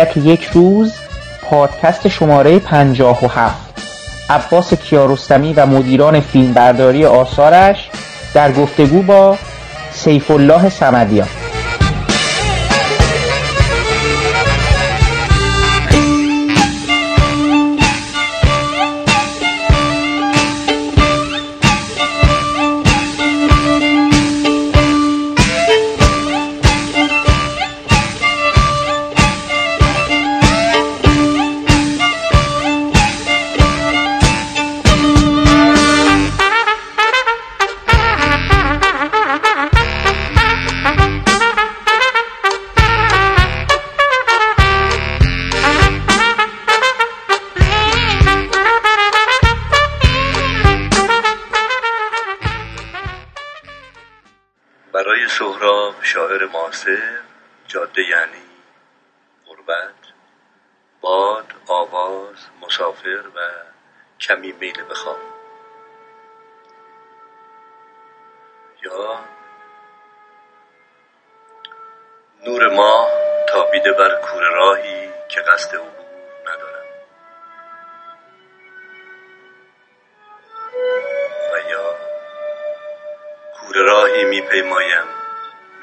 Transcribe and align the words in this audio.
ابدیت 0.00 0.16
یک 0.16 0.44
روز 0.44 0.92
پادکست 1.42 2.08
شماره 2.08 2.58
پنجاه 2.58 3.24
و 3.24 3.28
هفت. 3.28 3.68
عباس 4.30 4.74
کیارستمی 4.74 5.52
و 5.52 5.66
مدیران 5.66 6.20
فیلمبرداری 6.20 7.04
آثارش 7.04 7.90
در 8.34 8.52
گفتگو 8.52 9.02
با 9.02 9.36
سیف 9.90 10.30
الله 10.30 10.68
سمدیان 10.68 11.28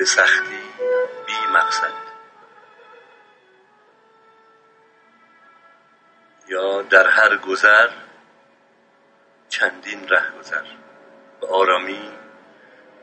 به 0.05 0.09
سختی 0.09 0.59
بی 1.25 1.51
مقصد. 1.53 1.93
یا 6.47 6.81
در 6.81 7.07
هر 7.07 7.37
گذر 7.37 7.89
چندین 9.49 10.07
ره 10.09 10.31
گذر. 10.39 10.63
به 11.41 11.47
آرامی 11.47 12.11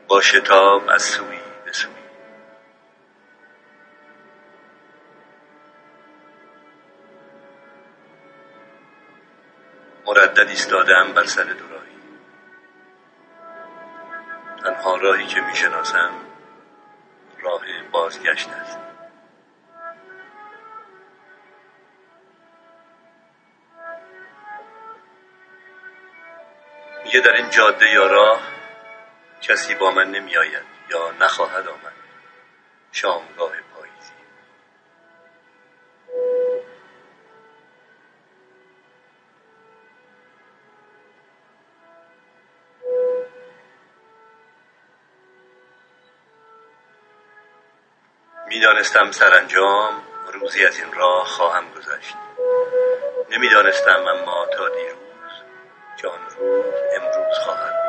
با 0.07 0.21
شتاب 0.21 0.89
از 0.89 1.01
سوی 1.01 1.39
به 1.65 1.71
سوی. 1.71 1.91
مردد 10.05 10.49
ایستادم 10.49 11.13
بر 11.13 11.25
سر 11.25 11.43
دوراهی 11.43 11.97
تنها 14.63 14.95
راهی 14.97 15.27
که 15.27 15.41
می‌شناسم 15.41 16.32
بازگشت 18.03 18.49
است. 18.49 18.77
میگه 27.03 27.19
در 27.19 27.31
این 27.31 27.49
جاده 27.49 27.89
یا 27.89 28.07
راه 28.07 28.41
کسی 29.41 29.75
با 29.75 29.91
من 29.91 30.11
نمی 30.11 30.37
آید 30.37 30.65
یا 30.89 31.11
نخواهد 31.11 31.67
آمد. 31.67 31.93
شامگاه 32.91 33.51
می‌دانستم 48.63 49.11
سرانجام 49.11 50.01
روزی 50.33 50.65
از 50.65 50.79
این 50.79 50.93
راه 50.93 51.27
خواهم 51.27 51.63
گذشت. 51.69 52.15
نمی‌دانستم 53.31 54.07
اما 54.07 54.45
تا 54.57 54.69
دیروز 54.69 55.33
که 56.01 56.07
روز 56.07 56.75
امروز 56.95 57.37
خواهد 57.45 57.82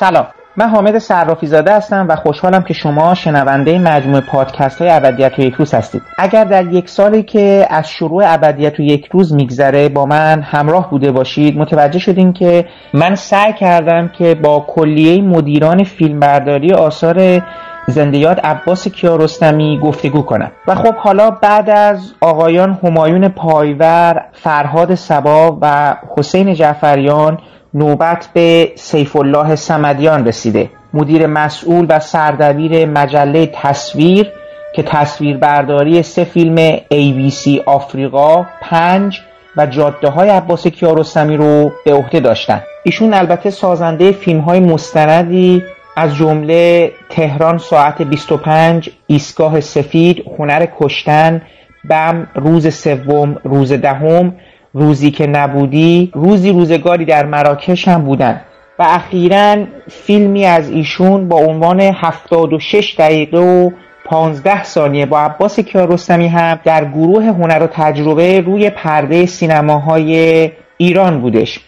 سلام. 0.00 0.26
من 0.56 0.68
حامد 0.68 0.98
صرافی 0.98 1.46
زاده 1.46 1.72
هستم 1.72 2.06
و 2.08 2.16
خوشحالم 2.16 2.62
که 2.62 2.74
شما 2.74 3.14
شنونده 3.14 3.78
مجموعه 3.78 4.20
پادکست 4.20 4.82
های 4.82 4.90
ابدیت 4.90 5.38
و 5.38 5.42
یک 5.42 5.54
روز 5.54 5.74
هستید. 5.74 6.02
اگر 6.18 6.44
در 6.44 6.66
یک 6.66 6.88
سالی 6.88 7.22
که 7.22 7.66
از 7.70 7.88
شروع 7.88 8.22
ابدیت 8.26 8.80
و 8.80 8.82
یک 8.82 9.08
روز 9.12 9.34
میگذره 9.34 9.88
با 9.88 10.06
من 10.06 10.42
همراه 10.42 10.90
بوده 10.90 11.12
باشید 11.12 11.58
متوجه 11.58 11.98
شدین 11.98 12.32
که 12.32 12.64
من 12.94 13.14
سعی 13.14 13.52
کردم 13.52 14.08
که 14.08 14.34
با 14.34 14.64
کلیه 14.68 15.22
مدیران 15.22 15.84
فیلمبرداری 15.84 16.72
آثار 16.72 17.42
زندیات 17.86 18.44
عباس 18.44 18.88
کیارستمی 18.88 19.78
گفتگو 19.82 20.22
کنم. 20.22 20.50
و 20.66 20.74
خب 20.74 20.94
حالا 20.94 21.30
بعد 21.30 21.70
از 21.70 22.14
آقایان 22.20 22.78
همایون 22.82 23.28
پایور 23.28 24.24
فرهاد 24.32 24.94
سبا 24.94 25.58
و 25.60 25.96
حسین 26.16 26.54
جعفریان 26.54 27.38
نوبت 27.74 28.28
به 28.32 28.72
سیف 28.76 29.16
الله 29.16 29.56
سمدیان 29.56 30.26
رسیده. 30.26 30.70
مدیر 30.94 31.26
مسئول 31.26 31.86
و 31.88 32.00
سردبیر 32.00 32.86
مجله 32.86 33.50
تصویر 33.54 34.30
که 34.74 34.82
تصویربرداری 34.82 36.02
سه 36.02 36.24
فیلم 36.24 36.76
ABC 36.76 37.60
آفریقا 37.66 38.46
پنج 38.60 39.20
و 39.56 39.66
جاده 39.66 40.08
های 40.08 40.28
عباس 40.28 40.66
کیارستمی 40.66 41.36
رو 41.36 41.72
به 41.84 41.94
عهده 41.94 42.20
داشتن. 42.20 42.62
ایشون 42.84 43.14
البته 43.14 43.50
سازنده 43.50 44.12
فیلم 44.12 44.40
های 44.40 44.60
مستندی 44.60 45.62
از 45.96 46.16
جمله 46.16 46.92
تهران 47.10 47.58
ساعت 47.58 48.02
25 48.02 48.90
ایستگاه 49.06 49.60
سفید 49.60 50.24
هنر 50.38 50.66
کشتن 50.80 51.42
بم 51.90 52.28
روز 52.34 52.74
سوم 52.74 53.36
روز 53.44 53.72
دهم 53.72 54.34
روزی 54.74 55.10
که 55.10 55.26
نبودی 55.26 56.10
روزی 56.14 56.50
روزگاری 56.50 57.04
در 57.04 57.26
مراکش 57.26 57.88
هم 57.88 58.04
بودن. 58.04 58.40
و 58.78 58.82
اخیرا 58.88 59.56
فیلمی 59.90 60.44
از 60.44 60.70
ایشون 60.70 61.28
با 61.28 61.36
عنوان 61.36 61.80
76 61.80 62.94
دقیقه 62.98 63.38
و 63.38 63.70
15 64.04 64.64
ثانیه 64.64 65.06
با 65.06 65.20
عباس 65.20 65.60
کیارستمی 65.60 66.28
هم 66.28 66.60
در 66.64 66.84
گروه 66.84 67.24
هنر 67.24 67.62
و 67.62 67.66
تجربه 67.66 68.40
روی 68.40 68.70
پرده 68.70 69.26
سینماهای 69.26 70.50
ایران 70.76 71.20
بودش. 71.20 71.60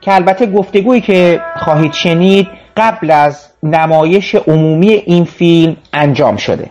که 0.00 0.14
البته 0.14 0.46
گفتگویی 0.46 1.00
که 1.00 1.40
خواهید 1.56 1.92
شنید 1.92 2.48
قبل 2.76 3.10
از 3.10 3.48
نمایش 3.62 4.34
عمومی 4.34 4.88
این 4.88 5.24
فیلم 5.24 5.76
انجام 5.92 6.36
شده. 6.36 6.70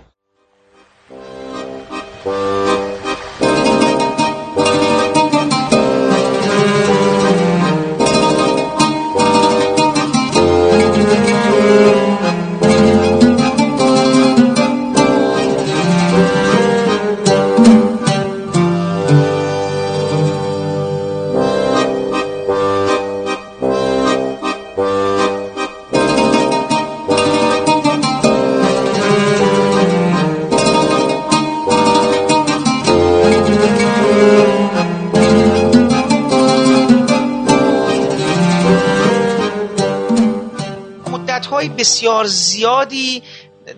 بسیار 42.20 42.26
زیادی 42.26 43.24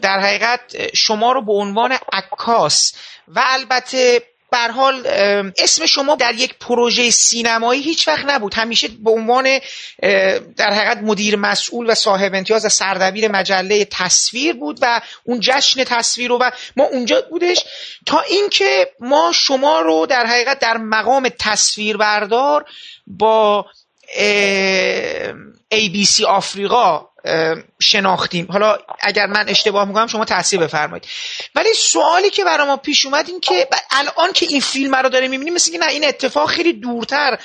در 0.01 0.19
حقیقت 0.19 0.95
شما 0.95 1.31
رو 1.31 1.45
به 1.45 1.53
عنوان 1.53 1.97
عکاس 2.13 2.93
و 3.27 3.41
البته 3.45 4.21
بر 4.51 4.71
حال 4.71 5.07
اسم 5.57 5.85
شما 5.85 6.15
در 6.15 6.33
یک 6.33 6.55
پروژه 6.59 7.09
سینمایی 7.09 7.81
هیچ 7.81 8.07
وقت 8.07 8.25
نبود. 8.25 8.53
همیشه 8.53 8.87
به 8.87 9.11
عنوان 9.11 9.59
در 10.57 10.73
حقیقت 10.73 10.97
مدیر 10.97 11.35
مسئول 11.35 11.89
و 11.89 11.95
صاحب 11.95 12.35
امتیاز 12.35 12.65
و 12.65 12.69
سردبیر 12.69 13.31
مجله 13.31 13.85
تصویر 13.85 14.53
بود 14.53 14.79
و 14.81 15.01
اون 15.23 15.39
جشن 15.39 15.83
تصویر 15.83 16.29
رو 16.29 16.37
و 16.37 16.51
ما 16.75 16.83
اونجا 16.83 17.21
بودش 17.29 17.65
تا 18.05 18.19
اینکه 18.19 18.91
ما 18.99 19.31
شما 19.35 19.79
رو 19.79 20.05
در 20.05 20.25
حقیقت 20.25 20.59
در 20.59 20.77
مقام 20.77 21.29
تصویربردار 21.39 22.65
با 23.07 23.65
ABC 25.73 26.23
آفریقا 26.27 27.05
شناختیم. 27.79 28.51
حالا 28.51 28.77
اگر 29.01 29.25
من 29.25 29.49
اشتباه 29.49 29.87
می‌کنم 29.87 30.07
شما 30.07 30.25
تحصیل 30.25 30.59
بفرمایید. 30.59 31.05
ولی 31.55 31.73
سوالی 31.73 32.29
که 32.29 32.43
برای 32.43 32.67
ما 32.67 32.77
پیش 32.77 33.05
اومد 33.05 33.29
این 33.29 33.39
که 33.39 33.67
الان 33.91 34.33
که 34.33 34.45
این 34.45 34.61
فیلم 34.61 34.95
رو 34.95 35.09
داره 35.09 35.27
می‌بینیم 35.27 35.53
مثل 35.53 35.71
که 35.71 35.77
نه 35.77 35.87
این 35.87 36.07
اتفاق 36.07 36.49
خیلی 36.49 36.73
دورتر. 36.73 37.39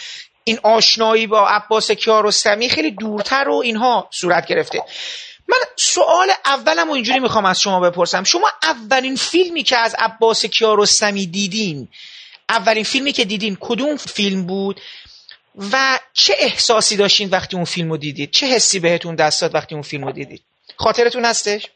این 0.44 0.58
آشنایی 0.62 1.26
با 1.26 1.48
عباس 1.48 1.90
کیارستمی 1.90 2.68
خیلی 2.68 2.90
دورتر 2.90 3.48
و 3.48 3.54
اینها 3.54 4.08
صورت 4.12 4.46
گرفته. 4.46 4.82
من 5.48 5.58
سوال 5.76 6.28
اولم 6.46 6.90
و 6.90 6.92
اینجوری 6.92 7.20
می‌خوام 7.20 7.44
از 7.44 7.60
شما 7.60 7.80
بپرسم. 7.80 8.24
شما 8.24 8.50
اولین 8.62 9.16
فیلمی 9.16 9.62
که 9.62 9.78
از 9.78 9.96
عباس 9.98 10.46
کیارستمی 10.46 11.26
دیدین؟ 11.26 11.88
اولین 12.48 12.84
فیلمی 12.84 13.12
که 13.12 13.24
دیدین 13.24 13.56
کدوم 13.60 13.96
فیلم 13.96 14.46
بود؟ 14.46 14.80
و 15.56 15.76
چه 16.12 16.34
احساسی 16.40 16.96
داشتین 16.96 17.28
وقتی 17.32 17.56
اون 17.56 17.64
فیلم 17.64 17.90
رو 17.90 17.96
دیدید؟ 17.96 18.30
چه 18.30 18.46
حسی 18.46 18.80
بهتون 18.80 19.14
دست 19.14 19.42
داد 19.42 19.54
وقتی 19.54 19.74
اون 19.74 19.82
فیلم 19.82 20.04
رو 20.04 20.12
دیدید؟ 20.12 20.42
خاطرتون 20.76 21.24
هستش؟ 21.24 21.70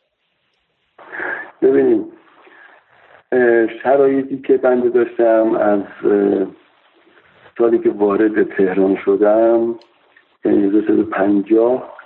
ببینیم. 1.63 2.13
شرایطی 3.83 4.43
که 4.47 4.57
بنده 4.57 4.89
داشتم 4.89 5.55
از 5.55 5.83
سالی 7.59 7.79
که 7.79 7.91
وارد 7.91 8.57
تهران 8.57 8.99
شدم 9.05 9.79
یعنی 10.45 11.03
پنجاه 11.03 11.97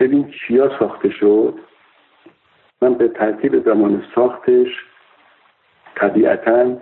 ببین 0.00 0.30
چیا 0.30 0.78
ساخته 0.78 1.10
شد؟ 1.20 1.54
من 2.82 2.94
به 2.94 3.08
ترتیب 3.08 3.64
زمان 3.64 4.04
ساختش 4.14 4.68
طبیعتا 5.96 6.76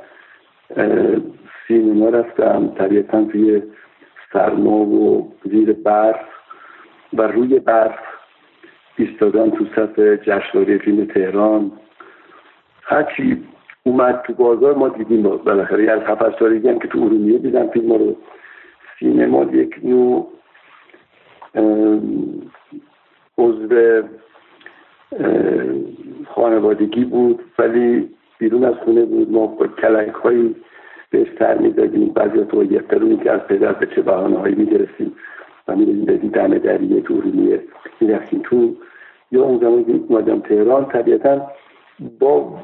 سینما 1.69 2.09
رفتم 2.09 2.75
طبیعتا 2.79 3.25
توی 3.25 3.62
سرما 4.33 4.77
و 4.77 5.33
زیر 5.45 5.73
برف 5.73 6.21
و 7.13 7.23
روی 7.23 7.59
برف 7.59 7.99
ایستادن 8.97 9.51
تو 9.51 9.65
صف 9.77 9.99
جشنواره 9.99 10.79
فیلم 10.79 11.05
تهران. 11.05 11.73
هرچی 12.83 13.45
اومد 13.83 14.23
تو 14.23 14.35
بازار 14.35 14.75
ما 14.75 14.89
دیدیم. 14.89 15.23
بالاخره 15.23 15.91
از 15.91 16.03
هفت 16.03 16.39
سالگی 16.39 16.69
هم 16.69 16.79
که 16.79 16.89
تو 16.89 16.99
ارومیه 16.99 17.39
دیدم 17.39 17.69
فیلم 17.69 17.93
رو. 17.93 18.17
سینما 18.99 19.45
یک 19.45 19.75
نوع 19.83 20.33
عضو 23.39 24.03
خانوادگی 26.35 27.05
بود 27.05 27.41
ولی 27.59 28.09
بیرون 28.39 28.65
از 28.65 28.75
خونه 28.75 29.05
بود. 29.05 29.33
ما 29.33 29.47
با 29.47 29.67
کلک 29.67 30.15
هایی 30.15 30.57
بهش 31.11 31.29
سر 31.39 31.59
می‌دادیم. 31.59 32.09
بعضی 32.09 32.45
تو 32.45 32.63
رو 32.91 33.17
که 33.17 33.31
از 33.31 33.41
پدر 33.41 33.73
به 33.73 33.87
چه 33.87 34.03
بحانه 34.03 34.39
هایی 34.39 34.55
می‌گرفتیم 34.55 35.13
و 35.69 35.77
می‌دادیم 35.77 36.31
دم 36.31 36.59
دریه 36.59 37.01
تو 37.01 37.21
رومیه 37.21 37.63
می‌رفتیم 38.01 38.41
تو 38.45 38.75
یا 39.33 39.43
اون 39.43 39.59
زمان 39.59 39.85
که 39.85 39.93
اومدم 40.09 40.41
تهران 40.41 40.85
طبیعتا 40.85 41.51
با 42.21 42.61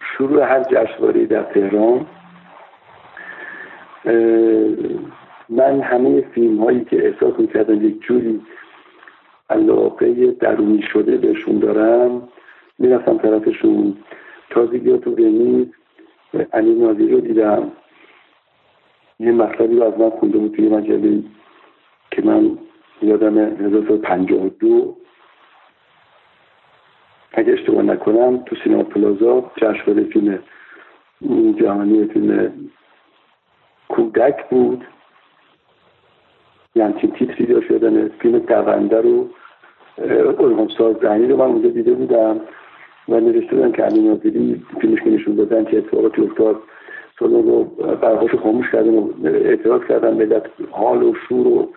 شروع 0.00 0.42
هر 0.42 0.62
جشنواره 0.62 1.26
در 1.26 1.42
تهران 1.42 2.06
من 5.48 5.80
همه 5.80 6.20
فیلم 6.20 6.64
هایی 6.64 6.84
که 6.84 7.06
احساس 7.06 7.38
می‌کردم 7.38 7.86
یک 7.86 8.00
جوری 8.00 8.40
علاقه 9.50 10.26
درونی 10.30 10.82
شده 10.82 11.16
بهشون 11.16 11.58
دارم 11.58 12.28
می‌رفتم 12.78 13.18
طرفشون. 13.18 13.96
تازگی 14.50 14.98
تو 14.98 15.10
بینید 15.10 15.74
علی 16.52 16.74
نازی 16.74 17.08
رو 17.08 17.20
دیدم. 17.20 17.72
یه 19.20 19.32
مطلبی 19.32 19.76
رو 19.76 19.82
از 19.82 19.98
من 19.98 20.10
خونده 20.10 20.38
بود 20.38 20.54
توی 20.56 20.68
مجله 20.68 21.22
که 22.10 22.22
من 22.22 22.58
یادم 23.02 23.38
1952 23.38 24.96
اگه 27.32 27.52
اشتباه 27.52 27.82
نکنم 27.82 28.38
تو 28.38 28.56
سینما 28.64 28.82
پلازا 28.82 29.50
جشنواره 29.56 30.04
فیلم 30.04 30.38
جهانی 31.60 32.04
فیلم 32.04 32.52
کودک 33.88 34.48
بود. 34.48 34.84
یعنی 36.74 36.92
تیتری 36.92 37.46
داشت 37.46 37.70
یادم 37.70 38.08
فیلم 38.08 38.38
دونده 38.38 39.00
رو 39.00 39.30
ساز 40.78 40.96
زنی 41.02 41.26
رو 41.26 41.36
من 41.36 41.44
اونجا 41.44 41.68
دیده 41.68 41.92
بودم. 41.92 42.40
و 43.10 43.20
نوشته 43.20 43.56
بودن 43.56 43.72
که 43.72 43.82
علی 43.82 44.08
ناظری 44.08 44.62
فیلمش 44.80 45.00
که 45.00 45.10
نشون 45.10 45.34
دادن 45.34 45.64
که 45.64 45.78
اتفاقاتی 45.78 46.22
افتاد. 46.22 46.56
سالن 47.18 47.42
رو 47.42 47.64
برخوش 48.02 48.34
خاموش 48.34 48.70
کردن 48.70 48.94
و 48.94 49.10
اعتراض 49.24 49.80
کردن 49.88 50.14
ملت 50.14 50.42
حال 50.70 51.02
و 51.02 51.14
شور 51.28 51.46
و 51.46 51.68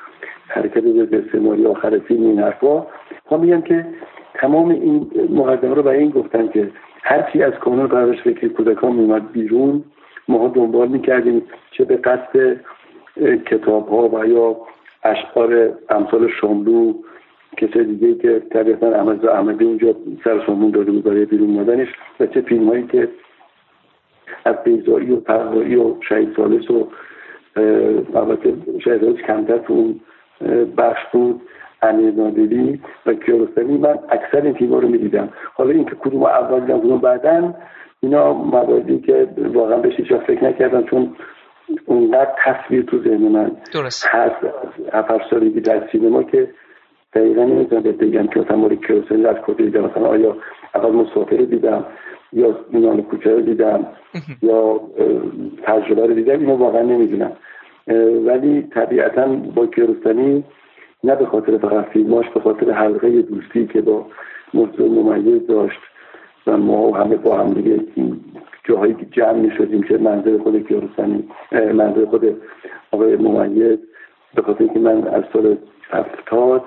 حرکت 0.48 0.84
به 0.84 1.24
سناری 1.32 1.66
آخر 1.66 2.00
فیلم 2.00 2.24
این 2.24 2.40
حرفا. 2.40 2.86
ها 3.30 3.38
میگن 3.38 3.62
که 3.62 3.86
تمام 4.34 4.70
این 4.70 5.12
مقدمه 5.30 5.74
رو 5.74 5.84
برای 5.84 6.00
این 6.00 6.10
گفتن 6.10 6.48
که 6.48 6.70
هرچی 7.04 7.44
از 7.44 7.54
کانون 7.54 7.88
پرورش 7.88 8.22
فکری 8.22 8.50
کودکان 8.50 8.92
میومد 8.92 9.32
بیرون 9.32 9.84
ما 10.28 10.48
دنبال 10.48 10.88
می‌کردیم 10.88 11.42
چه 11.72 11.86
به 11.86 11.98
قصد 11.98 12.58
کتاب 13.46 13.90
ها 13.90 14.10
و 14.10 14.26
یا 14.26 14.58
اشعار 15.04 15.70
امثال 15.90 16.30
شاملو 16.42 16.94
کسی 17.58 17.84
دیگه 17.84 18.16
که 18.16 18.42
طبیعتا 18.52 18.88
احمد 18.88 19.26
احمدی 19.26 19.66
اونجا 19.66 19.96
سر 20.24 20.46
سامون 20.46 20.72
داده 20.72 20.92
بود 20.92 21.04
برای 21.04 21.26
بیرون 21.26 21.50
مادنش 21.50 21.88
و 22.20 22.26
چه 22.26 22.42
فیلم 22.42 22.70
هایی 22.70 22.88
که 22.88 23.08
از 24.46 24.56
بیزایی 24.64 25.12
و 25.12 25.16
پرهایی 25.16 25.76
و 25.76 25.96
شهید 26.10 26.36
سالس 26.36 26.72
و 26.72 26.88
البته 28.16 28.54
شهید 28.84 29.02
سالس 29.02 29.22
کمتر 29.28 29.58
تو 29.58 29.74
اون 29.74 30.00
بخش 30.78 31.02
بود 31.14 31.42
امیر 31.82 32.14
نادری 32.14 32.82
و 33.06 33.14
کیارستمی. 33.14 33.78
من 33.78 34.00
اکثر 34.10 34.42
این 34.42 34.54
فیلم 34.54 34.74
رو 34.74 34.88
می‌دیدم. 34.88 35.30
حالا 35.54 35.72
اینکه 35.72 35.96
کدوم 35.96 36.24
اول 36.24 36.60
دیدم 36.60 36.80
کدوم 36.80 36.98
بعدا 36.98 37.56
اینا 38.00 38.34
مواردی 38.34 39.00
که 39.00 39.28
واقعا 39.54 39.78
بهش 39.78 39.94
هیچ 39.96 40.14
فکر 40.14 40.44
نکردم 40.44 40.84
چون 40.84 41.16
اونقدر 41.86 42.32
تصویر 42.46 42.84
تو 42.84 43.00
ذهن 43.04 43.22
من 43.22 43.52
درست 43.74 44.08
هست 44.08 44.36
هفت 44.94 45.30
سالگی 45.30 45.62
در 45.62 45.88
سینما 45.92 46.24
که 46.24 46.48
دقیقا 47.16 47.44
نمی‌تونم 47.44 47.82
بهت 47.82 47.96
بگم 47.96 48.28
که 48.28 48.40
مثلا 48.40 48.58
موری 48.58 48.78
کروسل 48.78 49.26
از 49.26 49.36
کجا 49.36 49.66
دیدم. 49.66 49.86
مثلا 49.86 50.06
آیا 50.06 50.38
اول 50.76 50.92
مسافر 50.92 51.36
دیدم 51.36 51.86
یا 52.34 52.56
نان 52.74 53.02
کوچه 53.02 53.36
رو 53.36 53.42
دیدم 53.42 53.86
یا 54.42 54.82
تجربه 55.64 56.08
رو 56.08 56.14
دیدم 56.14 56.40
اینو 56.40 56.56
واقعا 56.56 56.82
نمی‌دونم. 56.82 57.32
ولی 58.26 58.62
طبیعتا 58.62 59.28
با 59.56 59.66
کیارستمی 59.66 60.44
نه 61.04 61.16
به 61.16 61.26
خاطر 61.26 61.58
فقط 61.58 61.86
فیلماش 61.86 62.30
به 62.30 62.40
خاطر 62.40 62.72
حلقه 62.72 63.22
دوستی 63.22 63.68
که 63.68 63.82
با 63.82 64.06
موضوع 64.54 64.90
ممیز 64.90 65.48
داشت 65.48 65.80
و 66.48 66.58
ما 66.58 66.98
همه 66.98 67.16
با 67.16 67.38
هم 67.38 67.54
دیگه 67.54 67.80
جاهایی 68.64 68.94
که 68.94 69.06
جمع 69.12 69.34
می 69.34 69.52
شدیم 69.58 69.84
که 69.84 69.98
منظر 69.98 70.38
خود 70.38 70.68
کیارستمی 70.68 71.24
منظر 71.52 72.06
خود 72.06 72.36
آقای 72.92 73.16
ممیز 73.16 73.80
به 74.36 74.42
خاطر 74.42 74.64
اینکه 74.64 74.80
من 74.80 75.08
از 75.08 75.24
سال 75.34 75.58
هفتاد 75.90 76.64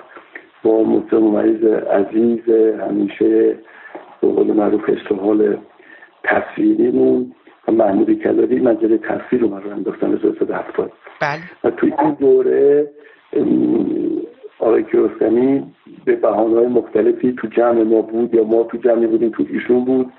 با 0.63 0.83
مطلب 0.83 1.23
مریض 1.23 1.63
عزیز 1.65 2.49
همیشه 2.89 3.55
به 4.21 4.27
قول 4.27 4.53
معروف 4.53 4.89
استحال 4.89 5.57
تصویریمون 6.23 7.31
و 7.67 7.71
محمود 7.71 8.13
کلاری 8.13 8.59
مجله 8.59 8.97
تصویر 8.97 9.41
رو 9.41 9.47
من 9.47 9.61
رو 9.61 9.71
انداختن 9.71 10.13
از 10.13 10.49
هفتاد 10.49 10.91
بله. 11.21 11.41
و 11.63 11.71
توی 11.71 11.93
این 11.99 12.13
دوره 12.13 12.87
آقای 14.59 14.83
کیارستمی 14.83 15.63
به 16.05 16.15
بحانه 16.15 16.55
های 16.55 16.67
مختلفی 16.67 17.31
تو 17.31 17.47
جمع 17.47 17.83
ما 17.83 18.01
بود 18.01 18.33
یا 18.33 18.43
ما 18.43 18.63
تو 18.63 18.77
جمع 18.77 19.07
بودیم 19.07 19.29
تو 19.29 19.45
ایشون 19.49 19.85
بود 19.85 20.11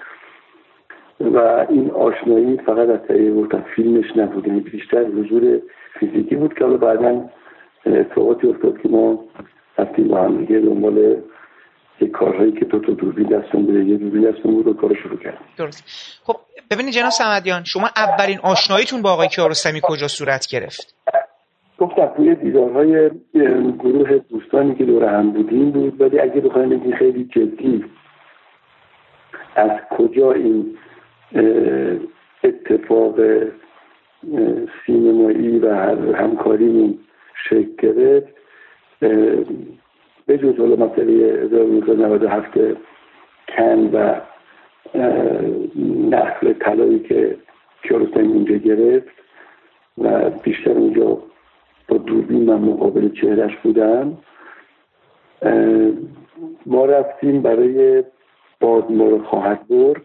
و 1.21 1.67
این 1.69 1.91
آشنایی 1.91 2.57
فقط 2.57 2.89
از 2.89 2.99
طریق 3.09 3.35
گفتم 3.35 3.65
فیلمش 3.77 4.17
نبود 4.17 4.47
یعنی 4.47 4.61
بیشتر 4.61 5.05
حضور 5.05 5.61
فیزیکی 6.01 6.37
بود 6.37 6.55
که 6.55 6.65
حالا 6.65 6.77
بعدا 6.77 7.25
اتفاقاتی 7.87 8.49
افتاد 8.49 8.79
که 8.83 8.89
ما 8.89 9.25
رفتیم 9.79 10.09
با 10.09 10.23
هم 10.23 10.37
دیگه 10.45 10.61
دنبال 10.61 11.17
یه 12.01 12.09
کارهایی 12.09 12.53
که 12.53 12.65
تو 12.65 12.79
تو 12.79 12.95
دوربین 12.95 13.27
دستون 13.27 13.67
بوده 13.67 13.85
یه 13.85 13.97
دوربین 13.97 14.31
دستون 14.31 14.55
بود 14.55 14.67
و 14.67 14.75
کار 14.75 14.95
شروع 14.95 15.19
کردیم. 15.19 15.41
درست. 15.57 15.85
خب 16.25 16.37
ببینید 16.71 16.93
جناب 16.93 17.11
سمدیان 17.11 17.65
شما 17.65 17.89
اولین 17.97 18.39
آشناییتون 18.43 19.03
با 19.03 19.13
آقای 19.13 19.29
کیارستمی 19.29 19.81
کجا 19.83 20.09
صورت 20.09 20.47
گرفت؟ 20.51 20.95
گفتم 21.79 22.07
توی 22.17 22.35
دیدارهای 22.35 23.11
گروه 23.79 24.19
دوستانی 24.19 24.75
که 24.75 24.85
دور 24.85 25.05
هم 25.05 25.31
بودیم 25.33 25.71
بود 25.71 26.01
ولی 26.01 26.21
اگه 26.21 26.41
بخوایم 26.41 26.69
بگیم 26.69 26.97
خیلی 26.97 27.25
جدی 27.25 27.85
از 29.57 29.71
کجا 29.91 30.33
این 30.33 30.79
اتفاق 32.45 33.15
سینمایی 34.87 35.59
و 35.59 35.75
همکاری 36.15 36.99
شکل 37.49 37.71
گرفت؟ 37.79 38.39
به 39.01 40.39
جز 40.39 40.59
حالا 40.59 40.87
مسئله 40.87 41.13
1997 41.43 42.59
کن 43.49 43.91
و 43.93 44.21
نخل 46.11 46.53
طلایی 46.53 46.99
که 46.99 47.37
کیارستمی 47.83 48.33
اونجا 48.33 48.55
گرفت 48.55 49.09
و 49.99 50.31
بیشتر 50.31 50.71
اونجا 50.71 51.19
با 51.89 51.97
دوربین 51.97 52.45
من 52.45 52.59
مقابل 52.59 53.09
چهرش 53.09 53.57
بودم 53.57 54.19
ما 56.67 56.87
رفتیم 56.87 57.43
برای 57.43 58.05
باد 58.61 58.91
ما 58.91 59.09
رو 59.09 59.25
خواهد 59.25 59.69
برد. 59.69 60.03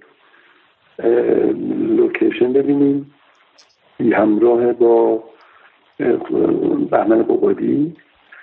لوکیشن 1.97 2.53
ببینیم. 2.53 3.13
همراه 3.99 4.73
با 4.73 5.23
بهمن 6.91 7.23
قبادی. 7.23 7.95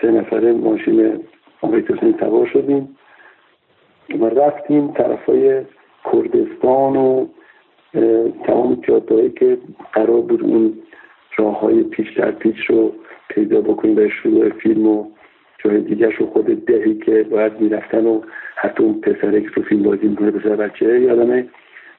سه 0.02 0.10
نفره 0.10 0.52
ماشین 0.52 1.20
آقای 1.60 1.84
سوار 2.20 2.46
شدیم 2.46 2.96
و 4.20 4.24
رفتیم 4.24 4.92
طرفای 4.92 5.62
کردستان 6.12 6.96
و 6.96 7.26
تمام 8.46 8.74
جادهایی 8.88 9.30
که 9.30 9.58
قرار 9.92 10.20
بود 10.20 10.42
اون 10.42 10.72
راه 11.36 11.60
های 11.60 11.82
پیش 11.82 12.18
در 12.18 12.30
پیش 12.30 12.66
رو 12.66 12.92
پیدا 13.28 13.60
بکنیم 13.60 13.94
به 13.94 14.08
شروع 14.08 14.48
فیلم 14.48 14.86
و 14.86 15.06
جای 15.64 15.80
دیگرش 15.80 16.14
رو 16.14 16.26
خود 16.26 16.64
دهی 16.64 16.98
که 16.98 17.22
باید 17.22 17.60
می‌رفتن 17.60 18.06
و 18.06 18.20
حتی 18.56 18.82
اون 18.82 19.00
پسرک 19.00 19.44
رو 19.44 19.62
فیلم 19.62 19.82
بازی 19.82 20.08
می‌کنه 20.08 20.30
پسر 20.30 20.56
بچه 20.56 21.00
یادمه 21.00 21.48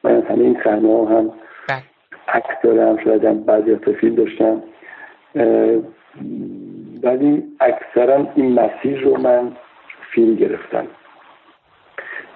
من 0.03 0.15
از 0.15 0.23
همه 0.23 0.43
این 0.43 0.57
صحنه 0.63 0.87
ها 0.87 1.05
هم 1.05 1.31
بله. 1.69 1.83
عکس 2.27 2.61
دارم 2.63 2.97
شاید 3.03 3.25
هم 3.25 3.43
بعضی 3.43 3.75
فیلم 3.75 4.15
داشتم 4.15 4.63
ولی 7.03 7.43
اکثرا 7.59 8.27
این 8.35 8.59
مسیر 8.59 9.01
رو 9.01 9.17
من 9.17 9.51
فیلم 10.11 10.35
گرفتم. 10.35 10.87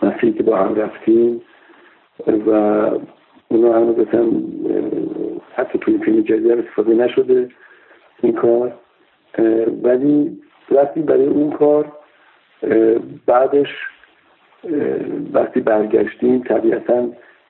مسیری 0.03 0.34
که 0.34 0.43
با 0.43 0.57
هم 0.57 0.75
رفتیم 0.75 1.41
و 2.27 2.51
اونا 3.48 3.74
هم 3.74 3.93
بسن 3.93 4.43
حتی 5.55 5.79
توی 5.79 5.98
فیلم 5.98 6.22
جدید 6.22 6.51
استفاده 6.51 6.93
نشده 6.93 7.50
این 8.22 8.34
کار. 8.34 8.74
ولی 9.84 10.41
رفتیم 10.72 11.05
برای 11.05 11.25
اون 11.25 11.51
کار. 11.51 11.91
بعدش 13.25 13.67
وقتی 15.34 15.60
برگشتیم 15.60 16.43
طبیعتا 16.43 17.10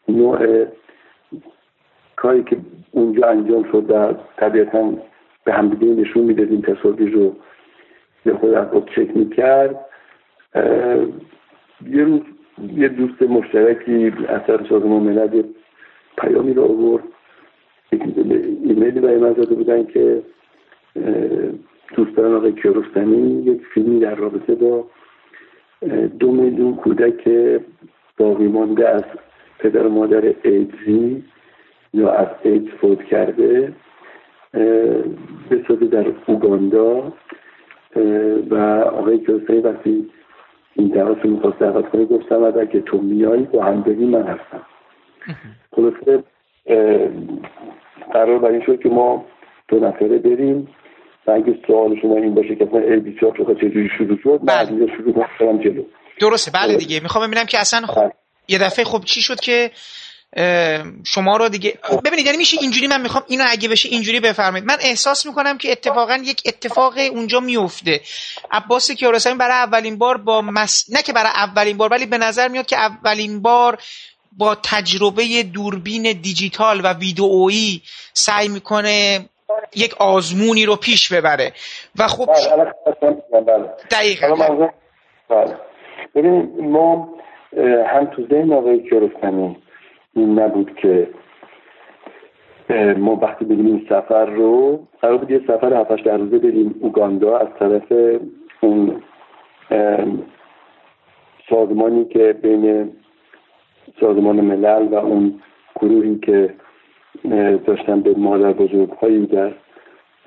نوع 0.10 0.66
کاری 2.16 2.44
که 2.44 2.58
اونجا 2.92 3.28
انجام 3.28 3.64
شد 3.72 3.88
در 3.88 4.16
طبیعتا 4.38 4.94
به 5.46 5.54
همدیگه 5.54 5.94
نشون 5.94 6.24
می‌دادیم 6.24 6.62
تصاویر 6.62 7.10
رو 7.10 7.36
به 8.24 8.34
خود 8.72 8.90
چک 8.96 9.18
می‌کرد. 9.18 9.86
یه 11.90 12.04
روز 12.04 12.22
یه 12.76 12.88
دوست 12.88 13.22
مشترکی 13.22 14.14
اثر 14.30 14.66
سازمان 14.70 15.04
ملل 15.04 15.44
پیامی 16.18 16.54
رو 16.54 16.64
آورد. 16.64 17.04
ایمیلی 18.64 19.00
برای 19.00 19.18
من 19.18 19.34
زده 19.34 19.56
بودن 19.56 19.86
که 19.86 20.22
دوستان 21.96 22.36
آقای 22.36 22.52
کیارستمی 22.52 23.44
یک 23.44 23.62
فیلمی 23.74 24.00
در 24.00 24.16
رابطه 24.16 24.56
با 24.56 24.88
دو 26.20 26.32
میلیون 26.32 26.76
کودک 26.76 27.30
باقی 28.18 28.48
مانده 28.48 28.90
از 28.90 29.04
پدر 29.60 29.88
مادر 29.88 30.34
ایدزی 30.44 31.24
یا 31.94 32.12
از 32.12 32.28
ایدز 32.44 32.72
فوت 32.82 33.04
کرده. 33.04 33.74
بسازه 35.52 35.86
در 35.86 36.06
اوگاندا 36.28 37.14
و 38.50 38.56
آقای 38.94 39.26
کیارستمی 39.26 39.60
وقتی 39.60 40.10
این 40.74 40.88
دعوت 40.88 41.18
رو 41.24 41.30
می‌خواست 41.30 41.60
دعوت 41.60 41.90
کنه 41.90 42.06
گفتم 42.06 42.44
اگر 42.44 42.66
که 42.66 42.82
تو 42.82 42.98
میایی 42.98 43.44
با 43.44 43.64
هم 43.64 43.84
من 43.88 44.24
هستم. 44.24 44.66
خلاصه 45.76 46.24
قرار 48.14 48.40
بر 48.40 48.50
این 48.50 48.62
شد 48.66 48.80
که 48.80 48.90
ما 48.90 49.26
دو 49.68 49.80
نفره 49.80 50.18
بریم 50.18 50.68
و 51.28 51.32
اگه 51.32 51.58
سوال 51.68 52.00
شما 52.02 52.16
این 52.16 52.36
باشه 52.36 52.56
که 52.56 52.68
اصلا 52.68 52.80
ای 52.80 53.00
24 53.00 53.38
رو 53.38 53.56
چجوری 53.56 53.90
شروع 53.98 54.18
شد 54.24 54.40
بله. 54.44 54.72
من 54.72 54.88
شروع 54.98 55.14
کنم 55.40 55.58
جلو. 55.58 55.84
درسته. 56.22 56.52
بله 56.52 56.78
دیگه. 56.78 57.00
می‌خوام 57.04 57.28
ببینم 57.28 57.46
که 57.46 57.60
اصلا 57.60 57.88
خب 57.88 58.12
یه 58.48 58.58
دفعه 58.60 58.86
خب 58.86 59.04
چی 59.06 59.22
شد 59.22 59.40
که 59.40 59.72
شما 61.04 61.38
رو 61.38 61.50
دیگه 61.50 61.74
ببینید 62.06 62.26
یعنی 62.26 62.38
میشه 62.38 62.58
اینجوری 62.62 62.88
من 62.88 63.02
می‌خوام 63.02 63.24
اینو 63.28 63.44
اگه 63.50 63.70
بشه 63.70 63.90
اینجوری 63.90 64.20
بفرمایید. 64.20 64.68
من 64.68 64.78
احساس 64.82 65.26
می‌کنم 65.26 65.58
که 65.58 65.72
اتفاقا 65.72 66.16
یک 66.16 66.42
اتفاق 66.46 66.94
اونجا 67.12 67.40
میفته. 67.40 68.02
عباس 68.52 68.92
کیارستمی 68.92 69.34
برای 69.38 69.54
اولین 69.54 69.98
بار 69.98 70.18
با 70.18 70.42
مس... 70.42 70.86
نه 70.94 71.02
که 71.02 71.14
برای 71.14 71.32
اولین 71.36 71.78
بار 71.78 71.90
ولی 71.92 72.06
به 72.06 72.18
نظر 72.18 72.48
میاد 72.48 72.66
که 72.66 72.78
اولین 72.78 73.42
بار 73.42 73.78
با 74.38 74.56
تجربه 74.56 75.44
دوربین 75.44 76.04
دیجیتال 76.22 76.82
و 76.84 76.94
ویدئویی 76.94 77.82
سعی 78.14 78.48
می‌کنه 78.48 79.30
یک 79.76 79.94
آزمونی 79.98 80.66
رو 80.66 80.76
پیش 80.76 81.14
ببره. 81.14 81.54
و 82.00 82.08
خب 82.08 82.26
بله، 82.26 83.42
بله. 83.42 83.70
دقیقا. 83.92 84.36
بله. 85.30 85.58
ببینید 86.16 86.50
ما 86.60 87.10
هم 87.96 88.06
تو 88.16 88.28
ذهن 88.32 88.54
آقای 88.54 88.90
کیارستمی 88.90 89.58
این 90.16 90.40
نبود 90.40 90.76
که 90.76 91.08
ما 92.98 93.16
وقتی 93.16 93.46
بریم 93.46 93.66
این 93.66 93.86
سفر 93.90 94.26
رو 94.26 94.80
قرار 95.02 95.18
بود 95.18 95.32
یه 95.32 95.42
سفر 95.48 95.74
هفتش 95.74 96.02
در 96.02 96.18
روزه 96.18 96.40
بریم 96.40 96.76
اوگاندا 96.80 97.38
از 97.38 97.48
طرف 97.60 97.94
اون 98.62 99.02
سازمانی 101.50 102.06
که 102.06 102.34
بین 102.42 102.92
سازمان 104.00 104.42
ملل 104.42 104.88
و 104.88 104.96
اون 104.96 105.40
گروهی 105.82 106.20
که 106.20 106.54
داشتن 107.66 108.02
به 108.02 108.14
مادر 108.18 108.54
بزرگ 108.54 108.90
هایی 108.90 109.26
در 109.26 109.52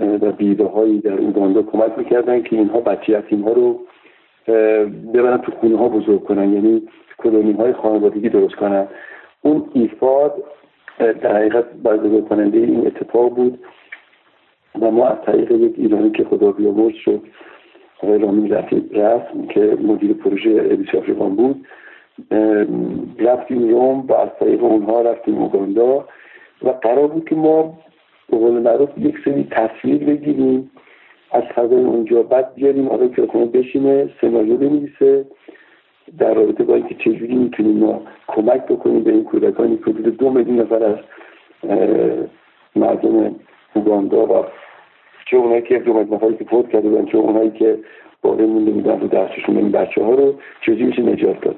و 0.01 0.33
بیده 0.33 0.65
هایی 0.65 1.01
در 1.01 1.19
اوگاندا 1.19 1.63
کمک 1.63 1.99
می‌کردن 1.99 2.43
که 2.43 2.57
اینها 2.57 2.81
بچه 2.81 3.13
یتیم 3.13 3.43
ها 3.43 3.53
رو 3.53 3.81
ببرن 5.15 5.39
تو 5.39 5.53
خونه 5.53 5.79
ها 5.79 5.89
بزرگ 5.89 6.25
کنن. 6.25 6.53
یعنی 6.53 6.83
کلونی 7.19 7.53
های 7.53 7.73
خانوادگی 7.73 8.29
درست 8.29 8.55
کنن. 8.55 8.89
اون 9.43 9.71
ایفاد 9.75 10.45
در 10.99 11.37
حقیقت 11.37 11.65
برگزار 11.73 12.21
کننده 12.21 12.59
این 12.59 12.87
اتفاق 12.87 13.35
بود 13.35 13.59
و 14.81 14.91
ما 14.91 15.09
از 15.09 15.19
طریق 15.27 15.51
یک 15.51 15.75
ایرانی 15.77 16.11
که 16.11 16.25
خدا 16.25 16.53
بیامرز 16.53 16.95
شد 16.95 17.23
آقای 18.03 18.19
رامین 18.19 18.53
رسم 18.93 19.47
که 19.51 19.61
مدیر 19.61 20.13
پروژه 20.13 20.51
ابیسی 20.51 20.99
آفریقان 20.99 21.37
بود. 21.37 21.67
رفتیم 23.19 23.69
روم 23.69 24.01
و 24.01 24.15
از 24.15 24.29
طریق 24.41 24.65
اونها 24.65 25.03
رفتیم 25.03 25.39
اوگاندا 25.39 26.05
و 26.63 26.69
قرار 26.69 27.07
بود 27.07 27.29
که 27.29 27.35
ما 27.35 27.79
به 28.31 28.37
قول 28.37 28.53
معروف 28.53 28.89
یک 28.99 29.15
سری 29.25 29.49
تصویر 29.51 30.05
بگیریم 30.05 30.71
از 31.33 31.43
فضای 31.43 31.85
اونجا 31.85 32.23
بعد 32.23 32.55
بیاریم 32.55 32.89
آقای 32.89 33.09
که 33.09 33.23
بشینه 33.23 34.11
سناریو 34.21 34.57
بنویسه 34.57 35.25
در 36.19 36.35
رابطه 36.35 36.65
با 36.65 36.75
اینکه 36.75 36.95
چجوری 36.95 37.35
می‌تونیم 37.35 37.79
ما 37.79 38.03
کمک 38.29 38.67
بکنیم 38.67 39.03
به 39.03 39.13
این 39.13 39.25
کودکانی 39.25 39.77
که 39.77 39.85
حدود 39.85 40.17
دو 40.17 40.31
میلیون 40.31 40.61
نفر 40.61 40.85
از 40.85 40.97
مردم 42.77 43.35
اوگاندا 43.75 44.27
و 44.27 44.45
چه 45.31 45.37
اونایی 45.37 45.63
که 45.63 45.79
دو 45.79 45.93
میلیون 45.93 46.15
نفری 46.15 46.37
که 46.37 46.45
فوت 46.45 46.69
کرده 46.69 46.89
بودن 46.89 47.05
چه 47.05 47.19
اونایی 47.19 47.51
که 47.51 47.79
باقی 48.23 48.47
مونده 48.47 48.71
بودن 48.71 49.01
رو 49.01 49.09
دستشون 49.09 49.57
این 49.57 49.71
بچه 49.71 50.05
ها 50.05 50.15
رو 50.15 50.35
چجوری 50.61 50.85
میشه 50.85 51.03
نجات 51.03 51.41
داد؟ 51.41 51.57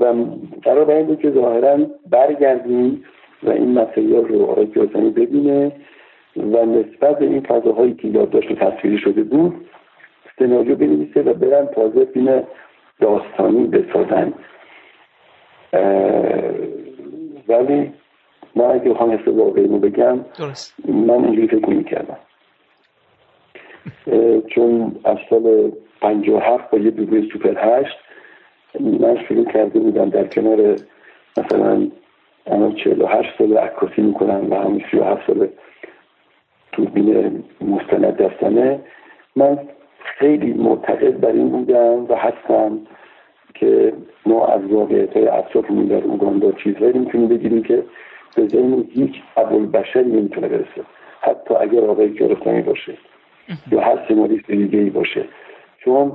و 0.00 0.14
قرار 0.62 0.84
بر 0.84 0.94
این 0.94 1.16
که 1.16 1.30
ظاهرا 1.30 1.78
برگردیم 2.10 3.04
و 3.42 3.50
این 3.50 3.78
مسئله 3.78 4.20
رو 4.20 4.42
آقای 4.42 4.66
ببینه 5.10 5.72
و 6.36 6.66
نسبت 6.66 7.18
به 7.18 7.26
این 7.26 7.40
فضاهایی 7.40 7.94
که 7.94 8.08
یادداشت 8.08 8.52
تصویری 8.52 8.98
شده 8.98 9.22
بود 9.22 9.54
سناریو 10.38 10.76
بنویسه 10.76 11.22
و 11.22 11.34
برن 11.34 11.66
تازه 11.66 12.04
فیلم 12.04 12.42
داستانی 13.00 13.66
بسازن. 13.66 14.32
ولی 17.48 17.92
من 18.56 18.64
اگه 18.64 18.90
بخوام 18.90 19.10
حس 19.10 19.28
واقعی 19.28 19.66
رو 19.66 19.78
بگم 19.78 20.20
من 20.88 21.24
اینجوری 21.24 21.48
فکر 21.48 21.70
نمی 21.70 21.84
کردم 21.84 22.18
چون 24.54 24.96
از 25.04 25.16
سال 25.30 25.72
57 26.00 26.70
با 26.70 26.78
یه 26.78 26.90
دوربین 26.90 27.28
سوپر 27.32 27.54
هشت 27.58 27.98
من 28.80 29.24
شروع 29.28 29.44
کرده 29.44 29.80
بودم 29.80 30.08
در 30.08 30.26
کنار 30.26 30.76
مثلا 31.36 31.88
انا 32.46 32.72
48 32.72 33.38
سال 33.38 33.56
عکاسی 33.56 34.02
می‌کنم 34.02 34.50
و 34.50 34.54
همین 34.54 34.84
37 34.90 35.26
سال 35.26 35.48
دوربین 36.72 37.44
مستند 37.60 38.16
دستانه 38.16 38.80
من 39.36 39.58
خیلی 40.04 40.52
معتقد 40.52 41.20
بر 41.20 41.32
این 41.32 41.48
بودم 41.48 42.06
و 42.08 42.14
هستم 42.14 42.78
که 43.54 43.92
ما 44.26 44.46
از 44.46 44.64
واقعیت 44.64 45.16
اطرافمون 45.16 45.86
در 45.86 46.04
اوگاندا 46.04 46.52
چیزهایی 46.52 46.92
می‌تونیم 46.92 47.28
بگیریم 47.28 47.62
که 47.62 47.82
به 48.36 48.46
ذهن 48.46 48.84
هیچ 48.90 49.14
بشری 49.72 50.10
نمی‌تونه 50.10 50.48
برسه. 50.48 50.82
حتی 51.20 51.54
اگر 51.54 51.80
آقای 51.80 52.14
گرفتنی 52.14 52.62
باشه 52.62 52.94
یا 53.72 53.80
هر 53.80 53.98
سناریست 54.08 54.50
دیگه 54.50 54.78
ای 54.78 54.90
باشه. 54.90 55.24
چون 55.78 56.12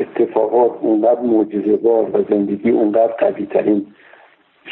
اتفاقات 0.00 0.72
اونقدر 0.80 1.20
معجزه 1.20 1.72
و 1.72 2.22
زندگی 2.30 2.70
اونقدر 2.70 3.12
قوی 3.12 3.46
ترین 3.46 3.86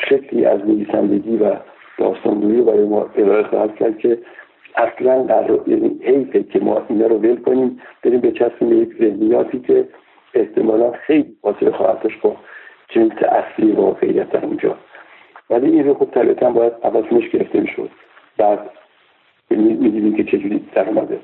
شکلی 0.08 0.44
از 0.44 0.60
نویسندگی 0.60 1.36
و 1.36 1.56
داستاندویی 1.98 2.60
برای 2.60 2.84
ما 2.84 3.06
ارائه 3.16 3.42
خواهد 3.42 3.76
کرد 3.76 3.98
که 3.98 4.18
اصلا 4.76 5.22
قرار 5.22 5.64
یعنی 5.66 6.00
حیفه 6.02 6.42
که 6.42 6.60
ما 6.60 6.82
اینا 6.88 7.06
رو 7.06 7.18
ول 7.18 7.36
کنیم 7.36 7.80
بریم 8.02 8.20
به 8.20 8.30
به 8.60 8.76
یک 8.76 8.96
ذهنیاتی 8.98 9.60
که 9.60 9.88
احتمالا 10.34 10.92
خیلی 10.92 11.36
فاصله 11.42 11.70
خواهد 11.70 12.02
داشت 12.02 12.20
با 12.20 12.36
جنس 12.88 13.12
اصلی 13.22 13.72
واقعیت 13.72 14.30
در 14.30 14.44
اونجا. 14.44 14.76
ولی 15.50 15.70
این 15.70 15.86
رو 15.86 15.94
خب 15.94 16.10
طبیعتا 16.10 16.50
باید 16.50 16.72
عوض 16.82 17.04
گرفته 17.32 17.60
می‌شد. 17.60 17.90
بعد 18.36 18.70
می‌دیدیم 19.50 20.16
که 20.16 20.24
چجوری 20.24 20.68
در 20.74 20.88
اومده. 20.88 21.20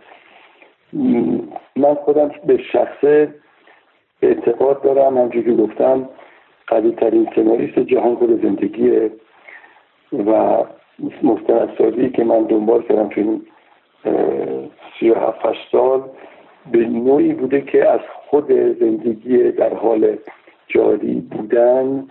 من 1.77 1.95
خودم 1.95 2.31
به 2.47 2.63
شخصه 2.73 3.35
اعتقاد 4.23 4.83
دارم 4.83 5.19
همجور 5.19 5.45
که 5.45 5.53
گفتم 5.53 6.09
قوی 6.67 6.91
ترین 6.91 7.29
سناریست 7.35 7.79
جهان 7.79 8.17
خود 8.17 8.43
زندگیه 8.43 9.11
و 10.13 10.65
مستندسازی 11.23 12.11
که 12.11 12.25
من 12.25 12.43
دنبال 12.43 12.83
کردم 12.83 13.09
تو 13.09 13.21
این 13.21 13.43
سی 15.01 15.11
و 15.11 15.15
هفت 15.15 15.57
سال 15.73 16.03
به 16.73 16.79
نوعی 16.79 17.33
بوده 17.33 17.61
که 17.61 17.91
از 17.91 18.01
خود 18.27 18.53
زندگی 18.81 19.53
در 19.53 19.75
حال 19.75 20.17
جاری 20.69 21.15
بودن 21.15 22.07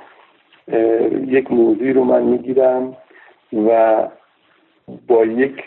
یک 1.27 1.51
موضوع 1.51 1.91
رو 1.91 2.03
من 2.03 2.23
می‌گیرم 2.23 2.97
و 3.67 4.07
با 5.07 5.25
یک 5.25 5.63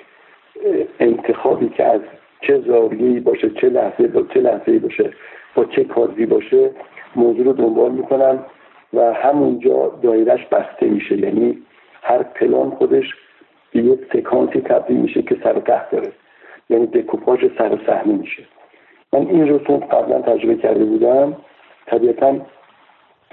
انتخابی 1.00 1.68
که 1.68 1.84
از 1.84 2.00
چه 2.40 2.60
زاویه‌ای 2.60 3.20
باشه 3.20 3.50
چه 3.50 3.68
لحظه 3.68 4.06
با 4.06 4.22
چه 4.34 4.40
لحظه‌ای 4.40 4.78
باشه 4.78 5.10
با 5.54 5.64
چه 5.64 5.84
کارزی 5.84 6.26
باشه 6.26 6.70
موضوع 7.16 7.44
رو 7.44 7.52
دنبال 7.52 7.92
می‌کنم 7.92 8.44
و 8.92 9.12
همونجا 9.12 9.98
دایرش 10.02 10.46
بسته 10.46 10.86
میشه. 10.86 11.18
یعنی 11.18 11.58
هر 12.02 12.22
پلان 12.22 12.70
خودش 12.70 13.14
به 13.72 13.82
یک 13.82 14.00
سکانسی 14.12 14.60
تبدیل 14.60 14.96
میشه 14.96 15.22
که 15.22 15.36
سر 15.44 15.52
داره. 15.92 16.12
یعنی 16.70 16.86
دکوپاژ 16.86 17.44
سر 17.58 17.78
صحنه 17.86 18.12
میشه. 18.12 18.42
من 19.12 19.20
این 19.26 19.48
رو 19.48 19.58
چون 19.58 19.80
قبلا 19.80 20.20
تجربه 20.20 20.56
کرده 20.56 20.84
بودم. 20.84 21.36
طبیعتا 21.86 22.36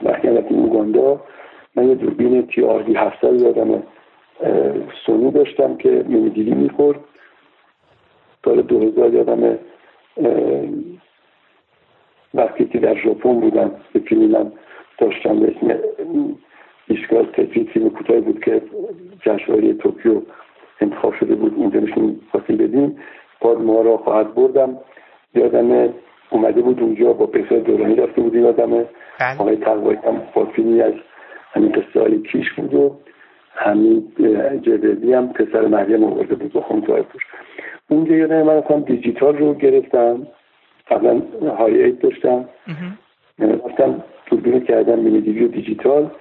وقتی 0.03 0.27
رفتیم 0.27 0.59
اوگاندا 0.59 1.21
من 1.75 1.89
یه 1.89 1.95
دوربین 1.95 2.47
تی 2.47 2.63
آر 2.63 2.81
دی 2.81 2.93
700 2.95 3.41
یادم 3.41 3.83
سونی 5.05 5.31
داشتم 5.31 5.77
که 5.77 5.89
میمیدیری 6.07 6.51
می‌خورد. 6.51 6.99
سال 8.45 8.61
2000 8.61 9.13
یادم 9.13 9.59
وقتی 12.33 12.65
که 12.65 12.79
در 12.79 12.95
ژاپن 12.95 13.39
بودم 13.39 13.71
به 13.93 13.99
فیلمی 13.99 14.27
من 14.27 14.51
داشتم 14.97 15.39
به 15.39 15.55
اسم 15.57 15.79
ایشگاه 16.89 17.25
تفید 17.25 17.69
فیلم 17.69 17.89
کوتاه 17.89 18.19
بود 18.19 18.43
که 18.43 18.61
جشنواره 19.21 19.73
توکیو 19.73 20.21
انتخاب 20.81 21.13
شده 21.19 21.35
بود. 21.35 21.53
اونجا 21.55 21.79
نشون 21.79 22.19
خواستیم 22.31 22.57
بدیم. 22.57 22.97
باد 23.41 23.61
ما 23.61 23.81
را 23.81 23.97
خواهد 23.97 24.35
بردم. 24.35 24.77
یادم 25.35 25.93
اومده 26.29 26.61
بود 26.61 26.79
اونجا 26.79 27.13
با 27.13 27.25
پسر 27.25 27.59
دورانی 27.59 27.95
رفته 27.95 28.21
بودیم 28.21 28.43
یادم. 28.43 28.71
بله. 28.71 28.85
آقای 29.39 29.55
تقوایی 29.55 29.97
هم 29.97 30.21
با 30.33 30.45
فیلمی 30.45 30.81
از 30.81 30.93
همین 31.53 31.71
قصه 31.71 31.99
های 31.99 32.21
کیش 32.21 32.51
بود 32.53 32.73
و 32.73 32.95
همین 33.55 34.11
جددی 34.61 35.13
هم 35.13 35.33
پسر 35.33 35.67
مریم 35.67 36.03
آورده 36.03 36.35
بود 36.35 36.53
با 36.53 36.61
خون 36.61 36.81
توش 36.81 37.23
اونجا 37.89 38.15
یادم 38.15 38.41
من 38.41 38.57
اصلا 38.57 38.79
دیجیتال 38.79 39.37
رو 39.37 39.53
گرفتم. 39.53 40.27
قبلا 40.91 41.21
های 41.57 41.83
اید 41.83 41.99
داشتم. 41.99 42.45
رفتم 43.39 44.03
دوربین 44.25 44.59
کردم 44.59 44.99
مینی 44.99 45.43
و 45.43 45.47
دیجیتال. 45.47 46.11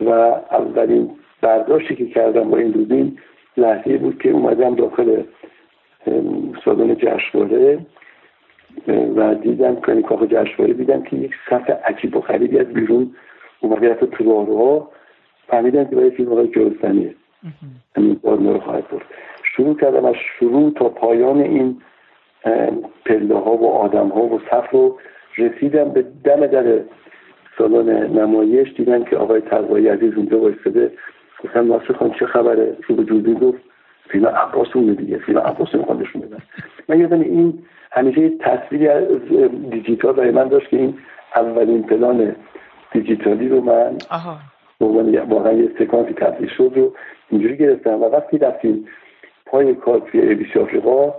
و 0.00 0.10
اولین 0.50 1.10
برداشتی 1.42 1.96
که 1.96 2.06
کردم 2.06 2.50
با 2.50 2.56
این 2.56 2.70
دوربین 2.70 3.18
لحظه 3.56 3.98
بود 3.98 4.22
که 4.22 4.30
اومدم 4.30 4.74
داخل 4.74 5.22
سالن 6.64 6.94
جشنواره 6.94 7.78
و 9.16 9.34
دیدم 9.34 9.76
که 9.76 10.02
کاخ 10.02 10.22
جشنواره 10.22 10.72
دیدم 10.72 11.02
که 11.02 11.16
یک 11.16 11.32
صف 11.50 11.70
عجیب 11.70 12.16
و 12.16 12.20
غریبی 12.20 12.58
از 12.58 12.66
بیرون 12.66 13.14
اومده 13.60 13.90
حتی 13.90 14.06
تو 14.06 14.24
راهروها 14.24 14.90
فهمیدم 15.46 15.84
که 15.84 15.96
برای 15.96 16.10
فیلم 16.10 16.32
آقای 16.32 16.48
جرستانیه 16.48 17.14
همین 17.96 18.14
بار 18.14 18.38
رو 18.38 18.60
خواهد 18.60 18.88
برد. 18.88 19.04
شروع 19.42 19.76
کردم 19.76 20.04
از 20.04 20.14
شروع 20.38 20.72
تا 20.72 20.88
پایان 20.88 21.40
این 21.40 21.80
پله 23.06 23.34
ها 23.34 23.56
و 23.56 23.72
آدم 23.72 24.08
ها 24.08 24.20
و 24.20 24.40
صف 24.50 24.70
رو 24.70 24.98
رسیدم 25.38 25.88
به 25.88 26.04
دم 26.24 26.46
در 26.46 26.80
سالن 27.58 28.18
نمایش 28.18 28.72
دیدم 28.76 29.04
که 29.04 29.16
آقای 29.16 29.40
تقوایی 29.40 29.88
عزیز 29.88 30.14
اونجا 30.14 30.40
وایستاده. 30.40 30.92
گفتم 31.44 31.66
ناصر 31.72 31.92
خان 31.92 32.10
چه 32.18 32.26
خبره؟ 32.26 32.76
رو 32.88 32.96
به 32.96 33.04
جوزی 33.04 33.34
گفت 33.34 33.58
فیلم 34.10 34.26
عباس 34.26 34.68
اونه 34.74 34.94
دیگه 34.94 35.18
فیلم 35.18 35.38
عباس 35.38 35.74
می‌خوان 35.74 36.02
نشون 36.02 36.22
بدن 36.22 36.38
من 36.88 37.00
یادم 37.00 37.20
این 37.20 37.58
همیشه 37.92 38.28
تصویری 38.28 38.88
از 38.88 39.04
دیجیتال 39.70 40.12
برای 40.12 40.30
من 40.30 40.48
داشت 40.48 40.68
که 40.68 40.76
این 40.76 40.98
اولین 41.36 41.82
پلان 41.82 42.36
دیجیتالی 42.92 43.48
رو 43.48 43.60
من 43.60 43.96
واقعا 45.28 45.52
یه 45.52 45.70
سکانسی 45.78 46.12
تبدیل 46.12 46.48
شد 46.48 46.72
رو 46.76 46.92
اینجوری 47.30 47.56
گرفتم. 47.56 48.02
و 48.02 48.04
وقتی 48.04 48.38
رفتیم 48.38 48.86
پای 49.46 49.74
کار 49.74 50.02
توی 50.10 50.20
ایبیسی 50.20 50.58
آفریقا 50.58 51.14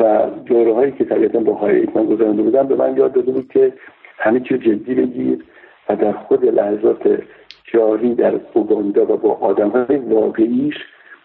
و 0.00 0.30
دوره 0.46 0.74
هایی 0.74 0.92
که 0.92 1.04
طبیعتا 1.04 1.40
با 1.40 1.54
های 1.54 1.86
من 1.94 2.06
گذارنده 2.06 2.42
بودم 2.42 2.66
به 2.66 2.74
من 2.74 2.96
یاد 2.96 3.12
داده 3.12 3.32
بود 3.32 3.48
که 3.52 3.72
همه 4.18 4.40
چیز 4.40 4.58
جدی 4.58 4.94
بگیر 4.94 5.44
و 5.88 5.96
در 5.96 6.12
خود 6.12 6.44
لحظات 6.44 7.22
جاری 7.64 8.14
در 8.14 8.40
اوگاندا 8.52 9.02
و 9.02 9.16
با 9.16 9.32
آدم 9.34 9.68
های 9.68 9.96
واقعیش 9.96 10.74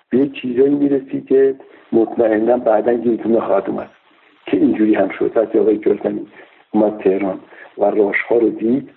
به 0.09 0.27
چیزایی 0.27 0.75
می‌رسی 0.75 1.21
که 1.21 1.55
مطمئنا 1.91 2.57
بعدا 2.57 2.93
گیرتون 2.93 3.39
خواهد 3.39 3.69
اومد 3.69 3.89
که 4.45 4.57
اینجوری 4.57 4.95
هم 4.95 5.09
شد. 5.09 5.31
وقتی 5.35 5.59
آقای 5.59 5.77
جرزنی 5.77 6.27
اومد 6.71 7.03
تهران 7.03 7.39
و 7.77 7.85
راش 7.85 8.21
ها 8.29 8.37
رو 8.37 8.49
دید 8.49 8.89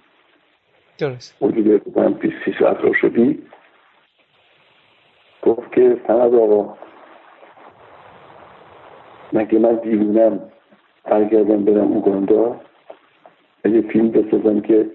درست. 0.98 1.42
حدود 1.42 1.98
من 1.98 2.12
20 2.12 2.35
ساعت 2.59 2.80
رو 2.80 2.94
شدی 2.94 3.42
گفت 5.42 5.72
که 5.72 5.96
سند 6.07 6.35
آقا 6.35 6.74
مگه 9.33 9.59
من 9.59 9.74
دیوونم 9.74 10.40
برگردم 11.04 11.64
برم 11.64 11.92
اوگاندا؟ 11.92 12.61
یه 13.64 13.81
فیلم 13.81 14.11
بسازم 14.11 14.61
که 14.61 14.87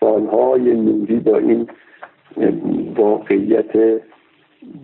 سالهای 0.00 0.74
نوری 0.74 1.16
با 1.16 1.38
این 1.38 1.68
واقعیت 2.96 4.00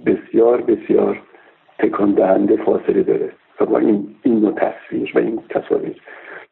بسیار 0.07 0.61
بسیار 0.61 1.23
تکان 1.79 2.13
دهنده 2.13 2.57
فاصله 2.57 3.03
داره 3.03 3.33
و 3.61 3.67
با 3.67 3.79
این 3.79 4.15
این 4.23 4.41
نوع 4.41 4.53
تصویر 4.53 5.13
و 5.15 5.19
این 5.19 5.43
تصاویر. 5.49 6.03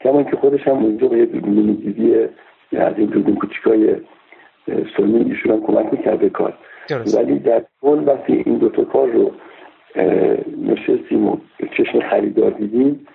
کمان 0.00 0.24
که 0.24 0.36
خودش 0.36 0.68
هم 0.68 0.76
اونجا 0.76 1.08
با 1.08 1.16
یه 1.16 1.26
دوربین 1.26 2.28
از 2.72 2.94
این 2.96 3.06
دوربین 3.06 3.36
کوچیکای 3.36 3.96
سونی 4.96 5.30
ایشون 5.30 5.52
هم 5.52 5.60
کمک 5.66 5.92
می‌کرده 5.92 6.28
کار. 6.28 6.54
ولی 7.16 7.38
در 7.38 7.64
کل 7.82 8.02
وقتی 8.06 8.42
این 8.46 8.58
دوتا 8.58 8.84
کار 8.84 9.08
رو 9.08 9.32
نشستیم 10.62 11.26
و 11.26 11.36
چشم 11.76 12.00
خریدار 12.00 12.50
دیدیم 12.50 13.06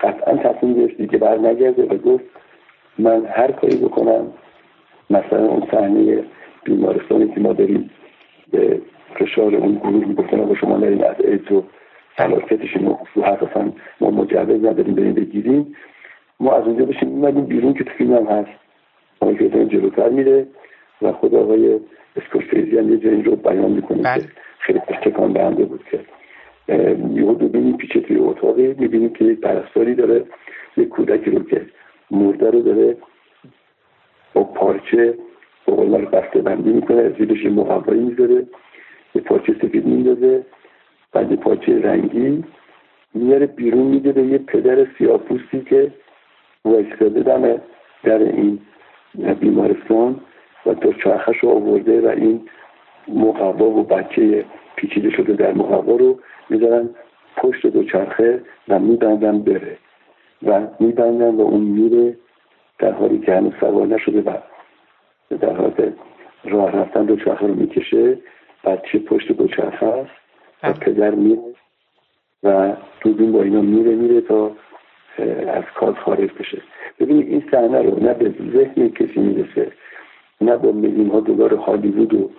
قطعا 0.00 0.36
تصمیم 0.36 0.74
گرفت 0.74 0.96
دیگه 0.96 1.18
بر 1.18 1.38
نگرده 1.38 1.82
و 1.82 1.98
گفت 1.98 2.24
من 2.98 3.26
هر 3.26 3.52
کاری 3.52 3.76
بکنم 3.76 4.32
مثلا 5.10 5.46
اون 5.46 5.68
صحنه 5.70 6.24
بیمارستانی 6.64 7.28
که 7.34 7.40
ما 7.40 7.52
داریم 7.52 7.90
به 8.52 8.80
فشار 9.14 9.54
اون 9.54 9.74
گروه 9.74 10.06
می‌گفتن 10.06 10.44
با 10.44 10.54
شما 10.54 10.78
داریم 10.78 11.00
از 11.02 11.16
ایدز 11.24 11.52
و 11.52 11.64
فلاکتشون 12.16 12.96
رو 13.14 13.22
حرف 13.22 13.42
اصلا 13.42 13.72
ما 14.00 14.10
مجوز 14.10 14.64
نداریم 14.64 14.94
بریم 14.94 15.12
بگیریم 15.12 15.76
ما 16.40 16.52
از 16.52 16.64
اونجا 16.64 16.84
بشیم 16.84 17.08
میمدیم 17.08 17.44
بیرون 17.44 17.74
که 17.74 17.84
تو 17.84 17.90
فیلم 17.90 18.16
هم 18.16 18.26
هست 18.26 18.50
آقای 19.20 19.66
جلوتر 19.66 20.08
میره 20.08 20.46
و 21.02 21.12
خود 21.12 21.34
آقای 21.34 21.80
اسکورسیزی 22.16 22.78
هم 22.78 22.92
یه 22.92 22.98
جایی 22.98 23.22
رو 23.22 23.36
بیان 23.36 23.70
می‌کنه 23.70 23.98
که 23.98 24.02
بله. 24.02 24.28
خیلی 24.58 24.78
تکان 24.78 25.32
بنده 25.32 25.64
بود 25.64 25.84
که 25.90 26.00
یهو 27.14 27.34
ببینیم 27.34 27.76
پیچه 27.76 28.00
توی 28.00 28.16
اتاقی 28.16 28.74
می‌بینیم 28.78 29.12
که 29.12 29.24
یک 29.24 29.40
پرستاری 29.40 29.94
داره 29.94 30.24
یک 30.76 30.88
کودکی 30.88 31.30
رو 31.30 31.44
که 31.44 31.66
مرده 32.10 32.50
رو 32.50 32.62
داره 32.62 32.96
با 34.34 34.44
پارچه 34.44 35.14
با 35.66 35.74
قول 35.74 36.04
بسته 36.04 36.40
بندی 36.40 36.72
می‌کنه 36.72 37.14
زیرش 37.18 37.44
یه 37.44 37.50
مقوایی 37.50 38.00
می‌ذاره 38.00 38.46
یه 39.14 39.22
پارچه 39.22 39.54
سفید 39.62 39.86
میندازه 39.86 40.44
بعد 41.12 41.30
یه 41.30 41.36
پارچه 41.36 41.82
رنگی 41.82 42.44
میاره 43.14 43.46
بیرون 43.46 43.86
میده 43.86 44.12
به 44.12 44.22
یه 44.22 44.38
پدر 44.38 44.86
سیاپوستی 44.98 45.60
که 45.60 45.92
وایستاده 46.64 47.20
دمه 47.20 47.60
در 48.04 48.18
این 48.18 48.58
بیمارستان 49.40 50.20
و 50.66 50.74
دو 50.74 50.92
چرخش 50.92 51.36
رو 51.38 51.48
آورده 51.48 52.00
و 52.00 52.08
این 52.08 52.48
مقوا 53.08 53.70
و 53.70 53.84
بچه 53.84 54.44
پیچیده 54.76 55.10
شده 55.10 55.32
در 55.32 55.52
مقوا 55.52 55.96
رو 55.96 56.18
می‌ذارن 56.50 56.90
پشت 57.36 57.66
دوچرخه 57.66 58.42
و 58.68 58.78
میبندن 58.78 59.42
بره. 59.42 59.78
و 60.42 60.66
میبندن 60.80 61.34
و 61.34 61.40
اون 61.40 61.60
میره 61.60 62.16
در 62.78 62.92
حالی 62.92 63.18
که 63.18 63.34
هنوز 63.34 63.52
سوار 63.60 63.86
نشده 63.86 64.20
و 64.20 64.36
در 65.36 65.56
حالت 65.56 65.92
راه 66.44 66.70
رفتن 66.70 67.04
دوچرخه 67.04 67.46
رو 67.46 67.54
می‌کشه 67.54 68.18
بچه 68.64 68.98
پشت 68.98 69.32
دوچرخه 69.32 69.86
است 69.86 70.10
و 70.62 70.72
بله. 70.72 70.72
پدر 70.72 71.10
میره 71.10 71.42
و 72.42 72.76
دودون 73.00 73.32
با 73.32 73.42
اینا 73.42 73.60
میره 73.60 73.94
میره 73.94 74.20
تا 74.20 74.52
از 75.48 75.64
کار 75.74 75.94
خارج 75.94 76.30
بشه 76.38 76.62
ببینید 77.00 77.28
این 77.28 77.44
صحنه 77.50 77.82
رو 77.82 78.00
نه 78.00 78.14
به 78.14 78.34
ذهن 78.52 78.88
کسی 78.88 79.20
می‌رسه 79.20 79.72
نه 80.40 80.56
با 80.56 80.72
میلیون 80.72 81.10
ها 81.10 81.20
دلار 81.20 81.54
هالیوود 81.54 82.14
و 82.14 82.30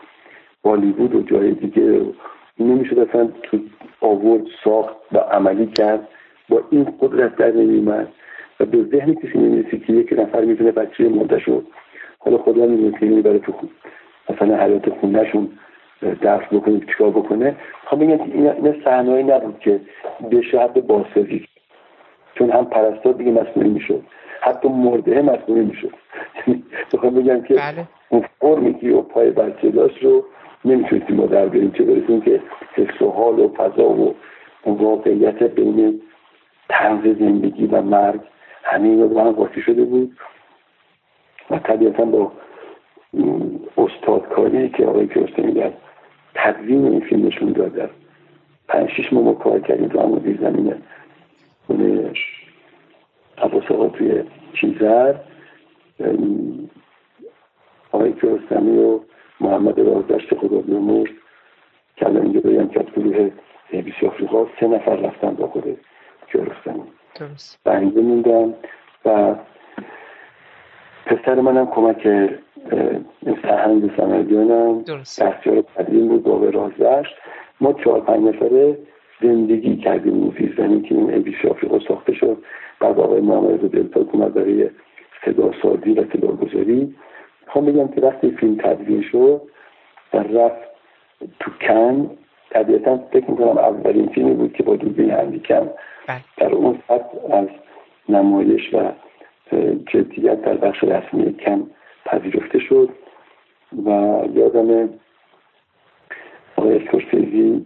بالیوود 0.63 1.15
و 1.15 1.21
جای 1.21 1.51
دیگه 1.51 2.01
نمی‌شد 2.59 2.99
اصلا 2.99 3.29
تو 3.43 3.59
آورد 4.01 4.43
ساخت 4.63 4.95
و 5.11 5.17
عملی 5.17 5.67
کرد 5.67 6.07
با 6.49 6.61
این 6.69 6.87
قدرت 7.01 7.35
در 7.35 7.51
نمیمد 7.51 8.07
و 8.59 8.65
به 8.65 8.83
ذهن 8.83 9.13
کسی 9.13 9.37
نمی‌رسه 9.37 9.77
که 9.77 9.93
یک 9.93 10.13
نفر 10.19 10.45
می‌تونه 10.45 10.71
بچه 10.71 11.09
مرده 11.09 11.39
شد 11.39 11.65
حالا 12.19 12.37
خدا 12.37 12.65
می‌دونه 12.65 12.99
که 12.99 13.05
می‌بره 13.05 13.39
تو 13.39 13.51
خود 13.51 13.69
مثلا 14.29 14.57
حیات 14.57 14.89
خونهشون 14.89 15.49
درس 16.21 16.43
بکنه 16.51 16.79
چیکار 16.79 17.09
بکنه. 17.09 17.55
خب 17.85 17.99
که 17.99 18.23
این 18.33 18.81
صحنه‌ای 18.85 19.23
نبود 19.23 19.59
که 19.59 19.79
به 20.31 20.41
شرط 20.41 20.77
باسازی. 20.77 21.45
چون 22.35 22.49
هم 22.49 22.65
پرستار 22.65 23.13
دیگه 23.13 23.31
مسئولی 23.31 23.69
می‌شد. 23.69 24.03
حتی 24.41 24.67
مرده 24.67 25.21
مسئولی 25.21 25.61
می‌شد. 25.61 25.93
بخوام 26.93 27.13
بگم 27.19 27.41
که 27.41 27.53
بله. 27.53 27.87
اون 28.09 28.23
فرمی 28.41 28.73
که 28.73 28.91
و 28.91 29.01
پای 29.01 29.29
بچه 29.29 29.69
داشت 29.69 30.03
رو 30.03 30.25
نمی‌تونستیم 30.65 31.15
ما 31.15 31.25
در 31.25 31.45
بریم 31.45 31.71
چه 31.71 31.83
برسیم 31.83 32.21
که 32.21 32.41
حس 32.73 33.01
و 33.01 33.09
حال 33.09 33.39
و 33.39 33.47
فضا 33.47 33.89
و 33.89 34.15
اون 34.63 34.75
واقعیت 34.75 35.43
بین 35.43 36.01
تنز 36.69 37.03
زندگی 37.03 37.67
و 37.67 37.81
مرگ 37.81 38.19
همه 38.63 39.05
با 39.05 39.23
هم 39.23 39.31
قاطی 39.31 39.61
شده 39.61 39.85
بود. 39.85 40.17
و 41.49 41.59
طبیعتا 41.59 42.05
با 42.05 42.31
استادکاری 43.77 44.69
که 44.69 44.85
آقای 44.85 45.07
کیارستمی 45.07 45.51
در 45.51 45.71
تدوین 46.35 46.85
این 46.85 46.99
فیلم 46.99 47.27
نشون 47.27 47.51
داد 47.51 47.73
در 47.73 47.89
پنج 48.67 48.89
شیش 48.89 49.13
ما 49.13 49.33
کار 49.33 49.59
کردیم 49.59 49.87
تو 49.87 49.99
همون 49.99 50.37
زمینه 50.41 50.77
خونه 51.67 52.11
عباس 53.37 53.71
آقا 53.71 53.87
توی 53.87 54.23
چیزر. 54.53 55.15
آقای 57.91 58.13
کیارستمی 58.13 58.77
و 58.77 58.99
محمد 59.41 59.79
رازدشت 59.79 60.35
خدا 60.35 60.57
بیامرز 60.57 61.09
که 61.95 62.05
الان 62.05 62.23
اینجا 62.23 62.39
بگم 62.39 62.67
که 62.67 62.79
از 62.79 62.85
گروه 62.85 63.31
بیسی 63.71 64.07
آفریقا 64.07 64.45
سه 64.59 64.67
نفر 64.67 64.95
رفتن 64.95 65.31
با 65.31 65.47
خود 65.47 65.77
کیارستمی 66.31 66.83
بنده 67.63 68.01
موندم 68.01 68.53
و 69.05 69.35
پسر 71.05 71.35
منم 71.35 71.67
کمک 71.67 72.07
این 73.25 73.37
سهنگ 73.41 73.91
سمدیانم 73.97 74.81
دستیار 74.81 75.61
قدیم 75.61 76.07
بود 76.07 76.23
باب 76.23 76.55
رازدشت 76.55 77.15
ما 77.61 77.73
چهار 77.73 78.01
پنج 78.01 78.23
نفره 78.23 78.77
زندگی 79.21 79.77
کردیم 79.77 80.13
اون 80.13 80.53
زمین 80.57 80.81
که 80.81 80.95
این 80.95 81.21
بیسی 81.21 81.47
آفریقا 81.47 81.79
ساخته 81.79 82.13
شد. 82.13 82.37
بعد 82.79 82.99
آقای 82.99 83.21
محمد 83.21 83.71
دلتا 83.71 83.99
اومد 83.99 84.33
برای 84.33 84.69
صدا 85.25 85.51
سازی 85.61 85.91
و 85.91 86.03
صدا 86.13 86.27
گذاری 86.27 86.95
می‌خوام 87.45 87.65
بگم 87.65 87.87
که 87.87 88.01
وقتی 88.01 88.31
فیلم 88.31 88.55
تدوین 88.55 89.01
شد 89.01 89.41
و 90.13 90.17
رفت 90.17 90.69
تو 91.39 91.51
کن 91.67 92.17
طبیعتا 92.49 92.97
فکر 92.97 93.31
می‌کنم 93.31 93.57
اولین 93.57 94.07
فیلمی 94.07 94.33
بود 94.33 94.53
که 94.53 94.63
با 94.63 94.75
دوربین 94.75 95.11
هندیکم 95.11 95.69
بله. 96.07 96.21
در 96.37 96.53
اون 96.53 96.79
سطح 96.87 97.33
از 97.33 97.47
نمایش 98.09 98.73
و 98.73 98.91
جدیت 99.87 100.41
در 100.41 100.53
بخش 100.53 100.83
رسمی 100.83 101.33
کم 101.33 101.63
پذیرفته 102.05 102.59
شد 102.59 102.89
و 103.85 103.89
یادم 104.33 104.89
آقای 106.55 106.77
اسکورسیزی 106.77 107.65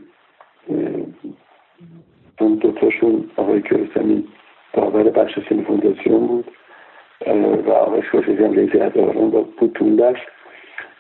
اون 2.40 2.56
دوتاشون 2.56 3.30
آقای 3.38 3.62
کرسمی 3.62 4.28
داور 4.74 5.04
بخش 5.04 5.40
سینی 5.50 5.64
فونداسیون 5.64 6.28
بود 6.28 6.52
و 7.68 7.72
آقای 7.72 8.00
اسکورسیزی 8.00 8.44
هم 8.44 8.54
رئیس 8.54 8.72
اداران 8.74 9.30
با 9.30 9.46
بود. 9.60 10.18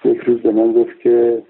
یک 0.05 0.17
روز 0.17 0.41
به 0.41 0.51
من 0.51 0.71
گفت 0.71 0.99
که 0.99 1.43